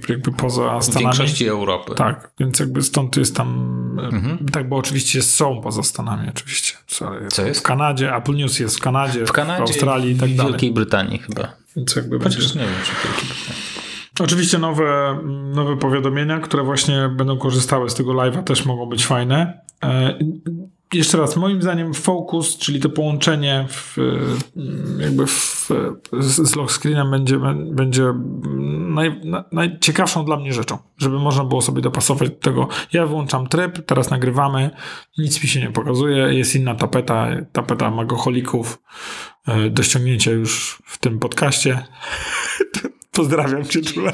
jakby 0.09 0.31
poza 0.31 0.79
W 0.79 0.83
Stanami. 0.83 1.05
większości 1.05 1.47
Europy. 1.47 1.95
Tak, 1.95 2.31
więc 2.39 2.59
jakby 2.59 2.81
stąd 2.81 3.17
jest 3.17 3.35
tam. 3.35 3.49
Mhm. 4.13 4.45
Tak, 4.51 4.69
bo 4.69 4.75
oczywiście 4.75 5.21
są 5.21 5.61
poza 5.61 5.83
Stanami, 5.83 6.29
oczywiście. 6.29 6.73
Sorry, 6.87 7.27
Co 7.27 7.45
jest? 7.45 7.59
W 7.59 7.63
Kanadzie, 7.63 8.15
Apple 8.15 8.35
News 8.35 8.59
jest 8.59 8.77
w 8.77 8.81
Kanadzie, 8.81 9.25
W 9.25 9.31
Kanadzie, 9.31 9.59
w 9.59 9.61
Australii 9.61 10.11
i 10.11 10.15
tak 10.19 10.29
w 10.29 10.35
dalej. 10.35 10.51
Wielkiej 10.51 10.71
Brytanii 10.71 11.19
chyba. 11.19 11.62
Więc 11.75 11.95
jakby 11.95 12.19
będzie. 12.19 12.37
Chociaż 12.37 12.55
nie 12.55 12.61
wiem, 12.61 12.73
czy. 12.83 14.23
Oczywiście 14.23 14.57
nowe, 14.57 15.19
nowe 15.53 15.77
powiadomienia, 15.77 16.39
które 16.39 16.63
właśnie 16.63 17.09
będą 17.17 17.37
korzystały 17.37 17.89
z 17.89 17.93
tego 17.93 18.11
live'a 18.11 18.43
też 18.43 18.65
mogą 18.65 18.85
być 18.85 19.05
fajne. 19.05 19.61
E, 19.83 20.19
jeszcze 20.93 21.17
raz, 21.17 21.35
moim 21.35 21.61
zdaniem 21.61 21.93
focus, 21.93 22.57
czyli 22.57 22.79
to 22.79 22.89
połączenie 22.89 23.65
w, 23.69 23.97
e, 23.97 25.03
jakby 25.03 25.27
w, 25.27 25.69
z, 26.19 26.55
lock 26.55 26.71
screenem 26.71 27.11
będzie, 27.11 27.39
będzie 27.71 28.13
naj, 28.89 29.21
na, 29.23 29.43
najciekawszą 29.51 30.25
dla 30.25 30.37
mnie 30.37 30.53
rzeczą, 30.53 30.77
żeby 30.97 31.19
można 31.19 31.43
było 31.43 31.61
sobie 31.61 31.81
dopasować 31.81 32.29
do 32.29 32.35
tego. 32.35 32.67
Ja 32.93 33.07
wyłączam 33.07 33.47
tryb, 33.47 33.85
teraz 33.85 34.09
nagrywamy, 34.09 34.69
nic 35.17 35.43
mi 35.43 35.49
się 35.49 35.61
nie 35.61 35.71
pokazuje, 35.71 36.33
jest 36.33 36.55
inna 36.55 36.75
tapeta, 36.75 37.27
tapeta 37.51 37.91
magoholików 37.91 38.81
do 39.71 39.83
ściągnięcia 39.83 40.31
już 40.31 40.81
w 40.85 40.97
tym 40.97 41.19
podcaście. 41.19 41.85
Pozdrawiam 43.11 43.65
cię 43.65 43.81
czule. 43.81 44.13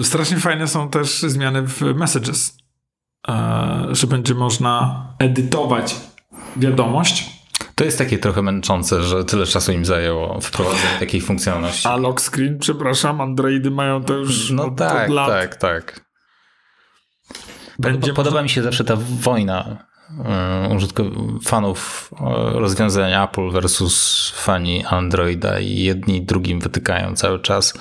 E, 0.00 0.04
Strasznie 0.04 0.36
fajne 0.36 0.68
są 0.68 0.88
też 0.90 1.18
zmiany 1.20 1.62
w 1.66 1.80
Messages, 1.80 2.56
e, 3.28 3.86
że 3.90 4.06
będzie 4.06 4.34
można 4.34 5.06
edytować 5.18 5.96
wiadomość, 6.56 7.30
To 7.74 7.84
jest 7.84 7.98
takie 7.98 8.18
trochę 8.18 8.42
męczące, 8.42 9.02
że 9.02 9.24
tyle 9.24 9.46
czasu 9.46 9.72
im 9.72 9.84
zajęło 9.84 10.40
wprowadzenie 10.40 10.98
takiej 11.00 11.20
funkcjonalności. 11.20 11.88
a 11.88 11.96
lock 11.96 12.20
screen, 12.20 12.58
przepraszam, 12.58 13.20
Androidy 13.20 13.70
mają 13.70 14.04
to 14.04 14.14
już 14.14 14.50
No 14.50 14.64
od, 14.64 14.76
tak, 14.76 15.08
od 15.08 15.14
lat. 15.14 15.28
tak, 15.28 15.56
tak. 15.56 16.04
Będzie 17.78 18.12
Podoba 18.12 18.42
mi 18.42 18.48
się 18.48 18.62
zawsze 18.62 18.84
ta 18.84 18.96
wojna 18.96 19.86
fanów 21.44 22.10
y, 22.12 22.58
rozwiązania 22.58 23.24
Apple 23.24 23.50
versus 23.50 24.28
fani 24.36 24.84
Androida 24.84 25.60
i 25.60 25.82
jedni 25.82 26.22
drugim 26.22 26.60
wytykają 26.60 27.16
cały 27.16 27.40
czas. 27.40 27.74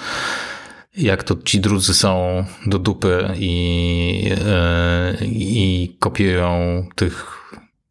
Jak 0.97 1.23
to 1.23 1.35
ci 1.45 1.59
drudzy 1.59 1.93
są 1.93 2.43
do 2.65 2.79
dupy 2.79 3.29
i, 3.35 4.31
y, 5.21 5.25
i 5.25 5.95
kopiują 5.99 6.83
tych 6.95 7.41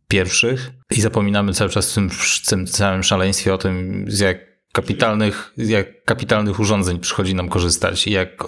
pierwszych 0.08 0.70
i 0.90 1.00
zapominamy 1.00 1.54
cały 1.54 1.70
czas 1.70 1.92
w 1.92 1.94
tym, 1.94 2.10
w 2.10 2.46
tym 2.48 2.66
całym 2.66 3.02
szaleństwie 3.02 3.54
o 3.54 3.58
tym, 3.58 4.04
z 4.08 4.18
jak 4.18 4.38
kapitalnych, 4.72 5.52
jak 5.56 6.04
kapitalnych 6.04 6.60
urządzeń 6.60 6.98
przychodzi 6.98 7.34
nam 7.34 7.48
korzystać 7.48 8.06
i 8.06 8.10
jak 8.10 8.44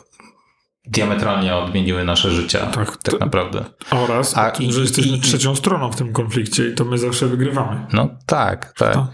diametralnie 0.87 1.57
odmieniły 1.57 2.05
nasze 2.05 2.31
życia. 2.31 2.67
Tak, 2.67 2.97
Tak, 2.97 3.21
naprawdę. 3.21 3.65
Oraz, 3.91 4.39
A 4.39 4.51
tym, 4.51 4.67
i- 4.67 4.73
że 4.73 4.81
jesteśmy 4.81 5.17
i- 5.17 5.21
trzecią 5.21 5.57
stroną 5.57 5.93
w 5.93 5.97
tym 5.97 6.13
konflikcie 6.13 6.69
i 6.69 6.75
to 6.75 6.85
my 6.85 6.99
zawsze 6.99 7.27
wygrywamy. 7.27 7.87
No 7.93 8.09
tak, 8.27 8.73
tak. 8.79 8.95
Tak. 8.95 9.05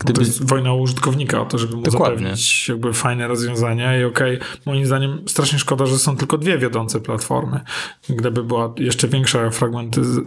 Bo 0.00 0.04
Gdyby- 0.04 0.18
To 0.20 0.26
jest 0.26 0.48
wojna 0.48 0.72
użytkownika 0.74 1.40
o 1.42 1.44
to, 1.46 1.58
żeby 1.58 1.76
mu 1.76 1.82
Dokładnie. 1.82 2.16
zapewnić 2.18 2.68
jakby 2.68 2.92
fajne 2.92 3.28
rozwiązania 3.28 3.98
i 4.00 4.04
okej, 4.04 4.38
moim 4.66 4.86
zdaniem 4.86 5.22
strasznie 5.28 5.58
szkoda, 5.58 5.86
że 5.86 5.98
są 5.98 6.16
tylko 6.16 6.38
dwie 6.38 6.58
wiodące 6.58 7.00
platformy. 7.00 7.60
Gdyby 8.08 8.44
była 8.44 8.74
jeszcze 8.78 9.08
większa 9.08 9.48
fragmentyz- 9.50 10.20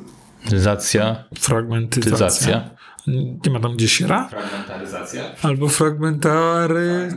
Zacja, 0.46 1.24
fragmentyzacja. 1.40 2.70
Nie 3.08 3.52
ma 3.52 3.60
tam 3.60 3.74
gdzie 3.74 3.88
siera? 3.88 4.28
Fragmentaryzacja. 4.28 5.24
Albo 5.44 5.70
fragmentary... 5.70 7.10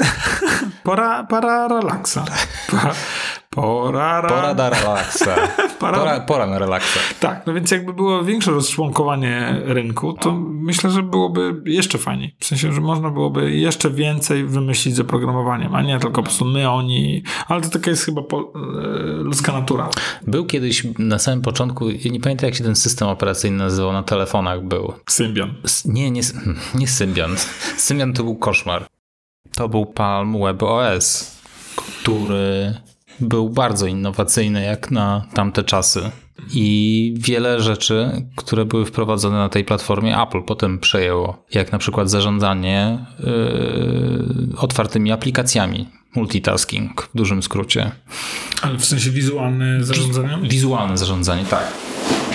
Pora, 0.84 1.24
para 1.24 1.68
relaksa. 1.68 2.24
Pa, 2.70 2.92
pora, 3.54 4.22
Pora 4.22 4.54
na 4.54 4.70
relaksa. 4.70 5.36
Para- 5.80 5.98
Pora, 5.98 6.20
pora 6.20 6.46
na 6.46 6.58
relaksa. 6.58 7.00
Tak, 7.20 7.46
no 7.46 7.54
więc 7.54 7.70
jakby 7.70 7.92
było 7.92 8.24
większe 8.24 8.50
rozczłonkowanie 8.50 9.62
rynku, 9.64 10.12
to 10.12 10.32
myślę, 10.50 10.90
że 10.90 11.02
byłoby 11.02 11.62
jeszcze 11.64 11.98
fajniej. 11.98 12.36
W 12.38 12.44
sensie, 12.44 12.72
że 12.72 12.80
można 12.80 13.10
byłoby 13.10 13.50
jeszcze 13.56 13.90
więcej 13.90 14.44
wymyślić 14.44 14.94
z 14.94 15.00
oprogramowaniem, 15.00 15.74
a 15.74 15.82
nie 15.82 15.98
tylko 15.98 16.12
po 16.12 16.22
prostu 16.22 16.44
my, 16.44 16.70
oni. 16.70 17.22
Ale 17.48 17.60
to 17.60 17.68
taka 17.68 17.90
jest 17.90 18.04
chyba 18.04 18.22
po, 18.22 18.38
e, 18.38 18.42
ludzka 19.22 19.52
natura. 19.52 19.88
Był 20.26 20.46
kiedyś 20.46 20.86
na 20.98 21.18
samym 21.18 21.42
początku, 21.42 21.90
ja 21.90 22.10
nie 22.10 22.20
pamiętam 22.20 22.46
jak 22.46 22.54
się 22.54 22.64
ten 22.64 22.76
system 22.76 23.08
operacyjny 23.08 23.56
nazywał, 23.58 23.92
na 23.92 24.02
telefonach 24.02 24.64
był. 24.64 24.92
Symbian. 25.08 25.54
Nie, 25.84 26.10
nie, 26.10 26.20
nie 26.74 26.88
Symbian. 26.88 27.36
Symbian 27.76 28.12
to 28.12 28.24
był 28.24 28.36
koszmar. 28.36 28.86
To 29.54 29.68
był 29.68 29.86
Palm 29.86 30.40
Web 30.40 30.62
OS, 30.62 31.36
który 31.76 32.74
był 33.20 33.50
bardzo 33.50 33.86
innowacyjny 33.86 34.64
jak 34.64 34.90
na 34.90 35.26
tamte 35.34 35.64
czasy. 35.64 36.10
I 36.52 37.14
wiele 37.18 37.60
rzeczy, 37.60 38.26
które 38.36 38.64
były 38.64 38.86
wprowadzone 38.86 39.36
na 39.36 39.48
tej 39.48 39.64
platformie, 39.64 40.18
Apple 40.18 40.42
potem 40.42 40.78
przejęło, 40.78 41.44
jak 41.54 41.72
na 41.72 41.78
przykład 41.78 42.10
zarządzanie 42.10 43.06
yy, 43.18 44.56
otwartymi 44.56 45.12
aplikacjami. 45.12 45.88
Multitasking 46.16 47.02
w 47.02 47.16
dużym 47.16 47.42
skrócie. 47.42 47.90
Ale 48.62 48.78
w 48.78 48.84
sensie 48.84 49.10
wizualne 49.10 49.84
zarządzania? 49.84 50.38
Wizualne 50.42 50.98
zarządzanie, 50.98 51.44
tak. 51.44 51.72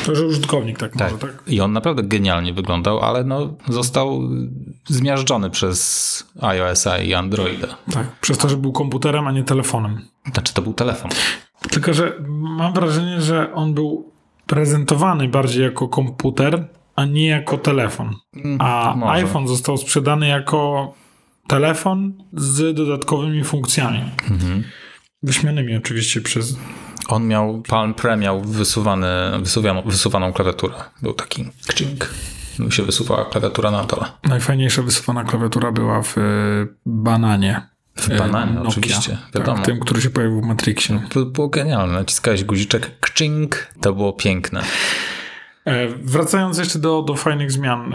To, 0.05 0.15
że 0.15 0.25
użytkownik 0.25 0.79
tak, 0.79 0.97
Tak. 0.97 1.11
może, 1.11 1.27
tak? 1.27 1.43
I 1.47 1.61
on 1.61 1.73
naprawdę 1.73 2.03
genialnie 2.03 2.53
wyglądał, 2.53 2.99
ale 2.99 3.23
no, 3.23 3.53
został 3.69 4.21
zmiażdżony 4.87 5.49
przez 5.49 6.27
iOS-a 6.41 6.97
i 6.97 7.13
Androida. 7.13 7.67
Tak. 7.91 8.19
Przez 8.21 8.37
to, 8.37 8.49
że 8.49 8.57
był 8.57 8.71
komputerem, 8.71 9.27
a 9.27 9.31
nie 9.31 9.43
telefonem. 9.43 10.01
Znaczy, 10.33 10.53
to 10.53 10.61
był 10.61 10.73
telefon. 10.73 11.11
Tylko, 11.69 11.93
że 11.93 12.13
mam 12.29 12.73
wrażenie, 12.73 13.21
że 13.21 13.53
on 13.53 13.73
był 13.73 14.11
prezentowany 14.47 15.27
bardziej 15.27 15.63
jako 15.63 15.87
komputer, 15.87 16.67
a 16.95 17.05
nie 17.05 17.25
jako 17.27 17.57
telefon. 17.57 18.15
A 18.59 18.93
może. 18.97 19.11
iPhone 19.11 19.47
został 19.47 19.77
sprzedany 19.77 20.27
jako 20.27 20.93
telefon 21.47 22.13
z 22.33 22.75
dodatkowymi 22.75 23.43
funkcjami. 23.43 24.01
Wyśmianymi 25.23 25.75
oczywiście 25.75 26.21
przez. 26.21 26.57
On 27.07 27.27
miał, 27.27 27.61
Palm 27.69 27.93
Pre 27.93 28.17
miał 28.17 28.41
wysuwany, 28.41 29.07
wysuwaną, 29.39 29.81
wysuwaną 29.81 30.33
klawiaturę. 30.33 30.73
Był 31.01 31.13
taki 31.13 31.45
kcink. 31.67 32.09
Mu 32.59 32.71
się 32.71 32.83
wysuwała 32.83 33.25
klawiatura 33.25 33.71
na 33.71 33.83
dole. 33.83 34.05
Najfajniejsza 34.23 34.81
wysuwana 34.81 35.23
klawiatura 35.23 35.71
była 35.71 36.01
w 36.03 36.17
e, 36.17 36.21
bananie. 36.85 37.61
W 37.95 38.17
bananie, 38.17 38.51
E, 38.51 38.55
Nokia. 38.55 38.69
oczywiście, 38.69 39.17
wiadomo. 39.35 39.57
Tak, 39.57 39.65
tym, 39.65 39.79
który 39.79 40.01
się 40.01 40.09
pojawił 40.09 40.41
w 40.41 40.45
Matrixie. 40.45 41.01
To 41.09 41.25
było 41.25 41.47
genialne. 41.49 41.93
Naciskałeś 41.93 42.43
guziczek 42.43 42.99
kcink. 42.99 43.67
To 43.81 43.93
było 43.93 44.13
piękne. 44.13 44.61
E, 45.65 45.87
Wracając 45.87 46.57
jeszcze 46.57 46.79
do, 46.79 47.01
do 47.01 47.15
fajnych 47.15 47.51
zmian. 47.51 47.93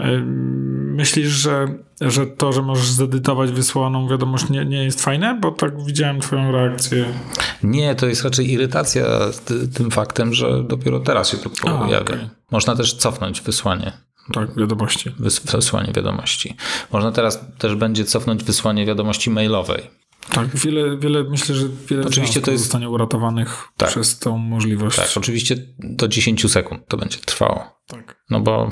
Myślisz, 1.01 1.27
że, 1.29 1.67
że 2.01 2.27
to, 2.27 2.53
że 2.53 2.61
możesz 2.61 2.89
zedytować 2.89 3.51
wysłaną 3.51 4.07
wiadomość 4.09 4.49
nie, 4.49 4.65
nie 4.65 4.83
jest 4.83 5.01
fajne? 5.03 5.37
Bo 5.41 5.51
tak 5.51 5.85
widziałem 5.85 6.19
twoją 6.21 6.51
reakcję. 6.51 7.05
Nie, 7.63 7.95
to 7.95 8.07
jest 8.07 8.23
raczej 8.23 8.51
irytacja 8.51 9.05
ty- 9.45 9.67
tym 9.67 9.91
faktem, 9.91 10.33
że 10.33 10.63
dopiero 10.63 10.99
teraz 10.99 11.29
się 11.29 11.37
to 11.37 11.49
pojawia. 11.49 11.99
okej. 12.01 12.29
Można 12.51 12.75
też 12.75 12.93
cofnąć 12.93 13.41
wysłanie, 13.41 13.91
Tak, 14.33 14.55
wiadomości. 14.55 15.09
wys- 15.09 15.51
wysłanie 15.55 15.93
wiadomości. 15.95 16.55
Można 16.91 17.11
teraz 17.11 17.39
też 17.57 17.75
będzie 17.75 18.05
cofnąć 18.05 18.43
wysłanie 18.43 18.85
wiadomości 18.85 19.29
mailowej. 19.29 19.83
Tak, 20.29 20.55
wiele, 20.55 20.97
wiele 20.97 21.23
myślę, 21.23 21.55
że 21.55 21.65
wiele 21.89 22.05
Oczywiście 22.05 22.41
to 22.41 22.51
jest- 22.51 22.63
zostanie 22.63 22.89
uratowanych 22.89 23.67
Tak. 23.77 23.89
przez 23.89 24.19
tą 24.19 24.37
możliwość. 24.37 24.95
Tak, 24.97 25.09
oczywiście 25.15 25.55
do 25.79 26.07
10 26.07 26.49
sekund 26.49 26.87
to 26.87 26.97
będzie 26.97 27.17
trwało. 27.17 27.63
Tak. 27.87 28.23
No 28.29 28.39
bo 28.39 28.69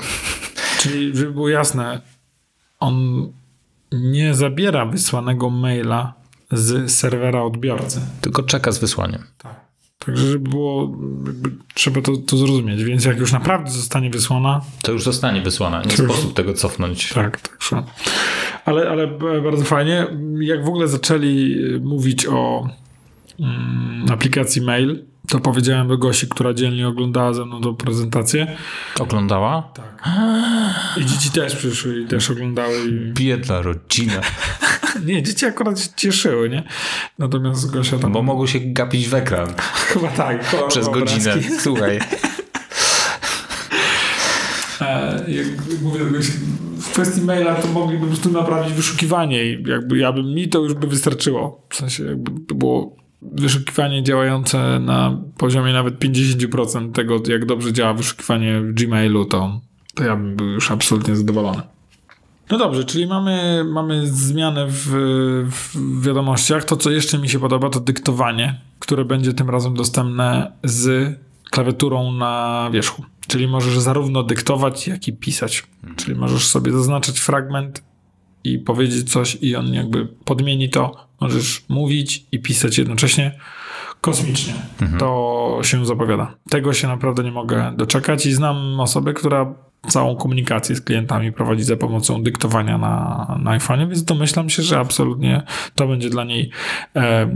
Czyli, 0.78 1.16
żeby 1.16 1.32
było 1.32 1.48
jasne, 1.48 2.00
on 2.80 3.28
nie 3.92 4.34
zabiera 4.34 4.86
wysłanego 4.86 5.50
maila 5.50 6.14
z 6.52 6.90
serwera 6.92 7.42
odbiorcy. 7.42 8.00
tylko 8.20 8.42
czeka 8.42 8.72
z 8.72 8.78
wysłaniem. 8.78 9.22
Tak. 9.38 9.60
Także, 9.98 10.26
żeby 10.26 10.48
było, 10.50 10.96
trzeba 11.74 12.00
to, 12.02 12.16
to 12.16 12.36
zrozumieć. 12.36 12.84
Więc 12.84 13.04
jak 13.04 13.18
już 13.18 13.32
naprawdę 13.32 13.70
zostanie 13.70 14.10
wysłana, 14.10 14.60
To 14.82 14.92
już 14.92 15.02
zostanie 15.04 15.42
wysłane. 15.42 15.82
Nie 15.86 15.90
już- 15.92 16.00
sposób 16.12 16.34
tego 16.34 16.54
cofnąć. 16.54 17.12
tak, 17.12 17.40
także. 17.40 17.82
Ale, 18.64 18.90
ale 18.90 19.06
bardzo 19.42 19.64
fajnie. 19.64 20.06
Jak 20.40 20.64
w 20.64 20.68
ogóle 20.68 20.88
zaczęli 20.88 21.56
mówić 21.82 22.26
o 22.26 22.68
mm, 23.40 24.06
aplikacji 24.12 24.62
mail, 24.62 25.04
to 25.30 25.40
powiedziałem 25.40 25.88
do 25.88 25.98
Gosi, 25.98 26.28
która 26.28 26.54
dzielnie 26.54 26.88
oglądała 26.88 27.34
ze 27.34 27.44
mną 27.44 27.60
tą 27.60 27.76
prezentację. 27.76 28.56
Oglądała? 28.98 29.72
Tak. 29.74 30.08
I 30.96 31.06
dzieci 31.06 31.30
też 31.30 31.56
przyszły 31.56 32.00
i 32.00 32.06
też 32.06 32.30
oglądały. 32.30 32.78
I... 32.88 33.12
Biedna 33.12 33.62
rodzina. 33.62 34.20
Nie, 35.06 35.22
dzieci 35.22 35.46
akurat 35.46 35.80
się 35.80 35.88
cieszyły, 35.96 36.48
nie? 36.48 36.62
Natomiast 37.18 37.70
Gosia 37.70 37.98
tam... 37.98 38.12
Bo 38.12 38.22
mogą 38.22 38.46
się 38.46 38.58
gapić 38.60 39.08
w 39.08 39.14
ekran 39.14 39.48
Chyba 39.92 40.08
tak. 40.08 40.56
przez 40.68 40.88
godzinę. 40.88 41.32
obrazki. 41.32 41.54
Słuchaj. 41.64 42.00
E, 44.80 45.24
jak 45.28 45.46
mówię 45.82 46.00
w 46.78 46.92
kwestii 46.92 47.20
maila 47.20 47.54
to 47.54 47.68
mogliby 47.68 48.00
po 48.00 48.06
prostu 48.06 48.30
naprawić 48.30 48.72
wyszukiwanie 48.72 49.44
i 49.44 49.62
jakby 49.68 49.98
ja 49.98 50.12
bym, 50.12 50.34
mi 50.34 50.48
to 50.48 50.58
już 50.58 50.74
by 50.74 50.86
wystarczyło. 50.86 51.66
W 51.70 51.76
sensie 51.76 52.04
jakby 52.04 52.30
to 52.48 52.54
było 52.54 52.96
wyszukiwanie 53.22 54.02
działające 54.02 54.80
na 54.80 55.18
poziomie 55.38 55.72
nawet 55.72 55.98
50% 55.98 56.92
tego, 56.92 57.22
jak 57.28 57.46
dobrze 57.46 57.72
działa 57.72 57.94
wyszukiwanie 57.94 58.60
w 58.60 58.72
Gmailu, 58.72 59.24
to, 59.24 59.60
to 59.94 60.04
ja 60.04 60.16
bym 60.16 60.36
był 60.36 60.46
już 60.46 60.70
absolutnie 60.70 61.16
zadowolony. 61.16 61.62
No 62.50 62.58
dobrze, 62.58 62.84
czyli 62.84 63.06
mamy, 63.06 63.64
mamy 63.64 64.06
zmianę 64.06 64.66
w, 64.68 64.86
w 65.50 66.04
wiadomościach. 66.06 66.64
To, 66.64 66.76
co 66.76 66.90
jeszcze 66.90 67.18
mi 67.18 67.28
się 67.28 67.38
podoba, 67.38 67.70
to 67.70 67.80
dyktowanie, 67.80 68.60
które 68.78 69.04
będzie 69.04 69.32
tym 69.32 69.50
razem 69.50 69.74
dostępne 69.74 70.52
z 70.64 71.14
klawiaturą 71.50 72.12
na 72.12 72.68
wierzchu. 72.72 73.04
Czyli 73.26 73.48
możesz 73.48 73.78
zarówno 73.78 74.22
dyktować, 74.22 74.88
jak 74.88 75.08
i 75.08 75.12
pisać. 75.12 75.66
Czyli 75.96 76.18
możesz 76.18 76.46
sobie 76.46 76.72
zaznaczyć 76.72 77.20
fragment 77.20 77.82
i 78.44 78.58
powiedzieć 78.58 79.12
coś 79.12 79.38
i 79.40 79.56
on 79.56 79.74
jakby 79.74 80.06
podmieni 80.06 80.70
to. 80.70 81.09
Możesz 81.20 81.62
mówić 81.68 82.24
i 82.32 82.38
pisać 82.38 82.78
jednocześnie. 82.78 83.38
Kosmicznie. 84.00 84.54
To 84.98 85.58
się 85.62 85.86
zapowiada. 85.86 86.34
Tego 86.50 86.72
się 86.72 86.88
naprawdę 86.88 87.24
nie 87.24 87.32
mogę 87.32 87.72
doczekać 87.76 88.26
i 88.26 88.32
znam 88.32 88.80
osobę, 88.80 89.12
która 89.12 89.54
całą 89.88 90.16
komunikację 90.16 90.76
z 90.76 90.80
klientami 90.80 91.32
prowadzi 91.32 91.62
za 91.62 91.76
pomocą 91.76 92.22
dyktowania 92.22 92.78
na, 92.78 93.26
na 93.42 93.50
iPhone, 93.50 93.88
więc 93.88 94.04
domyślam 94.04 94.50
się, 94.50 94.62
że 94.62 94.78
absolutnie 94.78 95.42
to 95.74 95.86
będzie 95.86 96.10
dla 96.10 96.24
niej 96.24 96.50
e, 96.96 97.30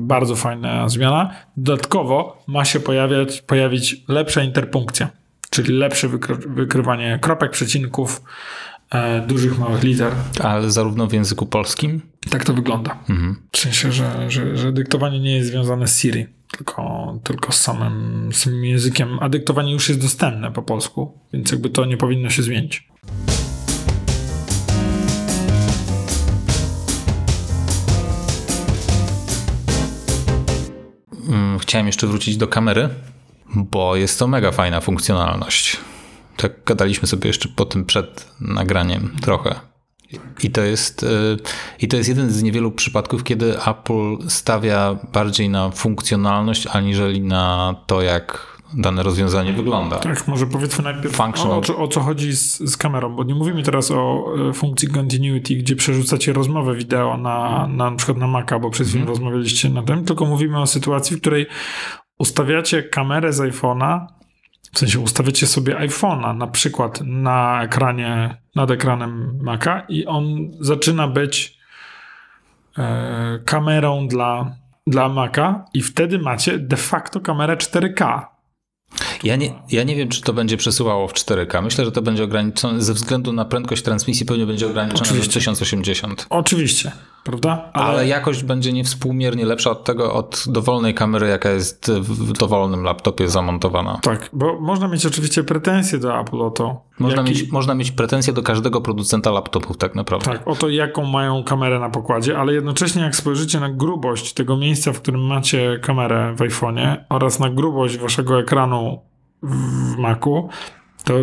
bardzo 0.00 0.36
fajna 0.36 0.88
zmiana. 0.88 1.30
Dodatkowo 1.56 2.42
ma 2.46 2.64
się 2.64 2.80
pojawiać, 2.80 3.42
pojawić 3.42 3.96
lepsza 4.08 4.42
interpunkcja, 4.42 5.08
czyli 5.50 5.74
lepsze 5.74 6.08
wykry- 6.08 6.54
wykrywanie 6.54 7.18
kropek, 7.22 7.50
przecinków, 7.50 8.22
dużych, 9.26 9.58
małych 9.58 9.82
liter. 9.82 10.12
Ale 10.40 10.70
zarówno 10.70 11.06
w 11.06 11.12
języku 11.12 11.46
polskim, 11.46 12.00
Tak 12.30 12.44
to 12.44 12.54
wygląda. 12.54 12.98
W 13.52 13.58
sensie, 13.58 13.92
że, 13.92 14.30
że, 14.30 14.56
że 14.56 14.72
dyktowanie 14.72 15.20
nie 15.20 15.36
jest 15.36 15.48
związane 15.48 15.88
z 15.88 16.00
Siri, 16.00 16.26
tylko, 16.50 17.14
tylko 17.24 17.52
z 17.52 17.60
samym, 17.60 18.28
z 18.32 18.36
samym 18.36 18.64
językiem, 18.64 19.18
a 19.20 19.28
dyktowanie 19.28 19.72
już 19.72 19.88
jest 19.88 20.00
dostępne 20.00 20.52
po 20.52 20.62
polsku, 20.62 21.18
więc 21.32 21.52
jakby 21.52 21.70
to 21.70 21.84
nie 21.84 21.96
powinno 21.96 22.30
się 22.30 22.42
zmienić. 22.42 22.88
mm, 31.28 31.58
chciałem 31.58 31.86
jeszcze 31.86 32.06
wrócić 32.06 32.36
do 32.36 32.48
kamery, 32.48 32.88
bo 33.54 33.96
jest 33.96 34.18
to 34.18 34.26
mega 34.26 34.52
fajna 34.52 34.80
funkcjonalność. 34.80 35.76
Tak 36.42 36.52
gadaliśmy 36.66 37.08
sobie 37.08 37.26
jeszcze 37.28 37.48
po 37.56 37.64
tym 37.64 37.84
przed 37.84 38.32
nagraniem 38.40 39.16
trochę. 39.20 39.54
I 40.42 40.50
to 40.50 40.60
jest, 40.60 41.02
y, 41.02 41.06
i 41.80 41.88
to 41.88 41.96
jest 41.96 42.08
jeden 42.08 42.30
z 42.30 42.42
niewielu 42.42 42.72
przypadków, 42.72 43.24
kiedy 43.24 43.62
Apple 43.66 44.16
stawia 44.28 44.96
bardziej 45.12 45.48
na 45.48 45.70
funkcjonalność, 45.70 46.66
aniżeli 46.66 47.20
na 47.20 47.74
to, 47.86 48.02
jak 48.02 48.58
dane 48.74 49.02
rozwiązanie 49.02 49.52
wygląda. 49.52 49.96
Tak, 49.96 50.28
może 50.28 50.46
powiedzmy 50.46 50.84
najpierw 50.84 51.20
o, 51.20 51.56
o, 51.56 51.60
co- 51.60 51.78
o 51.78 51.88
co 51.88 52.00
chodzi 52.00 52.32
z, 52.36 52.58
z 52.58 52.76
kamerą, 52.76 53.16
bo 53.16 53.24
nie 53.24 53.34
mówimy 53.34 53.62
teraz 53.62 53.90
o 53.90 54.24
e, 54.50 54.52
funkcji 54.52 54.88
continuity, 54.88 55.54
gdzie 55.54 55.76
przerzucacie 55.76 56.32
rozmowę 56.32 56.74
wideo 56.74 57.16
na, 57.16 57.66
na, 57.66 57.90
na 57.90 57.96
przykład 57.96 58.18
na 58.18 58.26
Maca, 58.26 58.58
bo 58.58 58.70
przed 58.70 58.86
chwilą 58.88 59.06
rozmawialiście 59.06 59.68
na 59.68 59.82
tym, 59.82 60.04
tylko 60.04 60.24
mówimy 60.24 60.60
o 60.60 60.66
sytuacji, 60.66 61.16
w 61.16 61.20
której 61.20 61.46
ustawiacie 62.18 62.82
kamerę 62.82 63.32
z 63.32 63.38
iPhone'a, 63.40 64.06
w 64.72 64.78
sensie 64.78 65.00
ustawiacie 65.00 65.46
sobie 65.46 65.76
iPhone'a 65.76 66.36
na 66.36 66.46
przykład 66.46 67.00
na 67.00 67.62
ekranie, 67.62 68.36
nad 68.54 68.70
ekranem 68.70 69.38
Maca 69.42 69.80
i 69.88 70.06
on 70.06 70.50
zaczyna 70.60 71.08
być 71.08 71.58
e, 72.78 73.38
kamerą 73.44 74.08
dla, 74.08 74.56
dla 74.86 75.08
Maca 75.08 75.64
i 75.74 75.82
wtedy 75.82 76.18
macie 76.18 76.58
de 76.58 76.76
facto 76.76 77.20
kamerę 77.20 77.56
4K. 77.56 78.26
Ja 79.22 79.36
nie, 79.36 79.52
ja 79.70 79.82
nie 79.84 79.96
wiem, 79.96 80.08
czy 80.08 80.22
to 80.22 80.32
będzie 80.32 80.56
przesyłało 80.56 81.08
w 81.08 81.12
4K. 81.12 81.62
Myślę, 81.62 81.84
że 81.84 81.92
to 81.92 82.02
będzie 82.02 82.24
ograniczone, 82.24 82.82
ze 82.82 82.94
względu 82.94 83.32
na 83.32 83.44
prędkość 83.44 83.82
transmisji 83.82 84.26
pewnie 84.26 84.46
będzie 84.46 84.66
ograniczone 84.66 85.02
do 85.02 85.10
Oczywiście. 85.10 85.32
1080. 85.32 86.26
Oczywiście, 86.30 86.92
prawda? 87.24 87.70
Ale 87.72 88.06
jakość 88.06 88.42
będzie 88.42 88.72
niewspółmiernie 88.72 89.44
lepsza 89.44 89.70
od 89.70 89.84
tego, 89.84 90.14
od 90.14 90.44
dowolnej 90.46 90.94
kamery, 90.94 91.28
jaka 91.28 91.50
jest 91.50 91.92
w 91.92 92.32
dowolnym 92.32 92.82
laptopie 92.82 93.28
zamontowana. 93.28 93.98
Tak, 94.02 94.30
bo 94.32 94.60
można 94.60 94.88
mieć 94.88 95.06
oczywiście 95.06 95.44
pretensje 95.44 95.98
do 95.98 96.20
Apple 96.20 96.40
o 96.40 96.50
to, 96.50 96.80
Można, 96.98 97.22
jaki, 97.22 97.34
mieć, 97.34 97.52
można 97.52 97.74
mieć 97.74 97.90
pretensje 97.90 98.32
do 98.32 98.42
każdego 98.42 98.80
producenta 98.80 99.30
laptopów, 99.30 99.76
tak 99.76 99.94
naprawdę. 99.94 100.26
tak, 100.26 100.48
o 100.48 100.54
to, 100.54 100.68
jaką 100.68 101.04
mają 101.04 101.44
kamerę 101.44 101.80
na 101.80 101.90
pokładzie, 101.90 102.38
ale 102.38 102.52
jednocześnie 102.52 103.02
jak 103.02 103.16
spojrzycie 103.16 103.60
na 103.60 103.70
grubość 103.70 104.32
tego 104.32 104.56
miejsca, 104.56 104.92
w 104.92 105.00
którym 105.00 105.26
macie 105.26 105.78
kamerę 105.82 106.34
w 106.36 106.40
iPhone'ie 106.40 106.96
oraz 107.08 107.38
na 107.40 107.50
grubość 107.50 107.98
waszego 107.98 108.40
ekranu 108.40 109.07
w 109.42 109.96
Macu, 109.96 110.48
to 111.04 111.14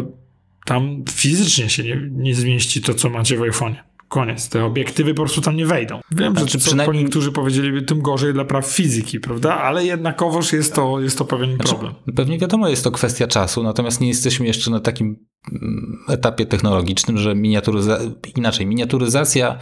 tam 0.65 1.03
fizycznie 1.11 1.69
się 1.69 1.83
nie, 1.83 2.09
nie 2.11 2.35
zmieści 2.35 2.81
to, 2.81 2.93
co 2.93 3.09
macie 3.09 3.37
w 3.37 3.39
iPhone'ie. 3.41 3.75
koniec. 4.07 4.49
Te 4.49 4.65
obiektywy 4.65 5.13
po 5.13 5.21
prostu 5.21 5.41
tam 5.41 5.55
nie 5.55 5.65
wejdą. 5.65 5.99
Wiem, 6.11 6.33
Znaczy, 6.33 6.51
że 6.51 6.59
przynajmniej- 6.59 7.03
niektórzy 7.03 7.31
powiedzieliby 7.31 7.81
tym 7.81 8.01
gorzej 8.01 8.33
dla 8.33 8.45
praw 8.45 8.65
fizyki, 8.67 9.19
prawda? 9.19 9.57
Ale 9.57 9.85
jednakowoż 9.85 10.53
jest 10.53 10.75
to, 10.75 10.99
jest 10.99 11.17
to 11.17 11.25
pewien 11.25 11.55
Znaczy, 11.55 11.69
problem. 11.69 11.93
Pewnie 12.15 12.39
wiadomo, 12.39 12.69
jest 12.69 12.83
to 12.83 12.91
kwestia 12.91 13.27
czasu, 13.27 13.63
natomiast 13.63 14.01
nie 14.01 14.07
jesteśmy 14.07 14.47
jeszcze 14.47 14.71
na 14.71 14.79
takim 14.79 15.19
mm, 15.51 15.97
etapie 16.09 16.45
technologicznym, 16.45 17.17
że 17.17 17.35
miniaturyza... 17.35 17.99
inaczej, 18.35 18.65
miniaturyzacja 18.65 19.57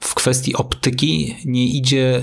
w 0.00 0.14
kwestii 0.14 0.54
optyki 0.56 1.36
nie 1.44 1.66
idzie 1.66 2.20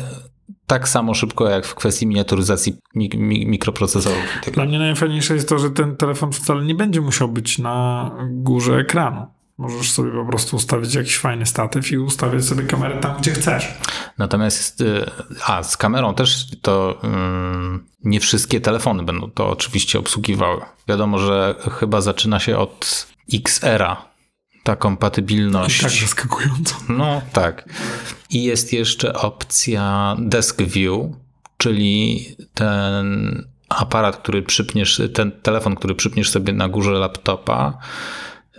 tak 0.68 0.90
samo 0.90 1.14
szybko 1.14 1.50
jak 1.50 1.66
w 1.66 1.76
kwestii 1.76 2.08
miniaturyzacji 2.08 2.76
mik- 2.96 3.18
mi- 3.18 3.46
mikroprocesorów. 3.46 4.24
tak 4.46 4.54
Dla 4.54 4.66
mnie 4.66 4.80
najfajniejsze 4.80 5.34
jest 5.34 5.50
to, 5.50 5.60
że 5.60 5.70
ten 5.72 5.96
telefon 5.98 6.32
wcale 6.32 6.66
nie 6.66 6.76
będzie 6.76 7.02
musiał 7.02 7.28
być 7.30 7.60
na 7.60 8.12
górze 8.30 8.78
ekranu. 8.78 9.26
Możesz 9.58 9.92
sobie 9.92 10.12
po 10.12 10.26
prostu 10.26 10.56
ustawić 10.56 10.96
jakiś 10.96 11.18
fajny 11.18 11.46
statyw 11.46 11.92
i 11.92 11.98
ustawiać 11.98 12.46
sobie 12.46 12.64
kamerę 12.64 12.98
tam, 13.00 13.16
gdzie 13.20 13.32
chcesz. 13.32 13.74
Natomiast, 14.18 14.82
y, 14.82 15.06
a 15.46 15.64
z 15.64 15.78
kamerą 15.78 16.14
też 16.14 16.48
to 16.62 17.00
ym, 17.04 17.86
nie 18.04 18.20
wszystkie 18.20 18.62
telefony 18.62 19.04
będą 19.04 19.32
to 19.32 19.50
oczywiście 19.50 20.00
obsługiwały. 20.00 20.62
Wiadomo, 20.88 21.20
że 21.20 21.56
chyba 21.80 22.02
zaczyna 22.02 22.40
się 22.40 22.58
od 22.58 23.08
XR-a 23.34 24.06
ta 24.66 24.74
I 24.74 24.78
kompatybilność. 24.78 25.82
tak 25.82 25.92
zaskakująco. 25.92 26.76
No 26.90 27.22
tak. 27.34 27.70
I 28.30 28.44
jest 28.44 28.74
jeszcze 28.74 29.14
opcja 29.14 30.16
Desk 30.20 30.62
View, 30.62 31.02
czyli 31.58 32.26
ten 32.54 33.44
aparat, 33.70 34.18
który 34.18 34.42
przypniesz, 34.44 35.02
ten 35.14 35.32
telefon, 35.32 35.76
który 35.76 35.96
przypniesz 35.96 36.30
sobie 36.30 36.54
na 36.54 36.70
górze 36.70 36.92
laptopa, 36.92 37.78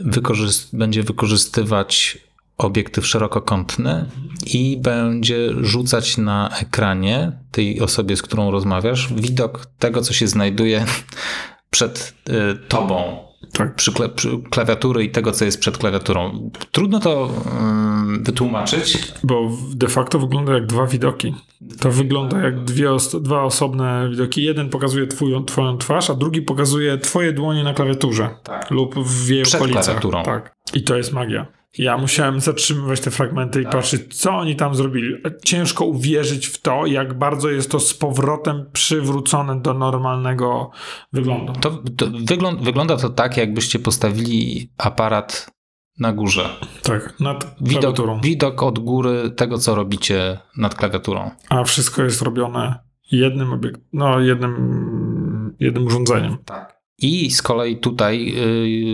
wykorzyst- 0.04 0.76
będzie 0.76 1.02
wykorzystywać 1.02 2.18
obiektyw 2.58 3.06
szerokokątny 3.06 4.06
i 4.46 4.76
będzie 4.80 5.48
rzucać 5.60 6.18
na 6.18 6.50
ekranie 6.60 7.32
tej 7.50 7.80
osobie, 7.80 8.16
z 8.16 8.22
którą 8.22 8.50
rozmawiasz, 8.50 9.12
widok 9.14 9.66
tego, 9.78 10.02
co 10.02 10.12
się 10.12 10.28
znajduje 10.28 10.84
przed 11.70 12.14
y, 12.28 12.56
tobą 12.68 13.25
Tak. 13.56 13.74
przy, 13.74 13.92
przy 14.14 14.38
klawiatury 14.50 15.04
i 15.04 15.10
tego, 15.10 15.32
co 15.32 15.44
jest 15.44 15.60
przed 15.60 15.78
klawiaturą. 15.78 16.50
Trudno 16.72 17.00
to 17.00 17.30
ym, 17.60 18.24
wytłumaczyć. 18.24 19.12
Bo 19.24 19.50
de 19.74 19.88
facto 19.88 20.18
wygląda 20.18 20.52
jak 20.52 20.66
dwa 20.66 20.86
widoki. 20.86 21.34
To 21.80 21.90
wygląda 21.90 22.38
jak 22.40 22.64
dwie 22.64 22.92
os- 22.92 23.22
dwa 23.22 23.42
osobne 23.42 24.08
widoki. 24.10 24.42
Jeden 24.44 24.68
pokazuje 24.70 25.06
twój, 25.06 25.44
twoją 25.46 25.76
twarz, 25.78 26.10
a 26.10 26.14
drugi 26.14 26.42
pokazuje 26.42 26.98
twoje 26.98 27.32
dłonie 27.32 27.64
na 27.64 27.74
klawiaturze. 27.74 28.30
Tak. 28.42 28.70
Lub 28.70 28.94
w 29.04 29.28
jej 29.28 29.42
Przed 29.42 29.60
okolicach. 29.60 29.84
klawiaturą. 29.84 30.22
Tak. 30.22 30.52
I 30.74 30.82
to 30.82 30.96
jest 30.96 31.12
magia. 31.12 31.46
Ja 31.78 31.98
musiałem 31.98 32.40
zatrzymywać 32.40 33.00
te 33.00 33.10
fragmenty 33.10 33.60
i 33.60 33.64
Tak. 33.64 33.72
patrzeć, 33.72 34.14
co 34.20 34.30
oni 34.32 34.56
tam 34.56 34.74
zrobili. 34.74 35.14
Ciężko 35.44 35.84
uwierzyć 35.84 36.46
w 36.46 36.60
to, 36.62 36.86
jak 36.86 37.18
bardzo 37.18 37.50
jest 37.50 37.70
to 37.70 37.80
z 37.80 37.94
powrotem 37.94 38.64
przywrócone 38.72 39.60
do 39.60 39.74
normalnego 39.74 40.70
wyglądu. 41.12 41.52
To, 41.52 41.70
to 41.96 42.06
wygląd, 42.24 42.62
wygląda 42.62 42.96
to 42.96 43.10
tak, 43.10 43.36
jakbyście 43.36 43.78
postawili 43.78 44.70
aparat 44.78 45.50
na 45.98 46.12
górze. 46.12 46.48
Tak, 46.82 47.20
nad 47.20 47.56
Widok, 47.60 47.80
klawiaturą. 47.80 48.20
widok 48.20 48.62
od 48.62 48.78
góry 48.78 49.30
tego, 49.30 49.58
co 49.58 49.74
robicie 49.74 50.38
nad 50.56 50.74
klawiaturą. 50.74 51.30
A 51.48 51.64
wszystko 51.64 52.02
jest 52.02 52.22
robione 52.22 52.78
jednym 53.12 53.52
obiekt, 53.52 53.80
no 53.92 54.20
jednym, 54.20 55.56
jednym 55.60 55.86
urządzeniem. 55.86 56.36
Tak. 56.44 56.75
I 56.98 57.30
z 57.30 57.42
kolei 57.42 57.76
tutaj 57.76 58.34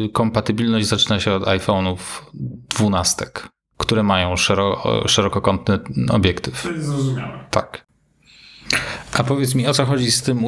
y, 0.05 0.09
kompatybilność 0.13 0.87
zaczyna 0.87 1.21
się 1.21 1.33
od 1.33 1.43
iPhone'ów 1.43 1.97
12, 2.69 3.27
które 3.77 4.03
mają 4.03 4.37
szero, 4.37 4.83
szerokokątny 5.07 5.79
obiektyw. 6.11 6.63
To 6.63 6.71
jest 6.71 6.87
zrozumiałe. 6.87 7.45
Tak. 7.51 7.87
A 9.13 9.25
powiedz 9.25 9.55
mi, 9.55 9.67
o 9.67 9.75
co 9.75 9.85
chodzi 9.85 10.13
z 10.13 10.23
tym 10.23 10.45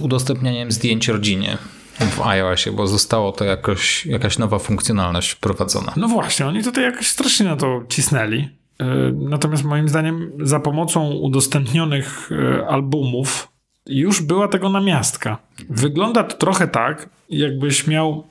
udostępnianiem, 0.00 0.72
zdjęć 0.72 1.08
rodzinie 1.08 1.58
w 2.00 2.20
iOSie, 2.20 2.72
bo 2.72 2.86
zostało 2.86 3.32
to 3.32 3.44
jakoś, 3.44 4.06
jakaś 4.06 4.38
nowa 4.38 4.58
funkcjonalność 4.58 5.30
wprowadzona. 5.30 5.92
No 5.96 6.08
właśnie, 6.08 6.46
oni 6.46 6.62
tutaj 6.62 6.84
jakoś 6.84 7.06
strasznie 7.06 7.46
na 7.46 7.56
to 7.56 7.82
cisnęli. 7.88 8.48
Yy, 8.80 9.14
Natomiast 9.14 9.64
moim 9.64 9.88
zdaniem 9.88 10.32
za 10.42 10.60
pomocą 10.60 11.10
udostępnionych 11.10 12.30
yy, 12.30 12.66
albumów 12.68 13.48
już 13.86 14.22
była 14.22 14.48
tego 14.48 14.68
namiastka. 14.68 15.38
Wygląda 15.70 16.24
to 16.24 16.36
trochę 16.36 16.68
tak, 16.68 17.08
jakbyś 17.28 17.86
miał 17.86 18.26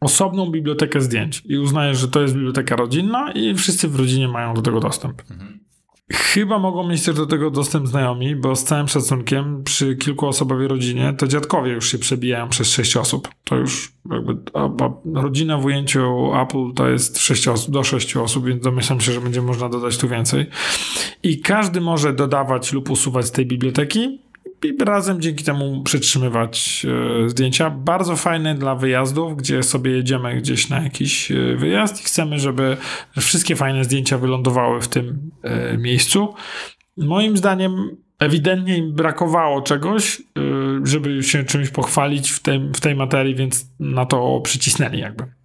osobną 0.00 0.50
bibliotekę 0.50 1.00
zdjęć 1.00 1.42
i 1.44 1.58
uznajesz, 1.58 1.98
że 1.98 2.08
to 2.08 2.22
jest 2.22 2.34
biblioteka 2.34 2.76
rodzinna 2.76 3.32
i 3.32 3.54
wszyscy 3.54 3.88
w 3.88 3.96
rodzinie 3.96 4.28
mają 4.28 4.54
do 4.54 4.62
tego 4.62 4.80
dostęp. 4.80 5.22
Chyba 6.12 6.58
mogą 6.58 6.88
mieć 6.88 7.04
też 7.04 7.16
do 7.16 7.26
tego 7.26 7.50
dostęp 7.50 7.86
znajomi, 7.86 8.36
bo 8.36 8.56
z 8.56 8.64
całym 8.64 8.88
szacunkiem 8.88 9.64
przy 9.64 9.96
kilkuosobowej 9.96 10.68
rodzinie 10.68 11.14
to 11.18 11.26
dziadkowie 11.26 11.72
już 11.72 11.92
się 11.92 11.98
przebijają 11.98 12.48
przez 12.48 12.70
sześć 12.70 12.96
osób. 12.96 13.28
To 13.44 13.56
już 13.56 13.92
jakby 14.10 14.36
a, 14.54 14.64
a, 14.64 15.20
rodzina 15.20 15.58
w 15.58 15.64
ujęciu 15.64 16.32
Apple 16.42 16.74
to 16.74 16.88
jest 16.88 17.18
sześć 17.18 17.48
osób, 17.48 17.74
do 17.74 17.84
sześciu 17.84 18.22
osób, 18.22 18.46
więc 18.46 18.62
domyślam 18.62 19.00
się, 19.00 19.12
że 19.12 19.20
będzie 19.20 19.42
można 19.42 19.68
dodać 19.68 19.98
tu 19.98 20.08
więcej. 20.08 20.46
I 21.22 21.40
każdy 21.40 21.80
może 21.80 22.12
dodawać 22.12 22.72
lub 22.72 22.90
usuwać 22.90 23.26
z 23.26 23.30
tej 23.30 23.46
biblioteki 23.46 24.18
i 24.64 24.84
razem 24.84 25.20
dzięki 25.20 25.44
temu 25.44 25.82
przytrzymywać 25.82 26.86
e, 27.24 27.28
zdjęcia. 27.28 27.70
Bardzo 27.70 28.16
fajne 28.16 28.54
dla 28.54 28.74
wyjazdów, 28.74 29.36
gdzie 29.36 29.62
sobie 29.62 29.90
jedziemy 29.90 30.36
gdzieś 30.36 30.68
na 30.68 30.82
jakiś 30.82 31.30
e, 31.30 31.56
wyjazd 31.56 32.00
i 32.00 32.04
chcemy, 32.04 32.38
żeby 32.38 32.76
wszystkie 33.20 33.56
fajne 33.56 33.84
zdjęcia 33.84 34.18
wylądowały 34.18 34.80
w 34.80 34.88
tym 34.88 35.30
e, 35.42 35.78
miejscu. 35.78 36.34
Moim 36.96 37.36
zdaniem 37.36 37.96
ewidentnie 38.18 38.76
im 38.76 38.92
brakowało 38.92 39.62
czegoś, 39.62 40.22
żeby 40.82 41.22
się 41.22 41.44
czymś 41.44 41.70
pochwalić 41.70 42.30
w, 42.30 42.42
tym, 42.42 42.74
w 42.74 42.80
tej 42.80 42.94
materii, 42.94 43.34
więc 43.34 43.70
na 43.80 44.06
to 44.06 44.40
przycisnęli 44.40 44.98
jakby. 44.98 45.35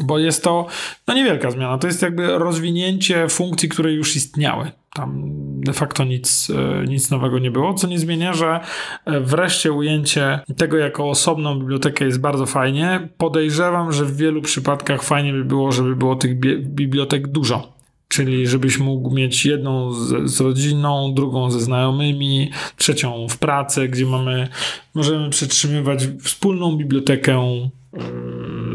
Bo 0.00 0.18
jest 0.18 0.44
to 0.44 0.66
no 1.06 1.14
niewielka 1.14 1.50
zmiana. 1.50 1.78
To 1.78 1.86
jest 1.86 2.02
jakby 2.02 2.38
rozwinięcie 2.38 3.28
funkcji, 3.28 3.68
które 3.68 3.92
już 3.92 4.16
istniały. 4.16 4.70
Tam 4.94 5.32
de 5.60 5.72
facto 5.72 6.04
nic, 6.04 6.50
e, 6.50 6.84
nic 6.84 7.10
nowego 7.10 7.38
nie 7.38 7.50
było, 7.50 7.74
co 7.74 7.86
nie 7.86 7.98
zmienia, 7.98 8.32
że 8.32 8.60
e, 9.04 9.20
wreszcie 9.20 9.72
ujęcie 9.72 10.40
tego 10.56 10.76
jako 10.76 11.10
osobną 11.10 11.58
bibliotekę 11.58 12.04
jest 12.04 12.20
bardzo 12.20 12.46
fajnie. 12.46 13.08
Podejrzewam, 13.18 13.92
że 13.92 14.04
w 14.04 14.16
wielu 14.16 14.42
przypadkach 14.42 15.02
fajnie 15.02 15.32
by 15.32 15.44
było, 15.44 15.72
żeby 15.72 15.96
było 15.96 16.16
tych 16.16 16.40
bibliotek 16.60 17.28
dużo. 17.28 17.78
Czyli 18.08 18.46
żebyś 18.46 18.78
mógł 18.78 19.14
mieć 19.14 19.46
jedną 19.46 19.92
z, 19.92 20.30
z 20.30 20.40
rodziną, 20.40 21.14
drugą 21.14 21.50
ze 21.50 21.60
znajomymi, 21.60 22.50
trzecią 22.76 23.26
w 23.28 23.38
pracy, 23.38 23.88
gdzie 23.88 24.06
mamy, 24.06 24.48
możemy 24.94 25.30
przetrzymywać 25.30 26.08
wspólną 26.22 26.76
bibliotekę 26.76 27.38
e, 27.38 27.70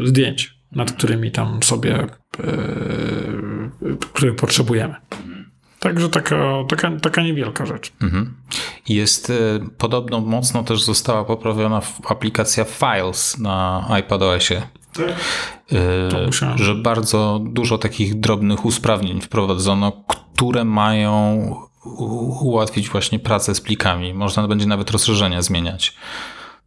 zdjęć, 0.04 0.54
nad 0.74 0.92
którymi 0.92 1.30
tam 1.30 1.62
sobie, 1.62 1.94
e, 1.94 2.08
których 4.12 4.36
potrzebujemy. 4.36 4.94
Także 5.84 6.08
taka, 6.08 6.36
taka, 6.68 6.90
taka 7.02 7.22
niewielka 7.22 7.66
rzecz. 7.66 7.92
Mhm. 8.02 8.34
Jest 8.88 9.30
y, 9.30 9.60
podobno 9.78 10.20
mocno 10.20 10.62
też 10.62 10.82
została 10.82 11.24
poprawiona 11.24 11.82
aplikacja 12.08 12.64
Files 12.64 13.38
na 13.38 13.86
iPadOSie. 14.00 14.62
Y, 15.72 16.26
musiałem. 16.26 16.58
że 16.58 16.74
bardzo 16.74 17.40
dużo 17.44 17.78
takich 17.78 18.20
drobnych 18.20 18.64
usprawnień 18.64 19.20
wprowadzono, 19.20 20.04
które 20.34 20.64
mają 20.64 21.46
ułatwić 22.40 22.88
właśnie 22.88 23.18
pracę 23.18 23.54
z 23.54 23.60
plikami. 23.60 24.14
Można 24.14 24.48
będzie 24.48 24.66
nawet 24.66 24.90
rozszerzenia 24.90 25.42
zmieniać. 25.42 25.94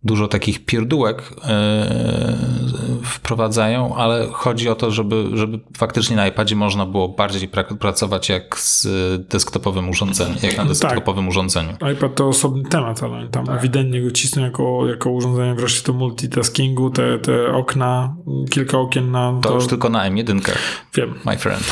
Dużo 0.04 0.28
takich 0.28 0.66
pierdółek 0.66 1.22
y, 1.22 3.06
wprowadzają, 3.06 3.96
ale 3.96 4.28
chodzi 4.32 4.70
o 4.70 4.76
to, 4.76 4.92
żeby, 4.92 5.24
żeby 5.34 5.60
faktycznie 5.78 6.16
na 6.16 6.28
iPadzie 6.28 6.56
można 6.56 6.86
było 6.86 7.10
bardziej 7.10 7.50
pra- 7.50 7.78
pracować 7.78 8.30
jak 8.30 8.60
z 8.60 8.88
desktopowym 9.30 9.90
urządzeniem, 9.90 10.36
jak 10.44 10.58
na 10.58 10.66
desktopowym 10.66 11.28
urządzeniu. 11.28 11.74
iPad 11.94 12.16
to 12.16 12.28
osobny 12.28 12.64
temat, 12.70 13.04
ale 13.04 13.28
tam 13.28 13.50
ewidentnie 13.50 14.02
go 14.02 14.12
cisną 14.12 14.42
jako, 14.44 14.88
jako 14.90 15.10
urządzenie 15.12 15.56
wreszcie 15.56 15.88
do 15.88 15.94
multitaskingu, 15.94 16.90
te, 16.90 17.20
te 17.20 17.54
okna, 17.54 18.16
kilka 18.50 18.78
okien 18.78 19.12
na 19.12 19.34
To 19.42 19.54
już 19.56 19.68
tylko 19.68 19.90
na 19.90 20.10
M1, 20.12 20.52
Wiem, 20.96 21.14
my 21.26 21.38
friend. 21.38 21.64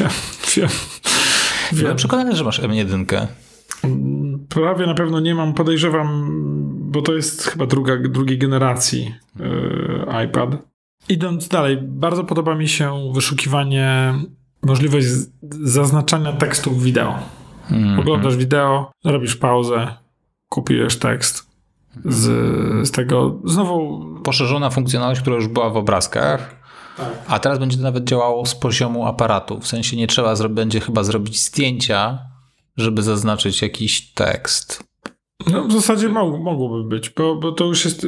wiem, 0.00 0.08
wiem. 0.56 0.68
Byłem 1.72 1.96
przekonany, 1.96 2.36
że 2.36 2.44
masz 2.44 2.60
M1. 2.62 3.26
Prawie 4.48 4.86
na 4.86 4.94
pewno 4.94 5.20
nie 5.20 5.34
mam, 5.34 5.54
podejrzewam, 5.54 6.30
bo 6.94 7.02
to 7.02 7.14
jest 7.14 7.44
chyba 7.44 7.66
druga, 7.66 7.96
drugiej 8.08 8.38
generacji 8.38 9.14
yy, 9.38 10.24
iPad. 10.24 10.50
Idąc 11.08 11.48
dalej, 11.48 11.78
bardzo 11.82 12.24
podoba 12.24 12.54
mi 12.54 12.68
się 12.68 13.12
wyszukiwanie, 13.14 14.14
możliwość 14.62 15.06
zaznaczania 15.62 16.32
tekstów 16.32 16.82
wideo. 16.82 17.18
Mm, 17.70 18.00
Oglądasz 18.00 18.36
wideo, 18.36 18.90
robisz 19.04 19.36
pauzę, 19.36 19.94
kopiujesz 20.48 20.98
tekst 20.98 21.46
z, 22.04 22.26
z 22.88 22.90
tego. 22.90 23.40
Znowu. 23.44 24.04
Poszerzona 24.24 24.70
funkcjonalność, 24.70 25.20
która 25.20 25.36
już 25.36 25.48
była 25.48 25.70
w 25.70 25.76
obrazkach. 25.76 26.64
Tak. 26.96 27.08
A 27.28 27.38
teraz 27.38 27.58
będzie 27.58 27.76
to 27.76 27.82
nawet 27.82 28.04
działało 28.04 28.46
z 28.46 28.54
poziomu 28.54 29.06
aparatu. 29.06 29.60
W 29.60 29.66
sensie 29.66 29.96
nie 29.96 30.06
trzeba, 30.06 30.48
będzie 30.48 30.80
chyba 30.80 31.04
zrobić 31.04 31.40
zdjęcia, 31.40 32.18
żeby 32.76 33.02
zaznaczyć 33.02 33.62
jakiś 33.62 34.12
tekst. 34.12 34.84
No, 35.52 35.64
w 35.68 35.72
zasadzie 35.72 36.08
mog, 36.08 36.40
mogłoby 36.40 36.88
być, 36.88 37.10
bo, 37.10 37.36
bo 37.36 37.52
to 37.52 37.64
już 37.64 37.84
jest. 37.84 38.06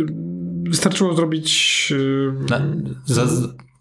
Wystarczyło 0.62 1.15
zrobić. 1.15 1.91
Yy, 1.91 2.35
Na, 2.51 2.61
za, 3.05 3.27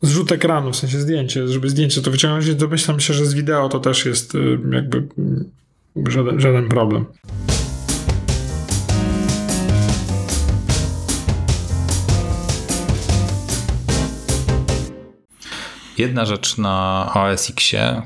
zrzut 0.01 0.31
ekranu, 0.31 0.71
w 0.71 0.75
sensie 0.75 0.99
zdjęcie, 0.99 1.47
żeby 1.47 1.69
zdjęcie 1.69 2.01
to 2.01 2.12
wyciągnąć. 2.12 2.55
Domyślam 2.55 2.99
się, 2.99 3.13
że 3.13 3.25
z 3.25 3.34
wideo 3.34 3.69
to 3.69 3.79
też 3.79 4.05
jest 4.05 4.34
yy, 4.34 4.60
jakby 4.71 5.08
yy, 5.95 6.12
żaden, 6.12 6.39
żaden 6.39 6.69
problem. 6.69 7.05
Jedna 15.97 16.25
rzecz 16.25 16.58
na 16.58 17.12
OS 17.13 17.49
Xie, 17.49 18.01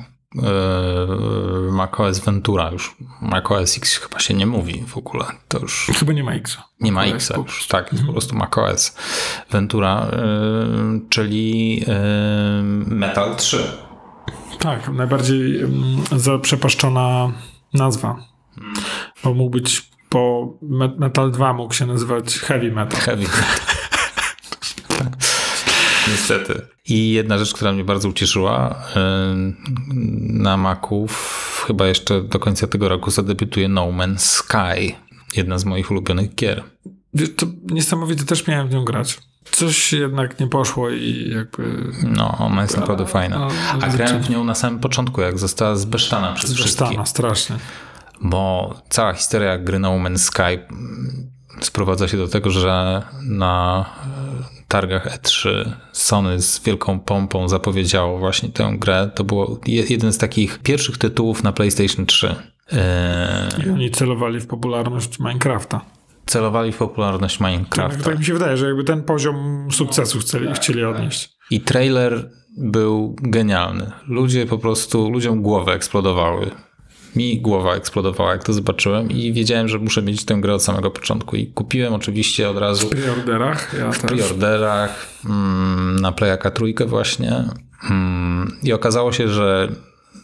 macOS 1.72 2.20
Ventura 2.20 2.72
już. 2.72 2.96
macOS 3.22 3.78
X 3.78 3.98
chyba 3.98 4.20
się 4.20 4.34
nie 4.34 4.46
mówi 4.46 4.84
w 4.88 4.98
ogóle. 4.98 5.26
To 5.48 5.60
już 5.60 5.92
chyba 6.00 6.14
nie 6.14 6.24
ma 6.24 6.34
X. 6.34 6.58
Nie 6.80 6.92
ma 6.92 7.06
X 7.06 7.32
już, 7.38 7.68
tak, 7.68 7.84
jest 7.84 7.94
mhm. 7.94 8.08
po 8.08 8.14
prostu 8.14 8.36
macOS 8.36 8.96
Ventura, 9.52 10.08
yy, 10.12 11.02
czyli 11.10 11.76
yy, 11.80 11.86
Metal 12.86 13.36
3. 13.36 13.64
Tak, 14.60 14.90
najbardziej 14.90 15.60
zaprzepaszczona 16.16 17.32
nazwa. 17.74 18.16
Hmm. 18.56 18.74
Bo 19.24 19.34
mógł 19.34 19.50
być 19.50 19.90
po 20.10 20.54
Metal 20.98 21.32
2 21.32 21.54
mógł 21.54 21.74
się 21.74 21.86
nazywać 21.86 22.40
Heavy 22.40 22.72
Metal. 22.72 23.02
Heavy 23.02 23.24
Metal. 23.24 23.69
Niestety. 26.10 26.62
I 26.86 27.12
jedna 27.12 27.38
rzecz, 27.38 27.54
która 27.54 27.72
mnie 27.72 27.84
bardzo 27.84 28.10
ucieszyła, 28.10 28.76
na 30.20 30.58
Maców 30.58 31.64
chyba 31.68 31.88
jeszcze 31.88 32.22
do 32.22 32.40
końca 32.40 32.68
tego 32.68 32.90
roku 32.90 33.12
zadebiutuje 33.12 33.68
No 33.68 33.86
Man's 33.86 34.18
Sky, 34.18 34.96
jedna 35.36 35.60
z 35.60 35.66
moich 35.66 35.92
ulubionych 35.92 36.36
gier. 36.36 36.64
To 37.36 37.46
niesamowite, 37.64 38.26
też 38.26 38.48
miałem 38.48 38.68
w 38.68 38.72
nią 38.72 38.86
grać. 38.86 39.18
Coś 39.52 39.94
jednak 39.94 40.40
nie 40.40 40.48
poszło 40.48 40.90
i 40.90 41.32
jakby... 41.36 41.92
No, 42.04 42.38
ona 42.38 42.62
jest 42.62 42.78
naprawdę 42.78 43.06
fajna. 43.06 43.48
A 43.82 43.88
grałem 43.88 44.24
w 44.24 44.30
nią 44.30 44.44
na 44.44 44.56
samym 44.56 44.80
początku, 44.80 45.22
jak 45.22 45.40
została 45.40 45.76
zbesztana 45.76 46.34
przez 46.34 46.54
wszystkich. 46.54 46.88
Zbesztana, 46.88 47.06
strasznie. 47.06 47.56
Bo 48.22 48.74
cała 48.90 49.14
historia 49.14 49.58
gry 49.58 49.80
No 49.80 49.92
Man's 49.92 50.18
Sky 50.18 50.60
sprowadza 51.62 52.08
się 52.08 52.18
do 52.18 52.28
tego, 52.28 52.50
że 52.50 53.04
na 53.22 53.86
targach 54.70 55.18
E3 55.18 55.72
Sony 55.92 56.42
z 56.42 56.64
wielką 56.64 57.00
pompą 57.00 57.48
zapowiedziało 57.48 58.20
właśnie 58.20 58.50
tę 58.50 58.76
grę. 58.78 59.10
To 59.16 59.24
było 59.24 59.60
jeden 59.66 60.14
z 60.14 60.18
takich 60.18 60.60
pierwszych 60.60 60.98
tytułów 60.98 61.44
na 61.44 61.52
PlayStation 61.52 62.06
3. 62.06 62.36
I 63.66 63.70
oni 63.70 63.92
celowali 63.92 64.40
w 64.40 64.48
popularność 64.48 65.20
Minecrafta. 65.20 65.82
Celowali 66.26 66.72
w 66.72 66.78
popularność 66.78 67.40
Minecrafta. 67.40 67.98
Tak, 67.98 68.06
tak 68.06 68.20
mi 68.20 68.26
się 68.26 68.34
wydaje, 68.34 68.58
że 68.58 68.68
jakby 68.68 68.84
ten 68.84 69.04
poziom 69.04 69.68
sukcesu 69.72 70.20
chcieli, 70.20 70.54
chcieli 70.54 70.84
odnieść. 70.84 71.30
I 71.52 71.62
trailer 71.62 72.30
był 72.58 73.16
genialny. 73.22 73.92
Ludzie 74.08 74.46
po 74.46 74.58
prostu, 74.58 75.10
ludziom 75.10 75.42
głowy 75.42 75.72
eksplodowały 75.72 76.52
mi 77.16 77.42
głowa 77.42 77.76
eksplodowała, 77.76 78.32
jak 78.32 78.44
to 78.44 78.54
zobaczyłem 78.54 79.12
i 79.12 79.34
wiedziałem, 79.34 79.68
że 79.68 79.80
muszę 79.80 80.02
mieć 80.02 80.26
tę 80.26 80.36
grę 80.36 80.54
od 80.54 80.64
samego 80.64 80.92
początku 80.92 81.36
i 81.36 81.48
kupiłem 81.48 81.94
oczywiście 81.94 82.50
od 82.50 82.58
razu. 82.58 82.88
W 82.88 82.90
preorderach? 82.90 83.74
Ja 83.80 83.92
w 83.92 84.00
preorderach, 84.00 85.08
mm, 85.26 86.00
na 86.00 86.12
Playaka 86.12 86.52
trójkę 86.52 86.86
właśnie 86.86 87.44
mm, 87.90 88.58
i 88.64 88.74
okazało 88.74 89.12
się, 89.12 89.28
że 89.28 89.72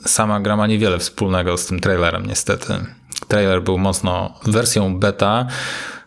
sama 0.06 0.40
gra 0.40 0.58
ma 0.58 0.68
niewiele 0.68 1.00
wspólnego 1.00 1.58
z 1.58 1.66
tym 1.66 1.80
trailerem 1.80 2.26
niestety. 2.26 2.74
Trailer 3.28 3.64
był 3.64 3.78
mocno 3.78 4.34
wersją 4.46 5.00
beta, 5.00 5.48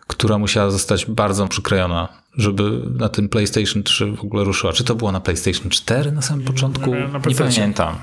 która 0.07 0.37
musiała 0.37 0.71
zostać 0.71 1.05
bardzo 1.05 1.47
przykrojona, 1.47 2.07
żeby 2.37 2.81
na 2.99 3.09
tym 3.09 3.29
PlayStation 3.29 3.83
3 3.83 4.11
w 4.11 4.23
ogóle 4.23 4.43
ruszyła. 4.43 4.73
Czy 4.73 4.83
to 4.83 4.95
było 4.95 5.11
na 5.11 5.19
PlayStation 5.19 5.69
4 5.69 6.11
na 6.11 6.21
samym 6.21 6.45
początku? 6.45 6.95
Na, 6.95 7.19
nie 7.27 7.35
pamiętam. 7.35 7.95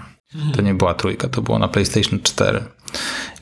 To 0.55 0.63
nie 0.63 0.75
była 0.75 0.95
trójka, 0.95 1.29
to 1.29 1.43
było 1.43 1.59
na 1.59 1.69
PlayStation 1.69 2.21
4. 2.23 2.65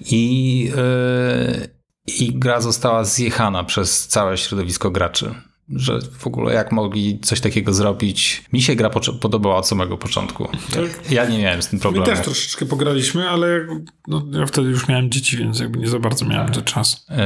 I, 0.01 0.61
yy, 0.65 1.69
I 2.07 2.39
gra 2.39 2.61
została 2.61 3.05
zjechana 3.05 3.65
przez 3.65 4.09
całe 4.09 4.37
środowisko 4.37 4.91
graczy. 4.91 5.35
Że 5.69 5.99
w 6.19 6.27
ogóle 6.27 6.55
jak 6.55 6.73
mogli 6.73 7.21
coś 7.21 7.41
takiego 7.41 7.75
zrobić. 7.75 8.45
Mi 8.53 8.63
się 8.63 8.75
gra 8.75 8.91
podobała 9.21 9.57
od 9.57 9.69
samego 9.69 9.99
początku. 9.99 10.49
Tak. 10.73 11.11
Ja 11.11 11.27
nie 11.27 11.39
miałem 11.39 11.63
z 11.63 11.69
tym 11.69 11.79
problemu. 11.79 12.07
My 12.07 12.17
też 12.17 12.25
troszeczkę 12.25 12.67
pograliśmy, 12.67 13.29
ale 13.29 13.67
no, 14.09 14.27
ja 14.33 14.47
wtedy 14.47 14.69
już 14.69 14.89
miałem 14.89 15.11
dzieci, 15.11 15.37
więc 15.37 15.61
jakby 15.61 15.79
nie 15.79 15.89
za 15.89 15.99
bardzo 15.99 16.25
miałem 16.27 16.53
ten 16.53 16.65
czas. 16.65 17.07
Yy, 17.11 17.17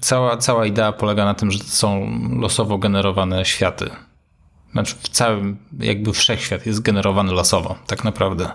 cała, 0.00 0.36
cała 0.36 0.66
idea 0.66 0.92
polega 0.92 1.24
na 1.24 1.34
tym, 1.34 1.50
że 1.50 1.58
to 1.58 1.64
są 1.64 2.18
losowo 2.40 2.78
generowane 2.78 3.44
światy 3.44 3.90
znaczy 4.72 4.94
w 5.00 5.08
całym, 5.08 5.56
jakby 5.78 6.12
wszechświat 6.12 6.66
jest 6.66 6.80
generowany 6.80 7.32
losowo, 7.32 7.78
tak 7.86 8.04
naprawdę. 8.04 8.50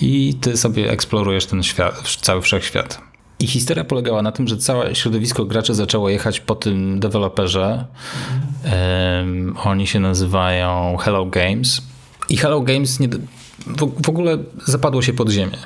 I 0.00 0.34
ty 0.40 0.56
sobie 0.56 0.90
eksplorujesz 0.90 1.46
ten 1.46 1.62
świat, 1.62 2.02
cały 2.20 2.42
wszechświat. 2.42 3.00
I 3.38 3.46
historia 3.46 3.84
polegała 3.84 4.22
na 4.22 4.32
tym, 4.32 4.48
że 4.48 4.56
całe 4.56 4.94
środowisko 4.94 5.44
graczy 5.44 5.74
zaczęło 5.74 6.08
jechać 6.08 6.40
po 6.40 6.54
tym 6.54 7.00
deweloperze. 7.00 7.84
Um, 8.64 9.56
oni 9.64 9.86
się 9.86 10.00
nazywają 10.00 10.96
Hello 10.96 11.26
Games. 11.26 11.82
I 12.28 12.36
Hello 12.36 12.60
Games 12.60 13.00
nie, 13.00 13.08
w, 13.08 14.02
w 14.04 14.08
ogóle 14.08 14.38
zapadło 14.64 15.02
się 15.02 15.12
pod 15.12 15.30
ziemię. 15.30 15.58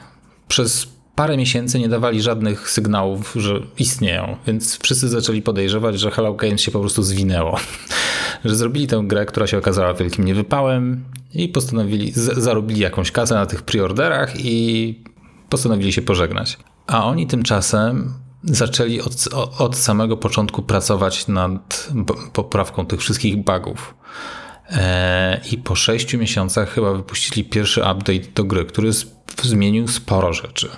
Przez 0.49 0.89
parę 1.15 1.37
miesięcy 1.37 1.79
nie 1.79 1.89
dawali 1.89 2.23
żadnych 2.23 2.71
sygnałów, 2.71 3.33
że 3.37 3.61
istnieją, 3.79 4.37
więc 4.47 4.79
wszyscy 4.79 5.09
zaczęli 5.09 5.43
podejrzewać, 5.43 6.01
że 6.01 6.11
Hello 6.11 6.35
Games 6.35 6.61
się 6.61 6.71
po 6.71 6.81
prostu 6.81 7.03
zwinęło. 7.03 7.59
że 8.45 8.57
zrobili 8.57 8.87
tę 8.87 9.03
grę, 9.05 9.27
która 9.27 9.47
się 9.47 9.59
okazała 9.59 9.95
wielkim 9.95 10.25
niewypałem 10.25 11.05
i 11.35 11.49
postanowili, 11.49 12.13
zarobili 12.15 12.81
jakąś 12.81 13.13
kasę 13.13 13.35
na 13.35 13.47
tych 13.47 13.63
preorderach 13.63 14.45
i 14.45 15.05
postanowili 15.49 15.93
się 15.93 16.03
pożegnać. 16.03 16.59
A 16.87 17.05
oni 17.05 17.27
tymczasem 17.27 18.15
zaczęli 18.45 19.01
od, 19.01 19.29
od 19.59 19.77
samego 19.77 20.17
początku 20.17 20.63
pracować 20.63 21.29
nad 21.29 21.89
poprawką 22.33 22.87
tych 22.87 23.01
wszystkich 23.01 23.37
bugów. 23.37 23.95
E, 24.71 25.41
I 25.53 25.59
po 25.59 25.75
sześciu 25.75 26.19
miesiącach 26.19 26.71
chyba 26.71 26.93
wypuścili 26.93 27.45
pierwszy 27.45 27.81
update 27.81 28.33
do 28.35 28.45
gry, 28.45 28.65
który 28.65 28.91
zmienił 29.43 29.89
sporo 29.89 30.33
rzeczy. 30.33 30.69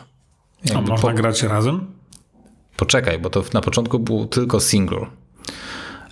A 0.74 0.80
można 0.80 1.08
po... 1.10 1.16
grać 1.16 1.42
razem? 1.42 1.86
Poczekaj, 2.76 3.18
bo 3.18 3.30
to 3.30 3.44
na 3.54 3.60
początku 3.60 3.98
był 3.98 4.26
tylko 4.26 4.60
single. 4.60 5.06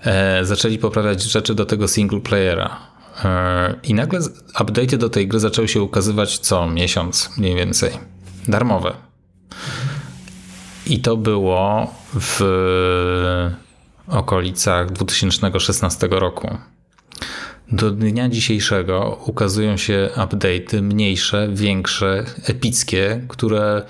E, 0.04 0.44
zaczęli 0.44 0.78
poprawiać 0.78 1.22
rzeczy 1.22 1.54
do 1.54 1.66
tego 1.66 1.88
single 1.88 2.20
playera. 2.20 2.76
E, 3.24 3.74
I 3.82 3.94
nagle 3.94 4.20
update 4.60 4.98
do 4.98 5.10
tej 5.10 5.28
gry 5.28 5.40
zaczęły 5.40 5.68
się 5.68 5.82
ukazywać 5.82 6.38
co 6.38 6.66
miesiąc 6.66 7.30
mniej 7.38 7.54
więcej. 7.54 7.92
Darmowe. 8.48 8.92
I 10.86 11.00
to 11.00 11.16
było 11.16 11.94
w 12.14 12.40
okolicach 14.08 14.92
2016 14.92 16.08
roku. 16.10 16.58
Do 17.72 17.90
dnia 17.90 18.28
dzisiejszego 18.28 19.20
ukazują 19.26 19.76
się 19.76 20.08
update'y 20.16 20.82
mniejsze, 20.82 21.48
większe, 21.52 22.24
epickie, 22.46 23.24
które 23.28 23.82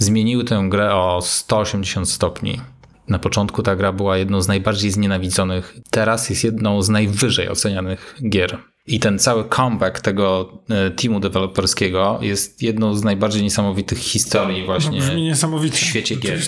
zmieniły 0.00 0.44
tę 0.44 0.66
grę 0.68 0.94
o 0.94 1.20
180 1.22 2.08
stopni. 2.08 2.60
Na 3.08 3.18
początku 3.18 3.62
ta 3.62 3.76
gra 3.76 3.92
była 3.92 4.16
jedną 4.16 4.42
z 4.42 4.48
najbardziej 4.48 4.90
znienawidzonych, 4.90 5.76
teraz 5.90 6.30
jest 6.30 6.44
jedną 6.44 6.82
z 6.82 6.88
najwyżej 6.88 7.48
ocenianych 7.48 8.16
gier. 8.28 8.58
I 8.86 9.00
ten 9.00 9.18
cały 9.18 9.44
comeback 9.48 10.00
tego 10.00 10.52
e, 10.70 10.90
teamu 10.90 11.20
deweloperskiego 11.20 12.18
jest 12.22 12.62
jedną 12.62 12.94
z 12.94 13.04
najbardziej 13.04 13.42
niesamowitych 13.42 13.98
historii 13.98 14.66
właśnie 14.66 14.98
no, 14.98 15.58
w 15.58 15.76
świecie 15.76 16.16
gier. 16.16 16.38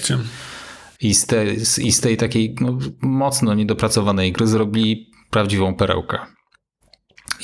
I 1.00 1.14
z, 1.14 1.26
te, 1.26 1.44
I 1.82 1.92
z 1.92 2.00
tej 2.00 2.16
takiej 2.16 2.54
no, 2.60 2.78
mocno 3.00 3.54
niedopracowanej 3.54 4.32
gry 4.32 4.46
zrobili 4.46 5.10
prawdziwą 5.30 5.74
perełkę. 5.74 6.18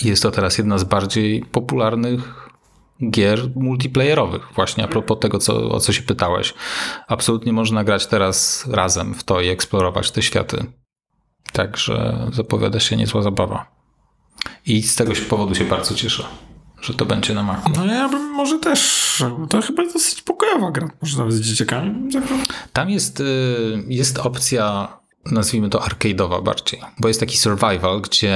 Jest 0.02 0.22
to 0.22 0.30
teraz 0.30 0.58
jedna 0.58 0.78
z 0.78 0.84
bardziej 0.84 1.42
popularnych 1.42 2.47
gier 3.10 3.50
multiplayerowych, 3.54 4.48
właśnie 4.54 4.84
a 4.84 4.88
propos 4.88 5.18
tego, 5.20 5.38
co, 5.38 5.70
o 5.70 5.80
co 5.80 5.92
się 5.92 6.02
pytałeś. 6.02 6.54
Absolutnie 7.08 7.52
można 7.52 7.84
grać 7.84 8.06
teraz 8.06 8.66
razem 8.70 9.14
w 9.14 9.24
to 9.24 9.40
i 9.40 9.48
eksplorować 9.48 10.10
te 10.10 10.22
światy. 10.22 10.64
Także 11.52 12.26
zapowiada 12.32 12.80
się 12.80 12.96
niezła 12.96 13.22
zabawa. 13.22 13.66
I 14.66 14.82
z 14.82 14.96
tego 14.96 15.12
powodu 15.30 15.54
się 15.54 15.64
bardzo 15.64 15.94
cieszę, 15.94 16.24
że 16.80 16.94
to 16.94 17.04
będzie 17.04 17.34
na 17.34 17.42
Macu. 17.42 17.70
No 17.76 17.86
ja 17.86 18.08
bym 18.08 18.30
może 18.30 18.58
też, 18.58 19.22
to 19.50 19.62
chyba 19.62 19.92
dosyć 19.92 20.22
pokojowa 20.22 20.70
gra, 20.70 20.90
może 21.02 21.18
nawet 21.18 21.34
z 21.34 21.40
dzieciakami 21.40 22.10
Tam 22.72 22.90
jest, 22.90 23.20
y, 23.20 23.24
jest 23.88 24.18
opcja 24.18 24.88
nazwijmy 25.26 25.68
to 25.68 25.78
arcade'owa 25.78 26.42
bardziej, 26.42 26.80
bo 26.98 27.08
jest 27.08 27.20
taki 27.20 27.36
survival, 27.36 28.00
gdzie 28.00 28.34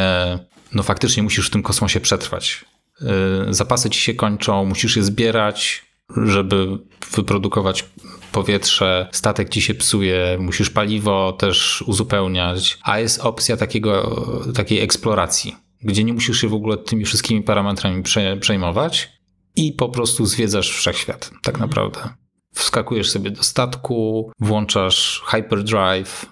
no 0.74 0.82
faktycznie 0.82 1.22
musisz 1.22 1.48
w 1.48 1.50
tym 1.50 1.62
kosmosie 1.62 2.00
przetrwać. 2.00 2.64
Yy, 3.00 3.54
zapasy 3.54 3.90
ci 3.90 4.00
się 4.00 4.14
kończą, 4.14 4.64
musisz 4.64 4.96
je 4.96 5.02
zbierać, 5.02 5.86
żeby 6.16 6.78
wyprodukować 7.16 7.84
powietrze, 8.32 9.08
statek 9.12 9.48
ci 9.48 9.62
się 9.62 9.74
psuje, 9.74 10.36
musisz 10.40 10.70
paliwo 10.70 11.32
też 11.32 11.82
uzupełniać, 11.86 12.78
a 12.82 12.98
jest 12.98 13.20
opcja 13.20 13.56
takiego, 13.56 14.16
takiej 14.54 14.80
eksploracji, 14.80 15.56
gdzie 15.82 16.04
nie 16.04 16.12
musisz 16.12 16.40
się 16.40 16.48
w 16.48 16.54
ogóle 16.54 16.76
tymi 16.76 17.04
wszystkimi 17.04 17.42
parametrami 17.42 18.02
przejmować 18.40 19.12
i 19.56 19.72
po 19.72 19.88
prostu 19.88 20.26
zwiedzasz 20.26 20.70
wszechświat, 20.70 21.30
tak 21.42 21.60
naprawdę 21.60 22.21
wskakujesz 22.54 23.10
sobie 23.10 23.30
do 23.30 23.42
statku, 23.42 24.30
włączasz 24.40 25.22
hyperdrive, 25.26 26.26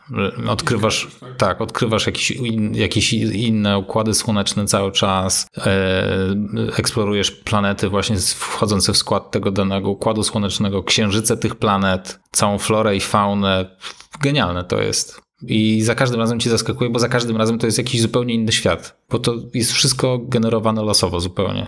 odkrywasz, 0.48 1.08
tak, 1.38 1.60
odkrywasz 1.60 2.06
jakieś, 2.06 2.30
in, 2.30 2.74
jakieś 2.74 3.12
inne 3.12 3.78
układy 3.78 4.14
słoneczne 4.14 4.66
cały 4.66 4.92
czas, 4.92 5.46
e, 5.56 6.36
eksplorujesz 6.76 7.30
planety 7.30 7.88
właśnie 7.88 8.16
wchodzące 8.16 8.92
w 8.92 8.96
skład 8.96 9.30
tego 9.30 9.50
danego 9.50 9.90
układu 9.90 10.22
słonecznego, 10.22 10.82
księżyce 10.82 11.36
tych 11.36 11.54
planet, 11.54 12.20
całą 12.32 12.58
florę 12.58 12.96
i 12.96 13.00
faunę. 13.00 13.76
Genialne 14.20 14.64
to 14.64 14.80
jest. 14.80 15.20
I 15.42 15.82
za 15.82 15.94
każdym 15.94 16.20
razem 16.20 16.40
cię 16.40 16.50
zaskakuje, 16.50 16.90
bo 16.90 16.98
za 16.98 17.08
każdym 17.08 17.36
razem 17.36 17.58
to 17.58 17.66
jest 17.66 17.78
jakiś 17.78 18.00
zupełnie 18.00 18.34
inny 18.34 18.52
świat, 18.52 19.00
bo 19.10 19.18
to 19.18 19.34
jest 19.54 19.72
wszystko 19.72 20.18
generowane 20.18 20.82
losowo 20.82 21.20
zupełnie. 21.20 21.66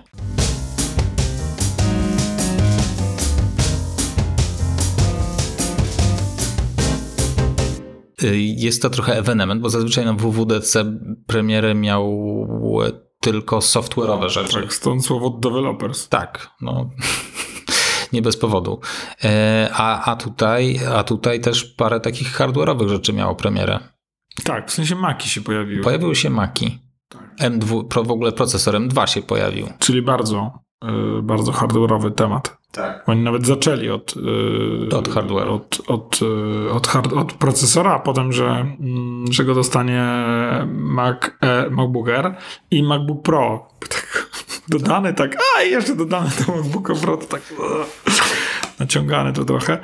Jest 8.56 8.82
to 8.82 8.90
trochę 8.90 9.18
ewenement, 9.18 9.60
bo 9.60 9.70
zazwyczaj 9.70 10.04
na 10.04 10.12
WWDC 10.12 10.84
premiery 11.26 11.74
miał 11.74 12.22
tylko 13.20 13.58
software'owe 13.58 14.28
rzeczy. 14.28 14.60
Tak, 14.60 14.74
stąd 14.74 15.06
słowo 15.06 15.30
developers. 15.30 16.08
Tak, 16.08 16.50
no 16.60 16.90
nie 18.12 18.22
bez 18.22 18.36
powodu. 18.36 18.80
E, 19.24 19.70
a, 19.74 20.04
a, 20.04 20.16
tutaj, 20.16 20.80
a 20.94 21.04
tutaj 21.04 21.40
też 21.40 21.64
parę 21.64 22.00
takich 22.00 22.36
hardware'owych 22.36 22.88
rzeczy 22.88 23.12
miało 23.12 23.34
premierę. 23.34 23.80
Tak, 24.44 24.70
w 24.70 24.72
sensie 24.72 24.94
Maki 24.94 25.28
się 25.28 25.40
pojawiły. 25.40 25.82
Pojawiły 25.82 26.16
się 26.16 26.30
Maki. 26.30 26.78
Tak. 27.08 27.36
M2, 27.40 28.06
w 28.06 28.10
ogóle 28.10 28.32
procesor 28.32 28.74
M2 28.74 29.06
się 29.06 29.22
pojawił. 29.22 29.66
Czyli 29.78 30.02
bardzo, 30.02 30.52
yy, 30.84 31.22
bardzo 31.22 31.52
hardware'owy 31.52 32.14
temat. 32.14 32.61
Tak. 32.72 33.08
Oni 33.08 33.22
nawet 33.22 33.46
zaczęli 33.46 33.90
od, 33.90 34.16
yy, 34.16 34.98
od 34.98 35.08
hardware. 35.08 35.48
Od, 35.48 35.82
od, 35.86 36.20
yy, 36.20 36.72
od, 36.72 36.86
hard, 36.86 37.12
od 37.12 37.32
procesora, 37.32 37.94
a 37.94 37.98
potem, 37.98 38.32
że, 38.32 38.66
yy, 38.80 39.32
że 39.32 39.44
go 39.44 39.54
dostanie 39.54 40.04
Mac, 40.66 41.16
e, 41.40 41.70
MacBook 41.70 42.08
Air 42.08 42.34
i 42.70 42.82
MacBook 42.82 43.22
Pro. 43.22 43.68
Tak, 43.80 44.30
dodany 44.68 45.14
tak, 45.14 45.36
a 45.56 45.62
jeszcze 45.62 45.96
dodane 45.96 46.30
do 46.46 46.56
MacBooka 46.56 46.94
Pro, 46.94 47.16
to 47.16 47.26
tak 47.26 47.42
naciągane 48.80 49.32
to 49.32 49.44
trochę. 49.44 49.78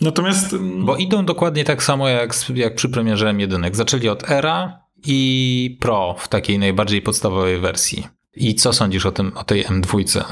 Natomiast... 0.00 0.52
Mm, 0.52 0.84
Bo 0.84 0.96
idą 0.96 1.24
dokładnie 1.24 1.64
tak 1.64 1.82
samo 1.82 2.08
jak, 2.08 2.34
jak 2.54 2.74
przy 2.74 2.88
premierze 2.88 3.26
M1. 3.26 3.74
Zaczęli 3.74 4.08
od 4.08 4.30
Era 4.30 4.80
i 5.06 5.78
Pro 5.80 6.16
w 6.18 6.28
takiej 6.28 6.58
najbardziej 6.58 7.02
podstawowej 7.02 7.60
wersji. 7.60 8.06
I 8.36 8.54
co 8.54 8.72
sądzisz 8.72 9.06
o, 9.06 9.12
tym, 9.12 9.32
o 9.36 9.44
tej 9.44 9.64
M2? 9.64 10.24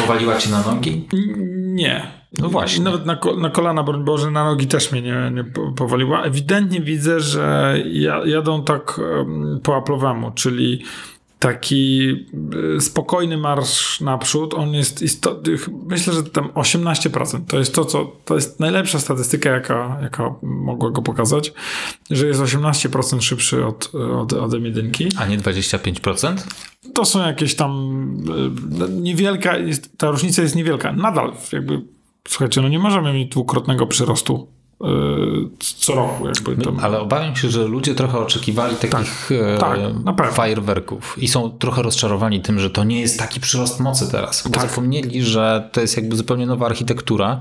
Powaliła 0.00 0.36
cię 0.36 0.50
na 0.50 0.62
nogi? 0.62 1.08
Nie. 1.74 2.22
No 2.38 2.48
właśnie. 2.48 2.84
Nawet 2.84 3.06
na, 3.06 3.18
na 3.38 3.50
kolana, 3.50 3.82
broń 3.82 4.04
Boże, 4.04 4.30
na 4.30 4.44
nogi 4.44 4.66
też 4.66 4.92
mnie 4.92 5.02
nie, 5.02 5.30
nie 5.34 5.44
powaliła. 5.76 6.22
Ewidentnie 6.22 6.80
widzę, 6.80 7.20
że 7.20 7.76
jadą 8.24 8.64
tak 8.64 9.00
po 9.62 9.76
aplowemu, 9.76 10.30
czyli 10.30 10.84
taki 11.42 12.08
y, 12.76 12.80
spokojny 12.80 13.36
marsz 13.36 14.00
naprzód. 14.00 14.54
On 14.54 14.74
jest, 14.74 15.02
istotny. 15.02 15.56
myślę, 15.86 16.12
że 16.12 16.22
tam 16.22 16.48
18%. 16.48 17.40
To 17.48 17.58
jest 17.58 17.74
to, 17.74 17.84
co, 17.84 18.12
to 18.24 18.34
jest 18.34 18.60
najlepsza 18.60 18.98
statystyka, 18.98 19.50
jaka, 19.50 19.98
jaka 20.02 20.34
mogła 20.42 20.90
go 20.90 21.02
pokazać, 21.02 21.52
że 22.10 22.26
jest 22.26 22.40
18% 22.40 23.20
szybszy 23.20 23.66
od, 23.66 23.94
od, 23.94 24.32
od 24.32 24.52
M1. 24.52 25.08
A 25.18 25.26
nie 25.26 25.38
25%? 25.38 26.36
To 26.94 27.04
są 27.04 27.26
jakieś 27.26 27.54
tam 27.54 27.70
y, 28.88 28.92
niewielka, 28.92 29.56
jest, 29.56 29.98
ta 29.98 30.10
różnica 30.10 30.42
jest 30.42 30.56
niewielka. 30.56 30.92
Nadal 30.92 31.32
jakby, 31.52 31.82
słuchajcie, 32.28 32.62
no 32.62 32.68
nie 32.68 32.78
możemy 32.78 33.12
mieć 33.12 33.30
dwukrotnego 33.30 33.86
przyrostu 33.86 34.48
co 35.58 35.94
roku. 35.94 36.26
Jakby 36.26 36.64
tam. 36.64 36.78
Ale 36.82 37.00
obawiam 37.00 37.36
się, 37.36 37.50
że 37.50 37.64
ludzie 37.64 37.94
trochę 37.94 38.18
oczekiwali 38.18 38.76
takich 38.76 39.30
tak, 39.60 39.78
e, 40.06 40.14
tak, 40.16 40.32
fajerwerków 40.32 41.16
i 41.18 41.28
są 41.28 41.50
trochę 41.50 41.82
rozczarowani 41.82 42.40
tym, 42.40 42.58
że 42.58 42.70
to 42.70 42.84
nie 42.84 43.00
jest 43.00 43.18
taki 43.18 43.40
przyrost 43.40 43.80
mocy 43.80 44.10
teraz. 44.10 44.48
Bo 44.48 44.60
tak. 44.60 44.70
zapomnieli, 44.70 45.22
że 45.22 45.70
to 45.72 45.80
jest 45.80 45.96
jakby 45.96 46.16
zupełnie 46.16 46.46
nowa 46.46 46.66
architektura 46.66 47.40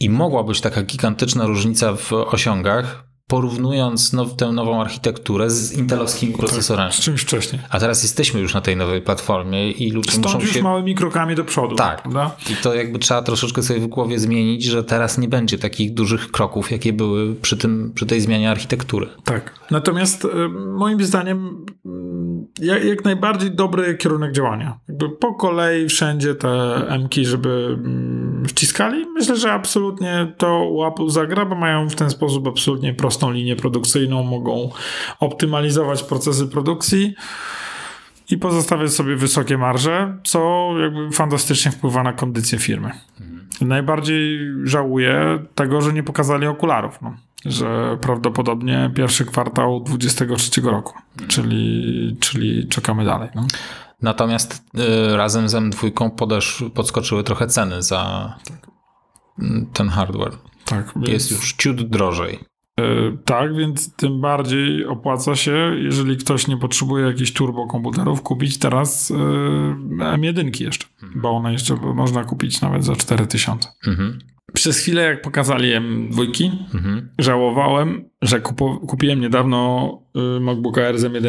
i 0.00 0.10
mogła 0.10 0.44
być 0.44 0.60
taka 0.60 0.82
gigantyczna 0.82 1.46
różnica 1.46 1.96
w 1.96 2.12
osiągach, 2.12 3.07
porównując 3.28 4.12
now, 4.12 4.36
tę 4.36 4.52
nową 4.52 4.80
architekturę 4.80 5.50
z 5.50 5.72
intelowskimi 5.72 6.32
tak, 6.32 6.40
procesorami. 6.40 6.92
z 6.92 7.00
czymś 7.00 7.20
wcześniej. 7.20 7.62
A 7.70 7.80
teraz 7.80 8.02
jesteśmy 8.02 8.40
już 8.40 8.54
na 8.54 8.60
tej 8.60 8.76
nowej 8.76 9.02
platformie 9.02 9.70
i 9.70 9.90
ludzie 9.90 10.10
Stąd 10.10 10.26
muszą 10.26 10.40
już 10.40 10.52
się... 10.52 10.62
małymi 10.62 10.94
krokami 10.94 11.34
do 11.34 11.44
przodu. 11.44 11.76
Tak. 11.76 12.02
Prawda? 12.02 12.30
I 12.50 12.56
to 12.62 12.74
jakby 12.74 12.98
trzeba 12.98 13.22
troszeczkę 13.22 13.62
sobie 13.62 13.80
w 13.80 13.86
głowie 13.86 14.18
zmienić, 14.18 14.64
że 14.64 14.84
teraz 14.84 15.18
nie 15.18 15.28
będzie 15.28 15.58
takich 15.58 15.94
dużych 15.94 16.30
kroków, 16.30 16.70
jakie 16.70 16.92
były 16.92 17.34
przy, 17.34 17.56
tym, 17.56 17.92
przy 17.94 18.06
tej 18.06 18.20
zmianie 18.20 18.50
architektury. 18.50 19.06
Tak. 19.24 19.54
Natomiast 19.70 20.24
y, 20.24 20.28
moim 20.76 21.04
zdaniem 21.04 21.66
jak, 22.58 22.84
jak, 22.84 23.04
najbardziej 23.04 23.50
dobry 23.50 23.94
kierunek 23.94 24.32
działania. 24.32 24.78
Jakby 24.88 25.08
po 25.08 25.34
kolei 25.34 25.88
wszędzie 25.88 26.34
te 26.34 26.82
MK, 26.98 27.14
żeby 27.14 27.78
y, 28.44 28.48
wciskali. 28.48 29.06
Myślę, 29.14 29.36
że 29.36 29.52
absolutnie 29.52 30.32
to 30.36 30.68
łapu 30.70 31.08
zagra, 31.08 31.46
bo 31.46 31.54
mają 31.54 31.88
w 31.88 31.94
ten 31.94 32.10
sposób 32.10 32.46
absolutnie 32.46 32.94
prostą 32.94 33.30
linię 33.30 33.56
produkcyjną, 33.56 34.22
mogą 34.22 34.70
optymalizować 35.20 36.02
procesy 36.02 36.48
produkcji 36.48 37.14
i 38.30 38.38
pozostawiać 38.38 38.92
sobie 38.92 39.16
wysokie 39.16 39.58
marże, 39.58 40.18
co 40.24 40.70
jakby 40.80 41.10
fantastycznie 41.12 41.72
wpływa 41.72 42.02
na 42.02 42.12
kondycję 42.12 42.58
firmy. 42.58 42.90
Mhm. 43.20 43.48
Najbardziej 43.60 44.38
żałuję 44.64 45.38
tego, 45.54 45.80
że 45.80 45.92
nie 45.92 46.02
pokazali 46.02 46.46
okularów. 46.46 46.98
No. 47.02 47.16
Że 47.44 47.98
prawdopodobnie 48.00 48.90
pierwszy 48.94 49.24
kwartał 49.24 49.80
2023 49.80 50.60
roku, 50.60 50.94
mhm. 51.12 51.30
czyli, 51.30 52.16
czyli 52.20 52.68
czekamy 52.68 53.04
dalej. 53.04 53.28
No. 53.34 53.46
Natomiast 54.02 54.64
y, 55.12 55.16
razem 55.16 55.48
z 55.48 55.54
M2 55.54 56.10
podesz, 56.10 56.64
podskoczyły 56.74 57.24
trochę 57.24 57.46
ceny 57.46 57.82
za 57.82 58.34
tak. 58.48 58.70
ten 59.72 59.88
hardware. 59.88 60.32
Tak, 60.64 60.92
więc... 60.96 61.08
Jest 61.08 61.30
już 61.30 61.52
ciut 61.52 61.82
drożej. 61.82 62.38
E, 62.78 63.16
tak, 63.24 63.56
więc 63.56 63.96
tym 63.96 64.20
bardziej 64.20 64.86
opłaca 64.86 65.36
się, 65.36 65.74
jeżeli 65.76 66.16
ktoś 66.16 66.46
nie 66.46 66.56
potrzebuje 66.56 67.06
jakichś 67.06 67.32
turbokomputerów, 67.32 68.22
kupić 68.22 68.58
teraz 68.58 69.10
e, 69.10 69.14
M1 69.98 70.60
jeszcze, 70.60 70.86
mhm. 71.02 71.22
bo 71.22 71.30
one 71.30 71.52
jeszcze 71.52 71.76
można 71.76 72.24
kupić 72.24 72.60
nawet 72.60 72.84
za 72.84 72.96
4000. 72.96 73.68
Mhm. 73.86 74.18
Przez 74.52 74.78
chwilę, 74.78 75.02
jak 75.02 75.22
pokazali 75.22 75.72
M2, 75.74 76.50
mhm. 76.74 77.08
żałowałem, 77.18 78.10
że 78.22 78.40
kupiłem 78.88 79.20
niedawno 79.20 79.90
e, 80.36 80.40
MacBooka 80.40 80.80
R 80.80 80.98
z 80.98 81.04
M1. 81.04 81.26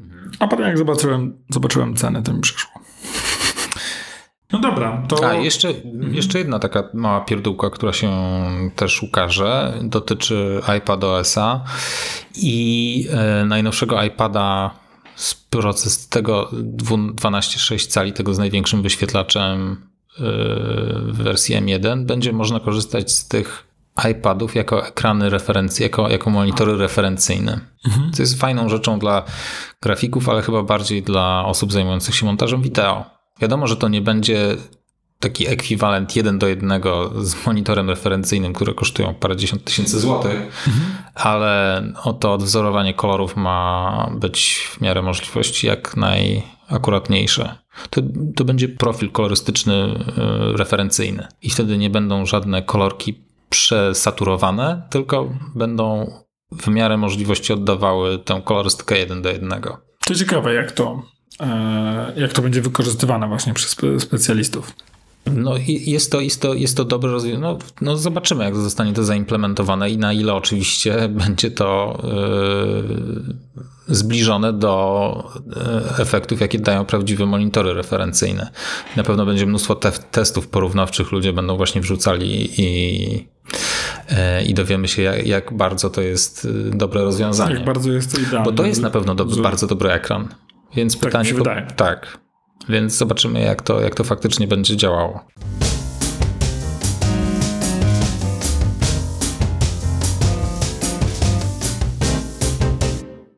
Mhm. 0.00 0.30
A 0.38 0.48
potem, 0.48 0.66
jak 0.66 0.78
zobaczyłem, 0.78 1.36
zobaczyłem 1.48 1.96
cenę, 1.96 2.22
to 2.22 2.32
mi 2.32 2.40
przyszło. 2.40 2.72
No 4.52 4.58
dobra, 4.58 5.02
to... 5.08 5.28
A, 5.28 5.34
jeszcze, 5.34 5.68
mhm. 5.68 6.14
jeszcze 6.14 6.38
jedna 6.38 6.58
taka 6.58 6.88
mała 6.94 7.20
pierdółka, 7.20 7.70
która 7.70 7.92
się 7.92 8.10
też 8.76 9.02
ukaże, 9.02 9.74
dotyczy 9.82 10.60
iPad 10.78 11.04
OS-a 11.04 11.64
i 12.34 13.06
e, 13.10 13.44
najnowszego 13.44 14.02
iPada 14.02 14.70
z 15.16 15.34
proces 15.34 16.08
tego 16.08 16.50
12,6 16.52 17.86
cali, 17.86 18.12
tego 18.12 18.34
z 18.34 18.38
największym 18.38 18.82
wyświetlaczem 18.82 19.76
w 20.18 21.16
wersji 21.22 21.56
M1, 21.56 22.04
będzie 22.04 22.32
można 22.32 22.60
korzystać 22.60 23.12
z 23.12 23.28
tych 23.28 23.66
iPadów 24.10 24.54
jako 24.54 24.86
ekrany 24.86 25.30
referencji, 25.30 25.82
jako, 25.82 26.08
jako 26.08 26.30
monitory 26.30 26.76
referencyjne. 26.76 27.60
Mhm. 27.86 28.12
Co 28.12 28.22
jest 28.22 28.40
fajną 28.40 28.68
rzeczą 28.68 28.98
dla 28.98 29.22
grafików, 29.82 30.28
ale 30.28 30.42
chyba 30.42 30.62
bardziej 30.62 31.02
dla 31.02 31.44
osób 31.46 31.72
zajmujących 31.72 32.14
się 32.14 32.26
montażem 32.26 32.62
wideo 32.62 33.04
Wiadomo, 33.40 33.66
że 33.66 33.76
to 33.76 33.88
nie 33.88 34.00
będzie 34.00 34.56
taki 35.20 35.48
ekwiwalent 35.48 36.16
jeden 36.16 36.38
do 36.38 36.48
jednego 36.48 37.12
z 37.24 37.46
monitorem 37.46 37.90
referencyjnym, 37.90 38.52
które 38.52 38.74
kosztują 38.74 39.14
parędziesiąt 39.14 39.64
tysięcy 39.64 40.00
złotych, 40.00 40.40
mhm. 40.66 40.94
ale 41.14 41.82
to 42.20 42.32
odwzorowanie 42.32 42.94
kolorów 42.94 43.36
ma 43.36 44.10
być 44.14 44.68
w 44.70 44.80
miarę 44.80 45.02
możliwości 45.02 45.66
jak 45.66 45.96
najakuratniejsze. 46.72 47.54
To, 47.90 48.02
to 48.36 48.44
będzie 48.44 48.68
profil 48.68 49.10
kolorystyczny 49.10 49.74
y, 49.74 50.56
referencyjny 50.56 51.26
i 51.42 51.50
wtedy 51.50 51.78
nie 51.78 51.90
będą 51.90 52.26
żadne 52.26 52.62
kolorki 52.62 53.20
przesaturowane, 53.48 54.82
tylko 54.90 55.34
będą 55.54 56.12
w 56.52 56.68
miarę 56.68 56.96
możliwości 56.96 57.52
oddawały 57.52 58.18
tę 58.18 58.42
kolorystykę 58.44 58.98
jeden 58.98 59.22
do 59.22 59.28
jednego. 59.28 59.78
To 60.06 60.14
ciekawe, 60.14 60.54
jak 60.54 60.72
to, 60.72 61.02
e, 61.40 62.12
jak 62.16 62.32
to 62.32 62.42
będzie 62.42 62.62
wykorzystywane 62.62 63.28
właśnie 63.28 63.54
przez 63.54 63.76
spe- 63.76 64.00
specjalistów. 64.00 64.72
No 65.26 65.54
jest 65.68 66.12
to, 66.12 66.20
jest 66.20 66.42
to, 66.42 66.54
jest 66.54 66.76
to 66.76 66.84
dobre 66.84 67.10
rozwiązanie. 67.10 67.42
No, 67.42 67.58
no 67.80 67.96
zobaczymy, 67.96 68.44
jak 68.44 68.56
zostanie 68.56 68.92
to 68.92 69.04
zaimplementowane 69.04 69.90
i 69.90 69.98
na 69.98 70.12
ile 70.12 70.34
oczywiście 70.34 71.08
będzie 71.08 71.50
to 71.50 71.98
yy, 73.88 73.94
zbliżone 73.94 74.52
do 74.52 75.24
yy, 75.46 76.02
efektów, 76.02 76.40
jakie 76.40 76.58
dają 76.58 76.84
prawdziwe 76.84 77.26
monitory 77.26 77.74
referencyjne. 77.74 78.50
Na 78.96 79.02
pewno 79.02 79.26
będzie 79.26 79.46
mnóstwo 79.46 79.74
te 79.74 79.92
testów 79.92 80.48
porównawczych, 80.48 81.12
ludzie 81.12 81.32
będą 81.32 81.56
właśnie 81.56 81.80
wrzucali 81.80 82.60
i, 82.60 83.12
yy, 83.12 84.42
i 84.46 84.54
dowiemy 84.54 84.88
się, 84.88 85.02
jak, 85.02 85.26
jak, 85.26 85.56
bardzo 85.56 85.90
to 85.90 86.00
jest 86.00 86.48
dobre 86.70 87.02
rozwiązanie. 87.02 87.54
Jak 87.54 87.64
bardzo 87.64 87.92
jest 87.92 88.14
to 88.14 88.20
idealne. 88.20 88.50
Bo 88.50 88.56
to 88.56 88.66
jest 88.66 88.82
na 88.82 88.90
pewno 88.90 89.14
do, 89.14 89.24
bardzo 89.24 89.66
dobry 89.66 89.90
ekran. 89.90 90.28
Więc 90.76 90.92
tak 90.92 91.02
pytanie. 91.02 91.34
Po. 91.34 91.44
Tak. 91.76 92.22
Więc 92.68 92.96
zobaczymy, 92.96 93.40
jak 93.40 93.62
to, 93.62 93.80
jak 93.80 93.94
to 93.94 94.04
faktycznie 94.04 94.46
będzie 94.48 94.76
działało. 94.76 95.20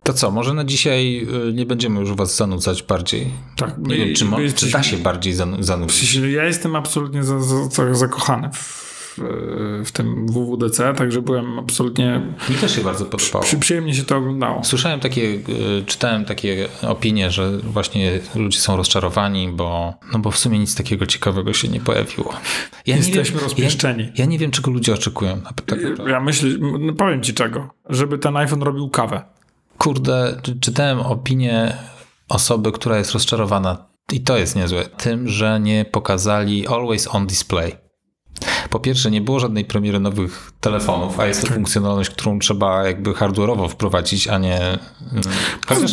To 0.02 0.12
co, 0.12 0.30
może 0.30 0.54
na 0.54 0.64
dzisiaj 0.64 1.26
y, 1.48 1.52
nie 1.52 1.66
będziemy 1.66 2.00
już 2.00 2.12
was 2.12 2.36
zanudzać 2.36 2.82
bardziej. 2.82 3.30
Tak, 3.56 3.78
nie 3.78 3.96
wiem, 3.96 4.14
czy, 4.14 4.52
czy 4.54 4.70
da 4.70 4.82
się 4.82 4.96
bardziej 4.96 5.34
zanu- 5.34 5.62
zanudzić. 5.62 6.14
Ja 6.14 6.44
jestem 6.44 6.76
absolutnie 6.76 7.24
za, 7.24 7.40
za, 7.40 7.94
zakochany 7.94 8.50
w, 8.52 8.93
w 9.84 9.92
tym 9.92 10.26
WWDC, 10.26 10.94
także 10.94 11.22
byłem 11.22 11.58
absolutnie. 11.58 12.20
Mi 12.48 12.56
też 12.56 12.76
się 12.76 12.80
bardzo 12.80 13.04
podobało. 13.04 13.44
Przy, 13.44 13.58
przyjemnie 13.58 13.94
się 13.94 14.02
to 14.02 14.16
oglądało. 14.16 14.64
Słyszałem 14.64 15.00
takie, 15.00 15.22
y, 15.22 15.84
czytałem 15.86 16.24
takie 16.24 16.68
opinie, 16.82 17.30
że 17.30 17.58
właśnie 17.58 18.20
ludzie 18.34 18.58
są 18.58 18.76
rozczarowani, 18.76 19.48
bo, 19.48 19.94
no 20.12 20.18
bo 20.18 20.30
w 20.30 20.38
sumie 20.38 20.58
nic 20.58 20.74
takiego 20.74 21.06
ciekawego 21.06 21.52
się 21.52 21.68
nie 21.68 21.80
pojawiło. 21.80 22.34
Ja 22.86 22.96
Jesteśmy 22.96 23.34
wiem, 23.34 23.44
rozpieszczeni. 23.44 24.04
Ja, 24.04 24.10
ja, 24.16 24.24
nie 24.24 24.38
wiem, 24.38 24.50
czego 24.50 24.70
ludzie 24.70 24.94
oczekują. 24.94 25.40
Tak 25.66 25.78
ja 26.08 26.20
myślę, 26.20 26.50
no 26.80 26.92
powiem 26.92 27.22
ci 27.22 27.34
czego, 27.34 27.74
żeby 27.88 28.18
ten 28.18 28.36
iPhone 28.36 28.62
robił 28.62 28.88
kawę. 28.88 29.22
Kurde, 29.78 30.40
czytałem 30.60 31.00
opinię 31.00 31.76
osoby, 32.28 32.72
która 32.72 32.98
jest 32.98 33.12
rozczarowana 33.12 33.86
i 34.12 34.20
to 34.20 34.36
jest 34.36 34.56
niezłe, 34.56 34.84
tym, 34.84 35.28
że 35.28 35.60
nie 35.60 35.84
pokazali 35.84 36.66
Always 36.66 37.08
on 37.14 37.26
Display. 37.26 37.84
Po 38.70 38.80
pierwsze, 38.80 39.11
nie 39.11 39.20
było 39.20 39.41
żadnej 39.41 39.64
premiery 39.64 40.01
nowych 40.01 40.53
telefonów, 40.61 41.20
a 41.20 41.26
jest 41.26 41.41
to 41.41 41.55
funkcjonalność, 41.55 42.11
którą 42.11 42.39
trzeba 42.39 42.87
jakby 42.87 43.12
hardware'owo 43.12 43.68
wprowadzić, 43.68 44.28
a 44.28 44.39
nie. 44.39 44.78
Chociaż... 45.66 45.93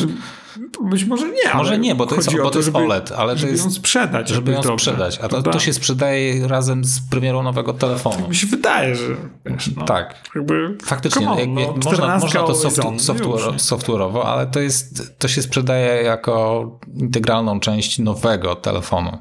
Być 0.81 1.05
może 1.05 1.27
nie. 1.27 1.53
Może 1.55 1.77
nie, 1.77 1.95
bo 1.95 2.05
to 2.05 2.15
jest, 2.15 2.37
bo 2.37 2.49
to 2.49 2.59
jest 2.59 2.65
żeby, 2.65 2.77
OLED, 2.77 3.11
ale 3.11 3.37
żeby 3.37 3.47
to 3.47 3.51
jest. 3.51 3.65
ją 3.65 3.71
sprzedać. 3.71 4.29
Żeby 4.29 4.51
ją 4.51 4.63
sprzedać. 4.63 5.19
A 5.19 5.27
to, 5.27 5.43
to, 5.43 5.59
się 5.59 5.73
sprzedaje 5.73 6.47
razem 6.47 6.85
z 6.85 6.99
premierą 7.09 7.43
nowego 7.43 7.73
telefonu. 7.73 8.15
Tak 8.15 8.29
mi 8.29 8.35
się 8.35 8.47
wydaje, 8.47 8.95
że. 8.95 9.03
Wiesz, 9.45 9.75
no, 9.75 9.85
tak. 9.85 10.15
Jakby, 10.35 10.77
Faktycznie, 10.83 11.29
on, 11.29 11.39
jakby 11.39 11.61
no, 11.61 11.75
można, 11.85 12.17
można 12.17 12.43
to 12.43 12.55
soft, 12.55 12.81
software, 12.97 13.53
software'owo, 13.53 14.21
ale 14.25 14.47
to, 14.47 14.59
jest, 14.59 15.19
to 15.19 15.27
się 15.27 15.41
sprzedaje 15.41 16.03
jako 16.03 16.65
integralną 16.95 17.59
część 17.59 17.99
nowego 17.99 18.55
telefonu. 18.55 19.17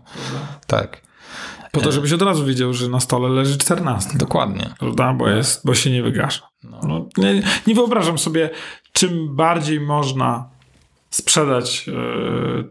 Tak. 0.66 1.09
Po 1.72 1.80
to, 1.80 1.92
żebyś 1.92 2.12
od 2.12 2.22
razu 2.22 2.44
wiedział, 2.44 2.74
że 2.74 2.88
na 2.88 3.00
stole 3.00 3.28
leży 3.28 3.58
14. 3.58 4.18
Dokładnie. 4.18 4.70
Prawda? 4.78 5.12
Bo, 5.12 5.28
jest, 5.28 5.66
bo 5.66 5.74
się 5.74 5.90
nie 5.90 6.02
wygasza. 6.02 6.48
No. 6.62 6.80
No, 6.84 7.06
nie, 7.16 7.42
nie 7.66 7.74
wyobrażam 7.74 8.18
sobie, 8.18 8.50
czym 8.92 9.36
bardziej 9.36 9.80
można 9.80 10.48
sprzedać 11.10 11.90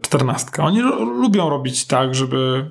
czternastkę. 0.02 0.62
Oni 0.62 0.80
lubią 1.22 1.50
robić 1.50 1.84
tak, 1.86 2.14
żeby, 2.14 2.70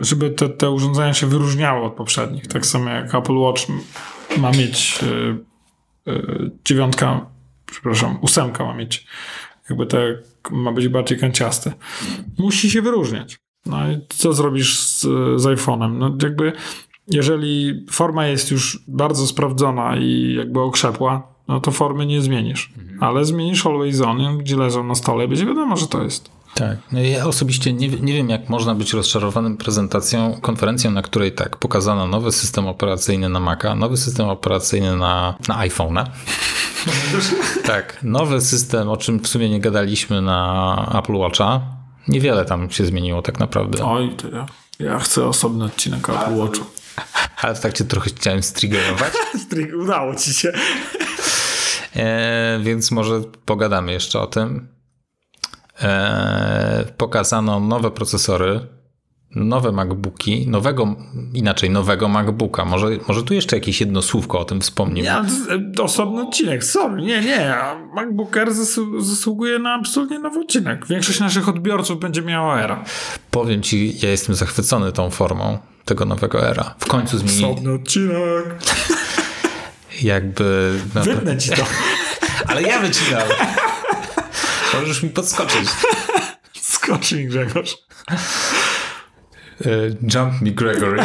żeby 0.00 0.30
te, 0.30 0.48
te 0.48 0.70
urządzenia 0.70 1.14
się 1.14 1.26
wyróżniały 1.26 1.84
od 1.84 1.92
poprzednich. 1.92 2.46
Tak 2.46 2.66
samo 2.66 2.90
jak 2.90 3.14
Apple 3.14 3.36
Watch 3.36 3.62
ma 4.38 4.50
mieć 4.50 4.98
dziewiątka, 6.64 7.26
przepraszam, 7.66 8.18
ósemka 8.20 8.64
ma 8.64 8.74
mieć 8.74 9.06
jakby 9.70 9.86
te, 9.86 10.18
ma 10.50 10.72
być 10.72 10.88
bardziej 10.88 11.18
kanciasty. 11.18 11.72
Musi 12.38 12.70
się 12.70 12.82
wyróżniać. 12.82 13.38
No 13.66 13.90
i 13.90 13.98
co 14.08 14.32
zrobisz 14.32 14.78
z, 14.78 15.00
z 15.40 15.44
iPhone'em? 15.44 15.92
No 15.98 16.16
jakby 16.22 16.52
jeżeli 17.08 17.84
forma 17.90 18.26
jest 18.26 18.50
już 18.50 18.82
bardzo 18.88 19.26
sprawdzona 19.26 19.96
i 19.96 20.34
jakby 20.38 20.60
okrzepła, 20.60 21.22
no 21.48 21.60
to 21.60 21.70
formy 21.70 22.06
nie 22.06 22.22
zmienisz. 22.22 22.72
Mhm. 22.78 23.02
Ale 23.02 23.24
zmienisz 23.24 23.66
Always 23.66 24.00
On, 24.00 24.38
gdzie 24.38 24.56
leżą 24.56 24.84
na 24.84 24.94
stole 24.94 25.28
będzie 25.28 25.46
wiadomo, 25.46 25.76
że 25.76 25.86
to 25.86 26.02
jest. 26.02 26.36
Tak. 26.54 26.78
No 26.92 27.00
ja 27.00 27.26
osobiście 27.26 27.72
nie, 27.72 27.88
nie 27.88 28.12
wiem, 28.12 28.30
jak 28.30 28.48
można 28.48 28.74
być 28.74 28.92
rozczarowanym 28.92 29.56
prezentacją, 29.56 30.38
konferencją, 30.40 30.90
na 30.90 31.02
której 31.02 31.32
tak, 31.32 31.56
pokazano 31.56 32.06
nowy 32.06 32.32
system 32.32 32.66
operacyjny 32.66 33.28
na 33.28 33.40
Maca, 33.40 33.74
nowy 33.74 33.96
system 33.96 34.28
operacyjny 34.28 34.96
na, 34.96 35.34
na 35.48 35.66
iPhone'a. 35.66 36.06
tak, 37.66 37.98
nowy 38.02 38.40
system, 38.40 38.88
o 38.88 38.96
czym 38.96 39.20
w 39.20 39.28
sumie 39.28 39.50
nie 39.50 39.60
gadaliśmy 39.60 40.22
na 40.22 40.92
Apple 40.98 41.14
Watcha. 41.14 41.75
Niewiele 42.08 42.44
tam 42.44 42.70
się 42.70 42.86
zmieniło 42.86 43.22
tak 43.22 43.38
naprawdę. 43.38 43.84
Oj, 43.84 44.16
to 44.16 44.28
ja, 44.28 44.46
ja 44.78 44.98
chcę 44.98 45.26
osobny 45.26 45.64
odcinek 45.64 46.08
Apple 46.10 46.36
Watchu. 46.36 46.64
Ale 47.42 47.54
tak 47.54 47.72
cię 47.72 47.84
trochę 47.84 48.10
chciałem 48.10 48.42
striggerować. 48.42 49.12
Udało 49.82 50.14
ci 50.14 50.34
się. 50.34 50.52
E, 51.96 52.60
więc 52.62 52.90
może 52.90 53.20
pogadamy 53.44 53.92
jeszcze 53.92 54.20
o 54.20 54.26
tym. 54.26 54.68
E, 55.82 56.84
pokazano 56.96 57.60
nowe 57.60 57.90
procesory, 57.90 58.66
nowe 59.36 59.72
MacBooki, 59.72 60.48
nowego, 60.48 60.96
inaczej 61.34 61.70
nowego 61.70 62.08
MacBooka. 62.08 62.64
Może, 62.64 62.88
może 63.08 63.22
tu 63.22 63.34
jeszcze 63.34 63.56
jakieś 63.56 63.80
jedno 63.80 64.02
słówko 64.02 64.40
o 64.40 64.44
tym 64.44 64.60
wspomnimy. 64.60 65.06
Ja, 65.06 65.24
osobny 65.82 66.22
odcinek, 66.22 66.64
sorry, 66.64 67.02
nie, 67.02 67.20
nie. 67.20 67.54
MacBook 67.94 68.36
Air 68.36 68.48
zasługuje 68.98 69.58
na 69.58 69.74
absolutnie 69.74 70.18
nowy 70.18 70.40
odcinek. 70.40 70.86
Większość 70.86 71.20
naszych 71.20 71.48
odbiorców 71.48 72.00
będzie 72.00 72.22
miała 72.22 72.62
era. 72.62 72.84
Powiem 73.30 73.62
ci, 73.62 73.98
ja 74.02 74.10
jestem 74.10 74.34
zachwycony 74.34 74.92
tą 74.92 75.10
formą 75.10 75.58
tego 75.84 76.04
nowego 76.04 76.48
era. 76.48 76.74
W 76.78 76.86
końcu 76.86 77.18
zmienili... 77.18 77.44
Osobny 77.44 77.72
odcinek. 77.72 78.44
Jakby... 80.02 80.78
Wytnę 80.94 81.38
ci 81.38 81.50
to. 81.50 81.64
Ale 82.48 82.62
ja 82.62 82.80
wycinam. 82.80 83.22
Możesz 84.74 85.02
mi 85.02 85.10
podskoczyć. 85.10 85.68
Skocz 86.62 87.12
mi, 87.12 87.26
Grzegorz. 87.26 87.76
Uh, 89.60 90.12
jump 90.14 90.42
me, 90.42 90.50
Gregory. 90.50 91.02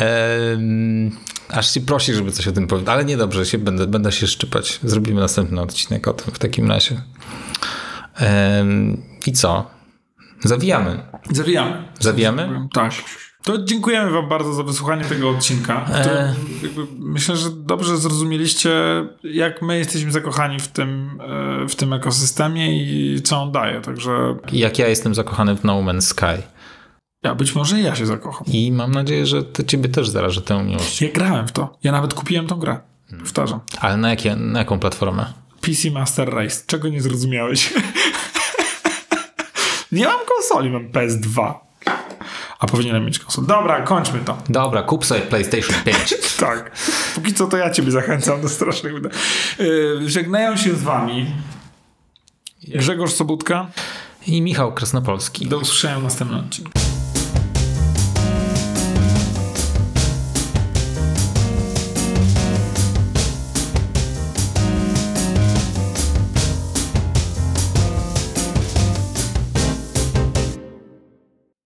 Um, 0.00 1.10
aż 1.48 1.70
ci 1.70 1.80
prosi, 1.80 2.14
żeby 2.14 2.32
coś 2.32 2.48
o 2.48 2.52
tym 2.52 2.66
powiedzieć, 2.66 2.88
ale 2.88 3.04
niedobrze, 3.04 3.46
się 3.46 3.58
będę, 3.58 3.86
będę 3.86 4.12
się 4.12 4.26
szczypać. 4.26 4.80
Zrobimy 4.82 5.20
następny 5.20 5.60
odcinek 5.60 6.08
o 6.08 6.12
tym 6.12 6.34
w 6.34 6.38
takim 6.38 6.68
razie. 6.68 7.00
Um, 8.20 9.02
I 9.26 9.32
co? 9.32 9.70
Zawijamy. 10.44 11.02
Zawijamy. 11.30 11.88
Zawijamy? 12.00 12.68
Tak. 12.72 12.92
To 13.44 13.58
dziękujemy 13.58 14.10
Wam 14.10 14.28
bardzo 14.28 14.52
za 14.52 14.62
wysłuchanie 14.62 15.04
tego 15.04 15.30
odcinka. 15.30 15.86
E... 15.94 16.34
myślę, 16.98 17.36
że 17.36 17.50
dobrze 17.50 17.96
zrozumieliście, 17.96 18.70
jak 19.24 19.62
my 19.62 19.78
jesteśmy 19.78 20.12
zakochani 20.12 20.60
w 20.60 20.68
tym, 20.68 21.20
w 21.68 21.74
tym 21.74 21.92
ekosystemie 21.92 22.82
i 22.82 23.22
co 23.22 23.42
on 23.42 23.52
daje. 23.52 23.80
Także. 23.80 24.36
Jak 24.52 24.78
ja 24.78 24.88
jestem 24.88 25.14
zakochany 25.14 25.56
w 25.56 25.64
No 25.64 25.82
Man's 25.82 26.00
Sky. 26.00 26.42
Ja 27.22 27.34
być 27.34 27.54
może 27.54 27.80
ja 27.80 27.94
się 27.94 28.06
zakocham. 28.06 28.46
I 28.46 28.72
mam 28.72 28.90
nadzieję, 28.90 29.26
że 29.26 29.42
to 29.42 29.62
ciebie 29.62 29.88
też 29.88 30.08
zaraży 30.08 30.42
tę 30.42 30.64
miłość. 30.64 31.02
Ja 31.02 31.08
grałem 31.08 31.48
w 31.48 31.52
to. 31.52 31.78
Ja 31.82 31.92
nawet 31.92 32.14
kupiłem 32.14 32.46
tą 32.46 32.56
grę. 32.56 32.78
Powtarzam. 33.20 33.60
Ale 33.80 33.96
na, 33.96 34.10
jakie, 34.10 34.36
na 34.36 34.58
jaką 34.58 34.78
platformę? 34.78 35.32
PC 35.60 35.90
Master 35.90 36.34
Race. 36.34 36.62
Czego 36.66 36.88
nie 36.88 37.00
zrozumiałeś? 37.00 37.74
nie 39.92 40.04
mam 40.04 40.20
konsoli, 40.26 40.70
mam 40.70 40.88
PS2. 40.88 41.54
A 42.58 42.66
powinienem 42.66 43.04
mieć 43.04 43.18
konsolę. 43.18 43.46
Dobra, 43.46 43.82
kończmy 43.82 44.20
to. 44.20 44.38
Dobra, 44.48 44.82
kup 44.82 45.06
sobie 45.06 45.20
PlayStation 45.20 45.76
5. 45.84 46.14
tak. 46.40 46.70
Póki 47.14 47.34
co 47.34 47.46
to 47.46 47.56
ja 47.56 47.70
ciebie 47.70 47.90
zachęcam 47.90 48.40
do 48.40 48.48
strasznych 48.48 48.92
yy, 49.58 50.10
Żegnają 50.10 50.56
się 50.56 50.74
z 50.74 50.82
wami 50.82 51.26
Grzegorz 52.68 53.12
Sobutka 53.12 53.66
i 54.26 54.42
Michał 54.42 54.72
Krasnopolski. 54.72 55.46
Do 55.46 55.58
usłyszenia 55.58 56.00
w 56.00 56.02
następnym 56.02 56.40
odcinku. 56.40 56.83